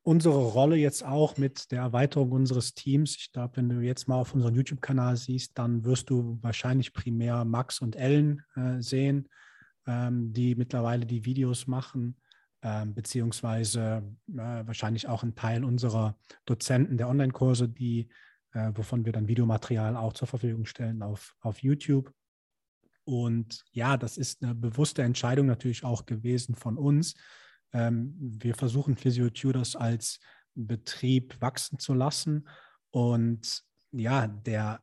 unsere 0.02 0.36
Rolle 0.36 0.76
jetzt 0.76 1.04
auch 1.04 1.36
mit 1.38 1.70
der 1.70 1.80
Erweiterung 1.80 2.32
unseres 2.32 2.74
Teams, 2.74 3.16
ich 3.16 3.32
glaube, 3.32 3.56
wenn 3.56 3.68
du 3.68 3.80
jetzt 3.80 4.06
mal 4.06 4.16
auf 4.16 4.34
unserem 4.34 4.54
YouTube-Kanal 4.54 5.16
siehst, 5.16 5.56
dann 5.58 5.84
wirst 5.84 6.10
du 6.10 6.38
wahrscheinlich 6.42 6.92
primär 6.92 7.44
Max 7.44 7.80
und 7.80 7.96
Ellen 7.96 8.42
äh, 8.56 8.80
sehen, 8.80 9.28
ähm, 9.86 10.32
die 10.32 10.54
mittlerweile 10.54 11.06
die 11.06 11.24
Videos 11.24 11.66
machen, 11.66 12.16
ähm, 12.62 12.94
beziehungsweise 12.94 14.02
äh, 14.28 14.66
wahrscheinlich 14.66 15.08
auch 15.08 15.22
ein 15.22 15.34
Teil 15.34 15.64
unserer 15.64 16.16
Dozenten 16.46 16.96
der 16.96 17.08
Online-Kurse, 17.08 17.68
die, 17.68 18.08
äh, 18.52 18.72
wovon 18.74 19.04
wir 19.04 19.12
dann 19.12 19.28
Videomaterial 19.28 19.96
auch 19.96 20.12
zur 20.12 20.28
Verfügung 20.28 20.64
stellen 20.66 21.02
auf, 21.02 21.34
auf 21.40 21.62
YouTube. 21.62 22.12
Und 23.04 23.64
ja, 23.72 23.96
das 23.96 24.16
ist 24.16 24.42
eine 24.42 24.54
bewusste 24.54 25.02
Entscheidung 25.02 25.46
natürlich 25.46 25.84
auch 25.84 26.06
gewesen 26.06 26.54
von 26.54 26.78
uns, 26.78 27.14
ähm, 27.74 28.14
wir 28.16 28.54
versuchen 28.54 28.96
Physiotudors 28.96 29.76
als 29.76 30.20
Betrieb 30.54 31.40
wachsen 31.40 31.78
zu 31.78 31.92
lassen. 31.92 32.48
Und 32.90 33.62
ja, 33.90 34.28
der 34.28 34.80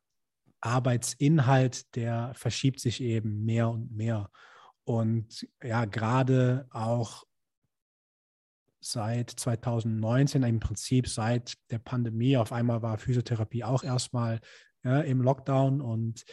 Arbeitsinhalt, 0.59 1.95
der 1.95 2.33
verschiebt 2.35 2.79
sich 2.79 3.01
eben 3.01 3.45
mehr 3.45 3.69
und 3.69 3.91
mehr. 3.95 4.29
Und 4.83 5.47
ja, 5.63 5.85
gerade 5.85 6.67
auch 6.71 7.25
seit 8.79 9.29
2019, 9.29 10.43
im 10.43 10.59
Prinzip 10.59 11.07
seit 11.07 11.53
der 11.69 11.79
Pandemie, 11.79 12.37
auf 12.37 12.51
einmal 12.51 12.81
war 12.81 12.97
Physiotherapie 12.97 13.63
auch 13.63 13.83
erstmal 13.83 14.41
ja, 14.83 15.01
im 15.01 15.21
Lockdown 15.21 15.81
und 15.81 16.25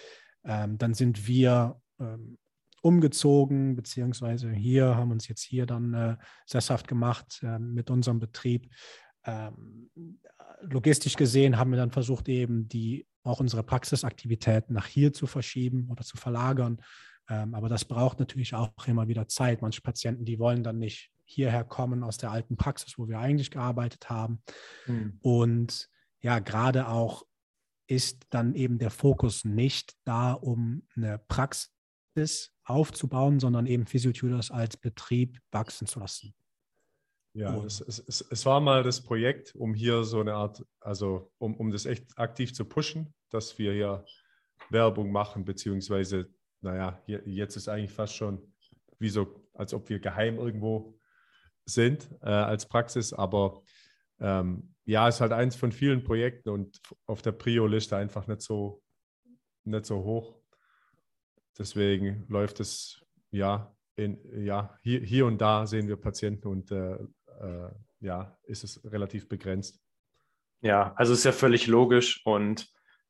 ähm, 0.44 0.78
dann 0.78 0.94
sind 0.94 1.26
wir 1.26 1.80
ähm, 2.00 2.38
umgezogen, 2.80 3.76
beziehungsweise 3.76 4.50
hier 4.50 4.96
haben 4.96 5.10
uns 5.10 5.28
jetzt 5.28 5.42
hier 5.42 5.66
dann 5.66 5.92
äh, 5.92 6.16
sesshaft 6.46 6.88
gemacht 6.88 7.40
äh, 7.42 7.58
mit 7.58 7.90
unserem 7.90 8.18
Betrieb. 8.18 8.72
Ähm, 9.24 9.90
logistisch 10.62 11.16
gesehen 11.16 11.58
haben 11.58 11.70
wir 11.70 11.76
dann 11.76 11.90
versucht, 11.90 12.28
eben 12.28 12.68
die 12.68 13.06
auch 13.24 13.40
unsere 13.40 13.62
Praxisaktivitäten 13.62 14.74
nach 14.74 14.86
hier 14.86 15.12
zu 15.12 15.26
verschieben 15.26 15.88
oder 15.90 16.02
zu 16.02 16.16
verlagern. 16.16 16.80
Ähm, 17.28 17.54
aber 17.54 17.68
das 17.68 17.84
braucht 17.84 18.18
natürlich 18.18 18.54
auch 18.54 18.72
immer 18.86 19.08
wieder 19.08 19.28
Zeit. 19.28 19.62
Manche 19.62 19.82
Patienten, 19.82 20.24
die 20.24 20.38
wollen 20.38 20.62
dann 20.62 20.78
nicht 20.78 21.10
hierher 21.24 21.64
kommen 21.64 22.02
aus 22.02 22.16
der 22.16 22.30
alten 22.30 22.56
Praxis, 22.56 22.98
wo 22.98 23.06
wir 23.08 23.18
eigentlich 23.18 23.50
gearbeitet 23.50 24.08
haben. 24.08 24.42
Mhm. 24.86 25.18
Und 25.20 25.90
ja, 26.20 26.38
gerade 26.38 26.88
auch 26.88 27.26
ist 27.86 28.26
dann 28.30 28.54
eben 28.54 28.78
der 28.78 28.90
Fokus 28.90 29.44
nicht 29.44 29.96
da, 30.04 30.32
um 30.32 30.86
eine 30.96 31.18
Praxis 31.28 32.52
aufzubauen, 32.64 33.40
sondern 33.40 33.66
eben 33.66 33.86
Physiotudors 33.86 34.50
als 34.50 34.76
Betrieb 34.76 35.38
wachsen 35.50 35.86
zu 35.86 36.00
lassen. 36.00 36.34
Ja, 37.34 37.56
es, 37.64 37.80
es, 37.80 38.26
es, 38.30 38.46
war 38.46 38.60
mal 38.60 38.82
das 38.82 39.00
Projekt, 39.00 39.54
um 39.54 39.72
hier 39.74 40.02
so 40.02 40.20
eine 40.20 40.34
Art, 40.34 40.64
also 40.80 41.30
um, 41.38 41.54
um 41.56 41.70
das 41.70 41.86
echt 41.86 42.18
aktiv 42.18 42.52
zu 42.52 42.64
pushen, 42.64 43.14
dass 43.30 43.58
wir 43.58 43.72
hier 43.72 44.04
Werbung 44.70 45.12
machen, 45.12 45.44
beziehungsweise, 45.44 46.28
naja, 46.60 47.02
jetzt 47.06 47.56
ist 47.56 47.68
eigentlich 47.68 47.92
fast 47.92 48.14
schon 48.14 48.52
wie 48.98 49.08
so, 49.08 49.48
als 49.54 49.74
ob 49.74 49.88
wir 49.88 50.00
geheim 50.00 50.38
irgendwo 50.38 50.98
sind 51.64 52.10
äh, 52.22 52.28
als 52.30 52.66
Praxis, 52.66 53.12
aber 53.12 53.62
ähm, 54.20 54.74
ja, 54.84 55.06
ist 55.06 55.20
halt 55.20 55.32
eins 55.32 55.54
von 55.54 55.70
vielen 55.70 56.02
Projekten 56.02 56.48
und 56.48 56.80
auf 57.06 57.22
der 57.22 57.32
Prio-Liste 57.32 57.96
einfach 57.96 58.26
nicht 58.26 58.40
so, 58.40 58.82
nicht 59.64 59.86
so 59.86 60.02
hoch. 60.02 60.40
Deswegen 61.58 62.24
läuft 62.28 62.60
es 62.60 63.04
ja, 63.30 63.74
in, 63.96 64.18
ja 64.44 64.76
hier, 64.82 65.00
hier 65.00 65.26
und 65.26 65.38
da 65.38 65.66
sehen 65.66 65.88
wir 65.88 65.96
Patienten 65.96 66.48
und 66.48 66.70
äh, 66.70 66.94
äh, 67.40 67.70
ja, 68.00 68.38
ist 68.44 68.64
es 68.64 68.82
relativ 68.84 69.28
begrenzt. 69.28 69.80
Ja, 70.60 70.94
also 70.94 71.12
ist 71.12 71.24
ja 71.24 71.32
völlig 71.32 71.66
logisch 71.66 72.24
und 72.24 72.68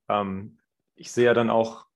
ähm, 0.09 0.59
ich 0.95 1.13
sehe 1.13 1.27
ja 1.27 1.35
dann 1.35 1.51
auch 1.51 1.88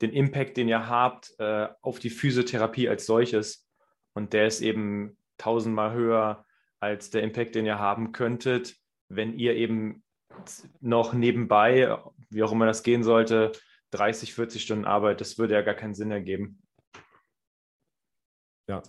den 0.00 0.12
Impact, 0.12 0.56
den 0.56 0.68
ihr 0.68 0.88
habt 0.88 1.34
äh, 1.38 1.68
auf 1.82 1.98
die 1.98 2.10
Physiotherapie 2.10 2.88
als 2.88 3.06
solches 3.06 3.68
und 4.14 4.32
der 4.32 4.46
ist 4.46 4.60
eben 4.60 5.16
tausendmal 5.38 5.92
höher 5.92 6.46
als 6.80 7.10
der 7.10 7.22
Impact, 7.22 7.54
den 7.54 7.66
ihr 7.66 7.78
haben 7.78 8.12
könntet, 8.12 8.76
wenn 9.08 9.38
ihr 9.38 9.54
eben 9.54 10.02
noch 10.80 11.12
nebenbei, 11.12 11.98
wie 12.30 12.42
auch 12.42 12.52
immer 12.52 12.66
das 12.66 12.82
gehen 12.82 13.02
sollte, 13.02 13.52
30, 13.90 14.34
40 14.34 14.62
Stunden 14.62 14.84
Arbeit, 14.84 15.20
das 15.20 15.38
würde 15.38 15.54
ja 15.54 15.62
gar 15.62 15.74
keinen 15.74 15.94
Sinn 15.94 16.10
ergeben. 16.10 16.62
Ja. 18.68 18.82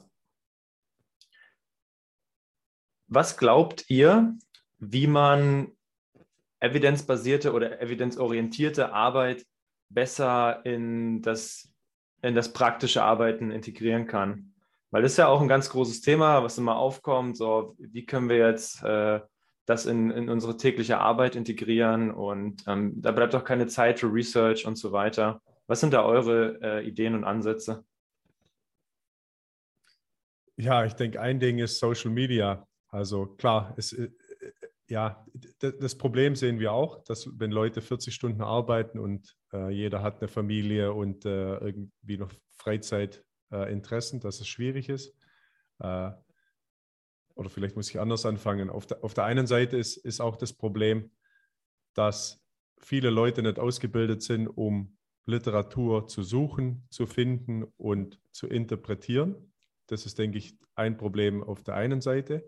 Was 3.08 3.38
glaubt 3.38 3.90
ihr, 3.90 4.38
wie 4.78 5.08
man 5.08 5.76
evidenzbasierte 6.60 7.52
oder 7.52 7.82
evidenzorientierte 7.82 8.94
Arbeit 8.94 9.46
besser 9.94 10.66
in 10.66 11.22
das, 11.22 11.74
in 12.22 12.36
das 12.36 12.54
praktische 12.54 13.04
Arbeiten 13.04 13.52
integrieren 13.52 14.08
kann? 14.08 14.54
Weil 14.92 15.04
das 15.04 15.14
ist 15.14 15.18
ja 15.18 15.28
auch 15.28 15.42
ein 15.42 15.48
ganz 15.48 15.70
großes 15.70 16.02
Thema, 16.02 16.44
was 16.44 16.58
immer 16.58 16.76
aufkommt. 16.76 17.38
So, 17.38 17.76
wie 17.80 18.06
können 18.06 18.30
wir 18.30 18.38
jetzt 18.38 18.84
äh, 18.84 19.22
das 19.66 19.86
in, 19.86 20.12
in 20.12 20.30
unsere 20.30 20.58
tägliche 20.58 21.00
Arbeit 21.00 21.36
integrieren 21.36 22.12
und 22.12 22.64
ähm, 22.68 23.02
da 23.02 23.12
bleibt 23.12 23.34
auch 23.36 23.44
keine 23.44 23.68
Zeit 23.68 24.00
für 24.00 24.12
Research 24.12 24.66
und 24.66 24.76
so 24.76 24.92
weiter. 24.92 25.42
Was 25.68 25.80
sind 25.80 25.94
da 25.94 26.04
eure 26.04 26.60
äh, 26.62 26.88
Ideen 26.88 27.16
und 27.16 27.24
Ansätze? 27.24 27.86
Ja, 30.58 30.84
ich 30.86 30.94
denke, 30.94 31.22
ein 31.22 31.40
Ding 31.40 31.60
ist 31.60 31.80
Social 31.80 32.12
Media. 32.12 32.68
Also 32.90 33.26
klar, 33.26 33.74
es, 33.78 33.94
äh, 33.94 34.10
ja, 34.90 35.26
das 35.60 35.98
Problem 35.98 36.36
sehen 36.36 36.60
wir 36.60 36.74
auch, 36.74 37.04
dass 37.06 37.30
wenn 37.40 37.52
Leute 37.52 37.82
40 37.82 38.14
Stunden 38.14 38.42
arbeiten 38.42 39.00
und 39.00 39.26
äh, 39.30 39.41
jeder 39.70 40.02
hat 40.02 40.20
eine 40.20 40.28
Familie 40.28 40.94
und 40.94 41.26
äh, 41.26 41.58
irgendwie 41.58 42.18
noch 42.18 42.32
Freizeitinteressen, 42.58 44.20
dass 44.20 44.40
es 44.40 44.48
schwierig 44.48 44.90
ist. 44.90 45.16
Äh, 45.80 46.12
oder 47.36 47.50
vielleicht 47.50 47.76
muss 47.76 47.90
ich 47.90 48.00
anders 48.00 48.26
anfangen. 48.26 48.70
Auf 48.70 48.86
der, 48.86 49.04
auf 49.04 49.14
der 49.14 49.26
einen 49.26 49.48
Seite 49.48 49.78
ist, 49.78 49.98
ist 49.98 50.22
auch 50.22 50.36
das 50.36 50.54
Problem, 50.54 51.12
dass 51.94 52.42
viele 52.78 53.10
Leute 53.10 53.42
nicht 53.42 53.60
ausgebildet 53.60 54.22
sind, 54.22 54.48
um 54.48 54.98
Literatur 55.26 56.08
zu 56.08 56.24
suchen, 56.24 56.86
zu 56.90 57.06
finden 57.06 57.64
und 57.78 58.20
zu 58.32 58.48
interpretieren. 58.48 59.54
Das 59.88 60.06
ist, 60.06 60.18
denke 60.20 60.38
ich, 60.38 60.58
ein 60.76 60.98
Problem 60.98 61.44
auf 61.44 61.64
der 61.64 61.76
einen 61.76 62.02
Seite. 62.02 62.48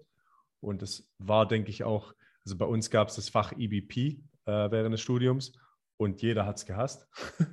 Und 0.60 0.82
das 0.82 1.10
war, 1.18 1.47
denke 1.47 1.70
ich, 1.70 1.84
auch, 1.84 2.14
also 2.45 2.58
bei 2.58 2.66
uns 2.66 2.89
gab 2.89 3.10
es 3.10 3.16
das 3.16 3.30
Fach 3.30 3.51
IBP 3.51 3.97
äh, 4.45 4.72
während 4.72 4.93
des 4.93 5.01
Studiums 5.01 5.54
und 5.98 6.22
jeder 6.22 6.46
hat 6.46 6.58
es 6.58 6.66
gehasst, 6.66 7.08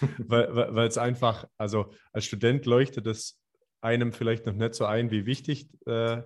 weil, 0.18 0.86
es 0.86 0.98
einfach, 0.98 1.48
also 1.56 1.92
als 2.12 2.24
Student 2.24 2.66
leuchtet 2.66 3.06
es 3.06 3.40
einem 3.80 4.12
vielleicht 4.12 4.46
noch 4.46 4.54
nicht 4.54 4.74
so 4.74 4.86
ein, 4.86 5.10
wie 5.10 5.26
wichtig 5.26 5.68
äh, 5.86 6.22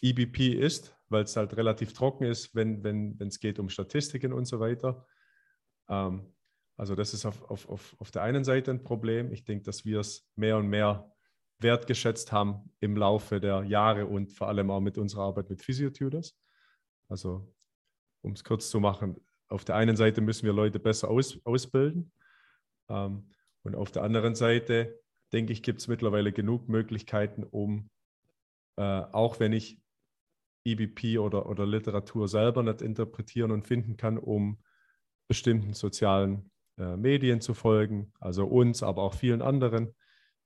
EBP 0.00 0.54
ist, 0.54 0.96
weil 1.08 1.24
es 1.24 1.36
halt 1.36 1.56
relativ 1.56 1.92
trocken 1.92 2.24
ist, 2.24 2.54
wenn 2.54 2.82
wenn 2.82 3.16
es 3.20 3.38
geht 3.38 3.58
um 3.58 3.68
Statistiken 3.68 4.32
und 4.32 4.46
so 4.46 4.58
weiter. 4.58 5.06
Ähm, 5.88 6.34
also 6.76 6.94
das 6.94 7.14
ist 7.14 7.26
auf, 7.26 7.42
auf, 7.50 7.68
auf, 7.68 7.96
auf 7.98 8.10
der 8.10 8.22
einen 8.22 8.44
Seite 8.44 8.70
ein 8.70 8.82
Problem. 8.82 9.32
Ich 9.32 9.44
denke, 9.44 9.64
dass 9.64 9.84
wir 9.84 10.00
es 10.00 10.28
mehr 10.34 10.56
und 10.56 10.68
mehr 10.68 11.12
wertgeschätzt 11.58 12.32
haben 12.32 12.72
im 12.80 12.96
Laufe 12.96 13.40
der 13.40 13.62
Jahre 13.64 14.06
und 14.06 14.32
vor 14.32 14.48
allem 14.48 14.70
auch 14.70 14.80
mit 14.80 14.98
unserer 14.98 15.22
Arbeit 15.22 15.48
mit 15.50 15.62
Physiotutors. 15.62 16.36
Also 17.08 17.54
um 18.22 18.32
es 18.32 18.42
kurz 18.42 18.70
zu 18.70 18.80
machen, 18.80 19.16
auf 19.52 19.64
der 19.64 19.76
einen 19.76 19.96
Seite 19.96 20.20
müssen 20.20 20.46
wir 20.46 20.52
Leute 20.52 20.78
besser 20.78 21.08
aus, 21.08 21.38
ausbilden 21.44 22.12
ähm, 22.88 23.30
und 23.62 23.74
auf 23.74 23.92
der 23.92 24.02
anderen 24.02 24.34
Seite, 24.34 24.98
denke 25.32 25.52
ich, 25.52 25.62
gibt 25.62 25.80
es 25.80 25.88
mittlerweile 25.88 26.32
genug 26.32 26.68
Möglichkeiten, 26.68 27.44
um, 27.44 27.90
äh, 28.76 28.82
auch 28.82 29.40
wenn 29.40 29.52
ich 29.52 29.80
EBP 30.64 31.18
oder, 31.18 31.48
oder 31.48 31.66
Literatur 31.66 32.28
selber 32.28 32.62
nicht 32.62 32.82
interpretieren 32.82 33.50
und 33.50 33.66
finden 33.66 33.96
kann, 33.96 34.18
um 34.18 34.62
bestimmten 35.28 35.74
sozialen 35.74 36.50
äh, 36.78 36.96
Medien 36.96 37.40
zu 37.40 37.54
folgen, 37.54 38.12
also 38.20 38.46
uns, 38.46 38.82
aber 38.82 39.02
auch 39.02 39.14
vielen 39.14 39.42
anderen, 39.42 39.94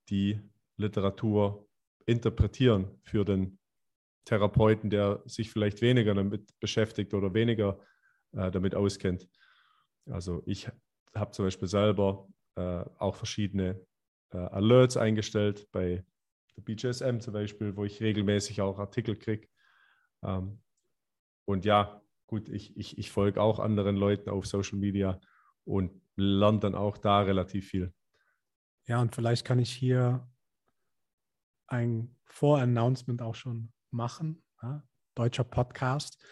die 0.09 0.39
Literatur 0.77 1.67
interpretieren 2.05 2.99
für 3.03 3.25
den 3.25 3.59
Therapeuten, 4.25 4.89
der 4.89 5.21
sich 5.25 5.51
vielleicht 5.51 5.81
weniger 5.81 6.13
damit 6.13 6.57
beschäftigt 6.59 7.13
oder 7.13 7.33
weniger 7.33 7.79
äh, 8.37 8.51
damit 8.51 8.75
auskennt. 8.75 9.27
Also 10.05 10.43
ich 10.45 10.69
habe 11.13 11.31
zum 11.31 11.45
Beispiel 11.45 11.67
selber 11.67 12.27
äh, 12.55 12.85
auch 12.97 13.15
verschiedene 13.15 13.85
äh, 14.31 14.37
Alerts 14.37 14.97
eingestellt 14.97 15.67
bei 15.71 16.05
der 16.55 16.61
BJSM 16.61 17.19
zum 17.19 17.33
Beispiel, 17.33 17.75
wo 17.75 17.83
ich 17.83 18.01
regelmäßig 18.01 18.61
auch 18.61 18.79
Artikel 18.79 19.15
kriege. 19.15 19.47
Ähm, 20.23 20.61
und 21.45 21.65
ja, 21.65 22.01
gut, 22.27 22.49
ich, 22.49 22.75
ich, 22.77 22.97
ich 22.97 23.11
folge 23.11 23.41
auch 23.41 23.59
anderen 23.59 23.95
Leuten 23.95 24.29
auf 24.29 24.45
Social 24.45 24.77
Media 24.77 25.19
und 25.65 26.01
lerne 26.15 26.59
dann 26.59 26.75
auch 26.75 26.97
da 26.97 27.21
relativ 27.21 27.67
viel. 27.69 27.93
Ja, 28.85 29.01
und 29.01 29.13
vielleicht 29.13 29.45
kann 29.45 29.59
ich 29.59 29.71
hier 29.71 30.27
ein 31.67 32.15
Vorannouncement 32.25 33.21
auch 33.21 33.35
schon 33.35 33.71
machen, 33.91 34.43
ja? 34.61 34.83
deutscher 35.15 35.43
Podcast, 35.43 36.23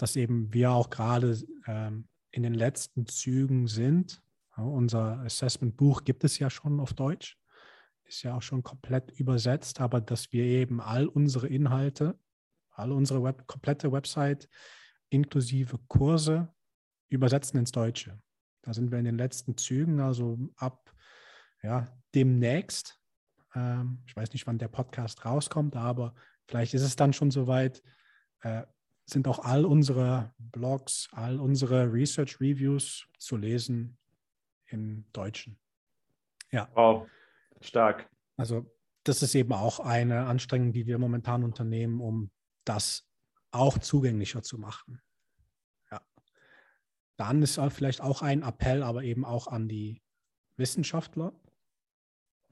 dass 0.00 0.16
eben 0.16 0.52
wir 0.52 0.70
auch 0.72 0.90
gerade 0.90 1.38
ähm, 1.66 2.08
in 2.30 2.42
den 2.42 2.54
letzten 2.54 3.06
Zügen 3.06 3.66
sind. 3.66 4.22
Ja, 4.56 4.64
unser 4.64 5.18
Assessment-Buch 5.20 6.04
gibt 6.04 6.24
es 6.24 6.38
ja 6.38 6.48
schon 6.48 6.80
auf 6.80 6.94
Deutsch, 6.94 7.38
ist 8.04 8.22
ja 8.22 8.36
auch 8.36 8.42
schon 8.42 8.62
komplett 8.62 9.10
übersetzt, 9.12 9.80
aber 9.80 10.00
dass 10.00 10.32
wir 10.32 10.44
eben 10.44 10.80
all 10.80 11.06
unsere 11.06 11.48
Inhalte, 11.48 12.18
all 12.70 12.92
unsere 12.92 13.22
Web 13.22 13.46
komplette 13.46 13.92
Website 13.92 14.48
inklusive 15.10 15.78
Kurse 15.88 16.52
übersetzen 17.08 17.58
ins 17.58 17.72
Deutsche. 17.72 18.20
Da 18.62 18.72
sind 18.72 18.90
wir 18.90 18.98
in 18.98 19.04
den 19.04 19.18
letzten 19.18 19.56
Zügen, 19.56 20.00
also 20.00 20.38
ab 20.56 20.94
ja, 21.62 21.86
demnächst. 22.14 22.98
Ähm, 23.54 24.02
ich 24.06 24.16
weiß 24.16 24.32
nicht, 24.32 24.46
wann 24.46 24.58
der 24.58 24.68
Podcast 24.68 25.24
rauskommt, 25.24 25.76
aber 25.76 26.14
vielleicht 26.46 26.74
ist 26.74 26.82
es 26.82 26.96
dann 26.96 27.12
schon 27.12 27.30
soweit. 27.30 27.82
Äh, 28.40 28.64
sind 29.10 29.28
auch 29.28 29.40
all 29.40 29.64
unsere 29.64 30.32
Blogs, 30.38 31.08
all 31.12 31.40
unsere 31.40 31.92
Research 31.92 32.40
Reviews 32.40 33.06
zu 33.18 33.36
lesen 33.36 33.98
im 34.66 35.04
Deutschen. 35.12 35.58
Ja. 36.50 36.68
Wow, 36.74 37.08
stark. 37.60 38.08
Also 38.36 38.70
das 39.04 39.22
ist 39.22 39.34
eben 39.34 39.52
auch 39.52 39.80
eine 39.80 40.26
Anstrengung, 40.26 40.72
die 40.72 40.86
wir 40.86 40.98
momentan 40.98 41.44
unternehmen, 41.44 42.00
um 42.00 42.30
das 42.64 43.08
auch 43.50 43.78
zugänglicher 43.78 44.42
zu 44.42 44.58
machen. 44.58 45.00
Ja. 45.90 46.00
Dann 47.16 47.42
ist 47.42 47.60
vielleicht 47.70 48.00
auch 48.00 48.22
ein 48.22 48.42
Appell, 48.42 48.82
aber 48.82 49.02
eben 49.02 49.24
auch 49.24 49.46
an 49.46 49.68
die 49.68 50.02
Wissenschaftler 50.56 51.32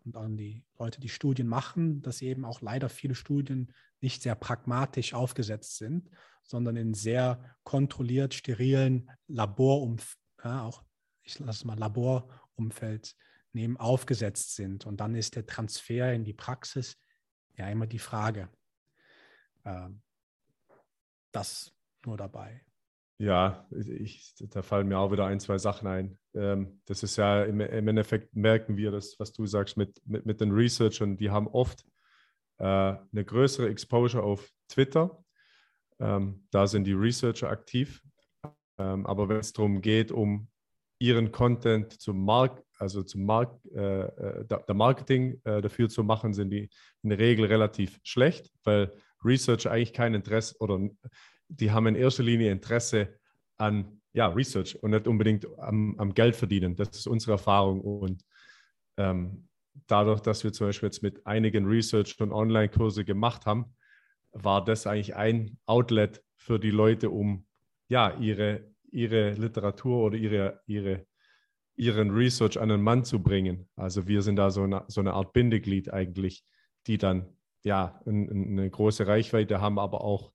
und 0.05 0.17
an 0.17 0.37
die 0.37 0.65
Leute, 0.79 1.01
die 1.01 1.09
Studien 1.09 1.47
machen, 1.47 2.03
dass 2.03 2.23
eben 2.23 2.45
auch 2.45 2.61
leider 2.61 2.89
viele 2.89 3.15
Studien 3.15 3.73
nicht 4.01 4.23
sehr 4.23 4.35
pragmatisch 4.35 5.15
aufgesetzt 5.15 5.77
sind, 5.77 6.11
sondern 6.43 6.77
in 6.77 6.95
sehr 6.95 7.57
kontrolliert, 7.65 8.35
sterilen 8.35 9.11
Laborumfeld, 9.27 10.19
ja, 10.45 10.63
auch 10.63 10.83
ich 11.23 11.39
lasse 11.39 11.67
mal 11.67 11.79
Laborumfeld 11.79 13.15
nehmen, 13.53 13.77
aufgesetzt 13.77 14.55
sind. 14.55 14.87
Und 14.87 14.99
dann 14.99 15.15
ist 15.15 15.37
der 15.37 15.47
Transfer 15.47 16.13
in 16.13 16.25
die 16.25 16.33
Praxis 16.33 16.97
ja 17.57 17.69
immer 17.69 17.87
die 17.87 17.99
Frage. 17.99 18.49
Ähm, 19.65 20.01
das 21.33 21.73
nur 22.07 22.17
dabei. 22.17 22.65
Ja, 23.21 23.67
ich, 23.73 24.33
da 24.39 24.63
fallen 24.63 24.87
mir 24.87 24.99
auch 24.99 25.11
wieder 25.11 25.27
ein, 25.27 25.41
zwei 25.41 25.59
Sachen 25.59 25.89
ein. 25.89 26.19
Ähm, 26.35 26.81
das 26.85 27.03
ist 27.03 27.17
ja 27.17 27.43
im, 27.43 27.61
im, 27.61 27.89
Endeffekt 27.89 28.37
merken 28.37 28.77
wir 28.77 28.93
das, 28.93 29.19
was 29.19 29.33
du 29.33 29.45
sagst 29.45 29.77
mit, 29.77 30.01
mit, 30.05 30.25
mit 30.25 30.41
den 30.41 30.53
Researchern, 30.53 31.17
die 31.17 31.31
haben 31.31 31.49
oft 31.49 31.85
äh, 32.59 32.65
eine 32.65 33.25
größere 33.25 33.69
Exposure 33.69 34.23
auf 34.23 34.49
Twitter. 34.69 35.25
Ähm, 35.99 36.47
da 36.53 36.69
sind 36.69 36.85
die 36.85 36.93
Researcher 36.93 37.51
aktiv. 37.51 38.01
Ähm, 38.79 39.05
aber 39.05 39.29
wenn 39.29 39.39
es 39.39 39.53
darum 39.53 39.81
geht, 39.81 40.13
um 40.13 40.49
ihren 41.01 41.33
Content 41.33 42.01
zum 42.01 42.25
Markt, 42.25 42.65
also 42.79 43.03
zum 43.03 43.25
Markt, 43.25 43.67
äh, 43.67 44.03
äh 44.03 44.45
der 44.47 44.75
Marketing 44.75 45.41
äh, 45.43 45.61
dafür 45.61 45.89
zu 45.89 46.05
machen, 46.05 46.35
sind 46.35 46.51
die 46.51 46.71
in 47.03 47.11
der 47.11 47.19
Regel 47.19 47.47
relativ 47.47 47.99
schlecht, 48.05 48.53
weil 48.63 48.93
Researcher 49.25 49.73
eigentlich 49.73 49.93
kein 49.93 50.15
Interesse 50.15 50.55
oder 50.61 50.79
die 51.49 51.71
haben 51.71 51.87
in 51.87 51.95
erster 51.95 52.23
Linie 52.23 52.53
Interesse 52.53 53.19
an 53.57 54.01
ja, 54.13 54.29
Research 54.29 54.83
und 54.83 54.91
nicht 54.91 55.07
unbedingt 55.07 55.47
am, 55.59 55.95
am 55.99 56.15
Geld 56.15 56.37
verdienen. 56.37 56.77
Das 56.77 56.91
ist 56.91 57.07
unsere 57.07 57.33
Erfahrung. 57.33 57.81
Und 57.81 58.25
ähm, 58.97 59.49
dadurch, 59.87 60.21
dass 60.21 60.45
wir 60.45 60.53
zum 60.53 60.69
Beispiel 60.69 60.89
jetzt 60.89 61.03
mit 61.03 61.27
einigen 61.27 61.67
Research- 61.67 62.21
und 62.21 62.33
Online-Kurse 62.33 63.05
gemacht 63.05 63.47
haben, 63.47 63.77
war 64.33 64.65
das 64.65 64.87
eigentlich 64.87 65.17
ein 65.17 65.59
Outlet 65.67 66.23
für 66.37 66.59
die 66.59 66.71
Leute, 66.71 67.11
um 67.11 67.47
ja, 67.89 68.17
ihre, 68.19 68.71
ihre 68.91 69.33
Literatur 69.33 70.05
oder 70.05 70.17
ihre, 70.17 70.61
ihre, 70.67 71.07
ihren 71.77 72.11
Research 72.11 72.59
an 72.61 72.69
den 72.69 72.83
Mann 72.83 73.05
zu 73.05 73.23
bringen. 73.23 73.69
Also 73.77 74.07
wir 74.07 74.23
sind 74.23 74.37
da 74.37 74.51
so 74.51 74.63
eine, 74.63 74.85
so 74.89 75.01
eine 75.01 75.15
Art 75.15 75.33
Bindeglied 75.33 75.93
eigentlich, 75.93 76.45
die 76.87 76.99
dann 76.99 77.37
ja 77.63 78.01
eine 78.07 78.69
große 78.71 79.07
Reichweite 79.07 79.61
haben, 79.61 79.79
aber 79.79 80.03
auch 80.03 80.33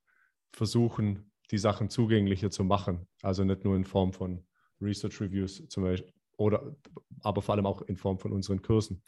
versuchen, 0.53 1.31
die 1.51 1.57
Sachen 1.57 1.89
zugänglicher 1.89 2.51
zu 2.51 2.63
machen. 2.63 3.07
Also 3.21 3.43
nicht 3.43 3.63
nur 3.63 3.75
in 3.75 3.83
Form 3.83 4.13
von 4.13 4.45
Research 4.81 5.19
Reviews 5.21 5.67
zum 5.67 5.83
Beispiel, 5.83 6.13
oder, 6.37 6.75
aber 7.21 7.41
vor 7.41 7.55
allem 7.55 7.65
auch 7.65 7.81
in 7.83 7.97
Form 7.97 8.19
von 8.19 8.31
unseren 8.31 8.61
Kursen. 8.61 9.03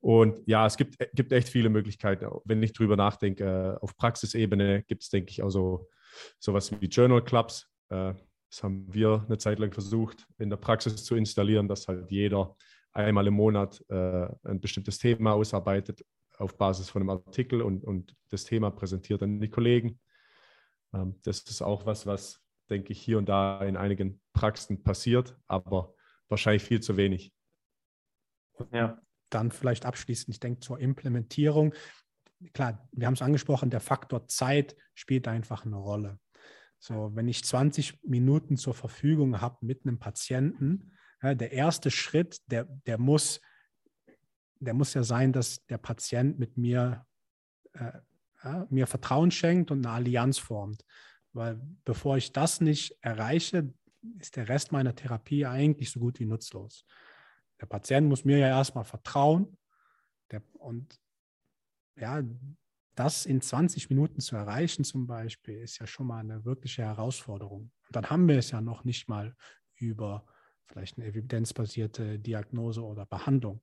Und 0.00 0.46
ja, 0.46 0.66
es 0.66 0.76
gibt, 0.76 0.98
gibt 1.14 1.32
echt 1.32 1.48
viele 1.48 1.70
Möglichkeiten. 1.70 2.28
Wenn 2.44 2.62
ich 2.62 2.72
drüber 2.72 2.96
nachdenke, 2.96 3.78
auf 3.80 3.96
Praxisebene 3.96 4.82
gibt 4.82 5.02
es, 5.02 5.08
denke 5.08 5.30
ich, 5.30 5.42
auch 5.42 5.50
so 5.50 5.88
sowas 6.38 6.70
wie 6.80 6.86
Journal 6.86 7.24
Clubs. 7.24 7.66
Äh, 7.88 8.14
das 8.50 8.62
haben 8.62 8.86
wir 8.92 9.24
eine 9.26 9.38
Zeit 9.38 9.58
lang 9.58 9.72
versucht, 9.72 10.26
in 10.38 10.50
der 10.50 10.56
Praxis 10.56 11.04
zu 11.04 11.16
installieren, 11.16 11.68
dass 11.68 11.88
halt 11.88 12.10
jeder 12.10 12.56
einmal 12.92 13.26
im 13.26 13.34
Monat 13.34 13.82
äh, 13.88 14.28
ein 14.44 14.60
bestimmtes 14.60 14.98
Thema 14.98 15.32
ausarbeitet 15.32 16.04
auf 16.38 16.56
Basis 16.56 16.88
von 16.88 17.02
einem 17.02 17.10
Artikel 17.10 17.62
und, 17.62 17.84
und 17.84 18.14
das 18.30 18.44
Thema 18.44 18.70
präsentiert 18.70 19.22
an 19.22 19.40
die 19.40 19.48
Kollegen. 19.48 19.98
Ähm, 20.94 21.20
das 21.22 21.40
ist 21.42 21.62
auch 21.62 21.86
was, 21.86 22.06
was, 22.06 22.40
denke 22.70 22.92
ich, 22.92 23.00
hier 23.00 23.18
und 23.18 23.28
da 23.28 23.62
in 23.62 23.76
einigen 23.76 24.20
Praxen 24.32 24.82
passiert, 24.82 25.36
aber 25.46 25.94
wahrscheinlich 26.28 26.62
viel 26.62 26.80
zu 26.80 26.96
wenig. 26.96 27.32
Ja. 28.72 29.00
Dann 29.30 29.50
vielleicht 29.50 29.84
abschließend, 29.84 30.30
ich 30.30 30.40
denke 30.40 30.60
zur 30.60 30.78
Implementierung. 30.78 31.74
Klar, 32.52 32.88
wir 32.92 33.06
haben 33.06 33.14
es 33.14 33.22
angesprochen, 33.22 33.70
der 33.70 33.80
Faktor 33.80 34.28
Zeit 34.28 34.76
spielt 34.94 35.28
einfach 35.28 35.64
eine 35.64 35.76
Rolle. 35.76 36.18
So, 36.78 37.10
wenn 37.14 37.28
ich 37.28 37.44
20 37.44 38.04
Minuten 38.04 38.56
zur 38.56 38.74
Verfügung 38.74 39.40
habe 39.40 39.56
mit 39.62 39.86
einem 39.86 39.98
Patienten, 39.98 40.92
ja, 41.22 41.34
der 41.34 41.52
erste 41.52 41.90
Schritt, 41.90 42.42
der, 42.48 42.64
der, 42.64 42.98
muss, 42.98 43.40
der 44.60 44.74
muss 44.74 44.92
ja 44.92 45.02
sein, 45.02 45.32
dass 45.32 45.64
der 45.66 45.78
Patient 45.78 46.38
mit 46.38 46.58
mir 46.58 47.06
äh, 47.72 47.92
ja, 48.44 48.66
mir 48.70 48.86
Vertrauen 48.86 49.30
schenkt 49.30 49.70
und 49.70 49.84
eine 49.84 49.94
Allianz 49.94 50.38
formt. 50.38 50.84
Weil 51.32 51.60
bevor 51.84 52.16
ich 52.16 52.32
das 52.32 52.60
nicht 52.60 52.96
erreiche, 53.00 53.72
ist 54.20 54.36
der 54.36 54.48
Rest 54.48 54.70
meiner 54.70 54.94
Therapie 54.94 55.46
eigentlich 55.46 55.90
so 55.90 56.00
gut 56.00 56.20
wie 56.20 56.26
nutzlos. 56.26 56.84
Der 57.60 57.66
Patient 57.66 58.08
muss 58.08 58.24
mir 58.24 58.38
ja 58.38 58.48
erstmal 58.48 58.84
vertrauen. 58.84 59.56
Der, 60.30 60.42
und 60.54 61.00
ja, 61.96 62.22
das 62.94 63.26
in 63.26 63.40
20 63.40 63.90
Minuten 63.90 64.20
zu 64.20 64.36
erreichen 64.36 64.84
zum 64.84 65.06
Beispiel, 65.06 65.58
ist 65.58 65.78
ja 65.78 65.86
schon 65.86 66.06
mal 66.06 66.20
eine 66.20 66.44
wirkliche 66.44 66.82
Herausforderung. 66.82 67.72
Und 67.86 67.96
dann 67.96 68.10
haben 68.10 68.28
wir 68.28 68.38
es 68.38 68.50
ja 68.50 68.60
noch 68.60 68.84
nicht 68.84 69.08
mal 69.08 69.34
über 69.76 70.24
vielleicht 70.66 70.98
eine 70.98 71.06
evidenzbasierte 71.06 72.18
Diagnose 72.18 72.82
oder 72.82 73.06
Behandlung. 73.06 73.60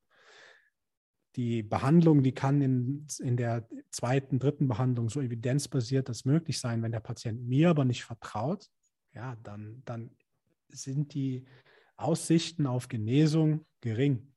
Die 1.36 1.64
Behandlung, 1.64 2.24
die 2.24 2.34
kann 2.34 2.62
in, 2.62 3.08
in 3.20 3.38
der 3.38 3.68
zweiten, 3.90 4.40
dritten 4.40 4.68
Behandlung 4.68 5.10
so 5.10 5.22
evidenzbasiert 5.22 6.10
das 6.10 6.26
möglich 6.26 6.60
sein. 6.60 6.84
Wenn 6.84 6.92
der 6.92 7.00
Patient 7.00 7.48
mir 7.48 7.70
aber 7.70 7.86
nicht 7.86 8.04
vertraut, 8.04 8.68
ja, 9.14 9.38
dann, 9.44 9.82
dann 9.86 10.12
sind 10.70 11.14
die 11.14 11.46
Aussichten 11.96 12.66
auf 12.66 12.88
Genesung 12.88 13.66
gering. 13.82 14.34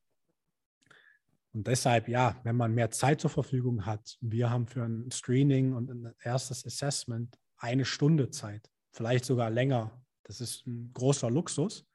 Und 1.53 1.67
deshalb, 1.67 2.07
ja, 2.09 2.39
wenn 2.43 2.55
man 2.55 2.73
mehr 2.73 2.91
Zeit 2.91 3.21
zur 3.21 3.29
Verfügung 3.29 3.85
hat, 3.85 4.17
wir 4.21 4.49
haben 4.49 4.67
für 4.67 4.83
ein 4.83 5.09
Screening 5.09 5.73
und 5.73 5.89
ein 5.89 6.13
erstes 6.21 6.65
Assessment 6.65 7.37
eine 7.57 7.85
Stunde 7.85 8.29
Zeit, 8.29 8.69
vielleicht 8.91 9.25
sogar 9.25 9.49
länger. 9.49 10.03
Das 10.23 10.41
ist 10.41 10.65
ein 10.67 10.91
großer 10.93 11.29
Luxus, 11.29 11.85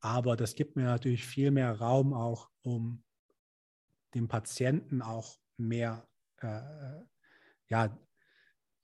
aber 0.00 0.36
das 0.36 0.54
gibt 0.54 0.74
mir 0.74 0.84
natürlich 0.84 1.24
viel 1.24 1.52
mehr 1.52 1.72
Raum 1.78 2.12
auch, 2.12 2.50
um 2.62 3.04
dem 4.14 4.28
Patienten 4.28 5.02
auch 5.02 5.38
mehr, 5.56 6.08
äh, 6.38 6.60
ja, 7.68 7.96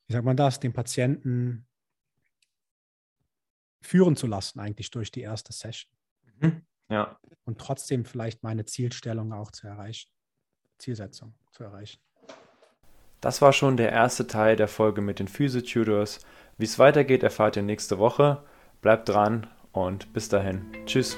wie 0.07 0.13
sagt 0.13 0.25
man 0.25 0.37
das, 0.37 0.61
den 0.61 0.73
Patienten 0.73 1.67
führen 3.81 4.17
zu 4.17 4.27
lassen, 4.27 4.61
eigentlich 4.61 4.91
durch 4.91 5.11
die 5.11 5.21
erste 5.21 5.53
Session. 5.53 5.93
Mhm. 6.41 6.63
Ja. 6.89 7.19
Und 7.45 7.59
trotzdem 7.61 8.05
vielleicht 8.05 8.43
meine 8.43 8.65
Zielstellung 8.65 9.33
auch 9.33 9.51
zu 9.51 9.67
erreichen, 9.67 10.11
Zielsetzung 10.79 11.35
zu 11.53 11.65
erreichen. 11.65 12.01
Das 13.21 13.43
war 13.43 13.53
schon 13.53 13.77
der 13.77 13.91
erste 13.91 14.27
Teil 14.27 14.57
der 14.57 14.69
Folge 14.69 15.01
mit 15.01 15.19
den 15.19 15.29
Physio-Tutors. 15.29 16.21
Wie 16.57 16.65
es 16.65 16.79
weitergeht, 16.79 17.23
erfahrt 17.23 17.57
ihr 17.57 17.63
nächste 17.63 17.99
Woche. 17.99 18.45
Bleibt 18.81 19.09
dran 19.09 19.49
und 19.73 20.13
bis 20.13 20.29
dahin. 20.29 20.65
Tschüss. 20.87 21.17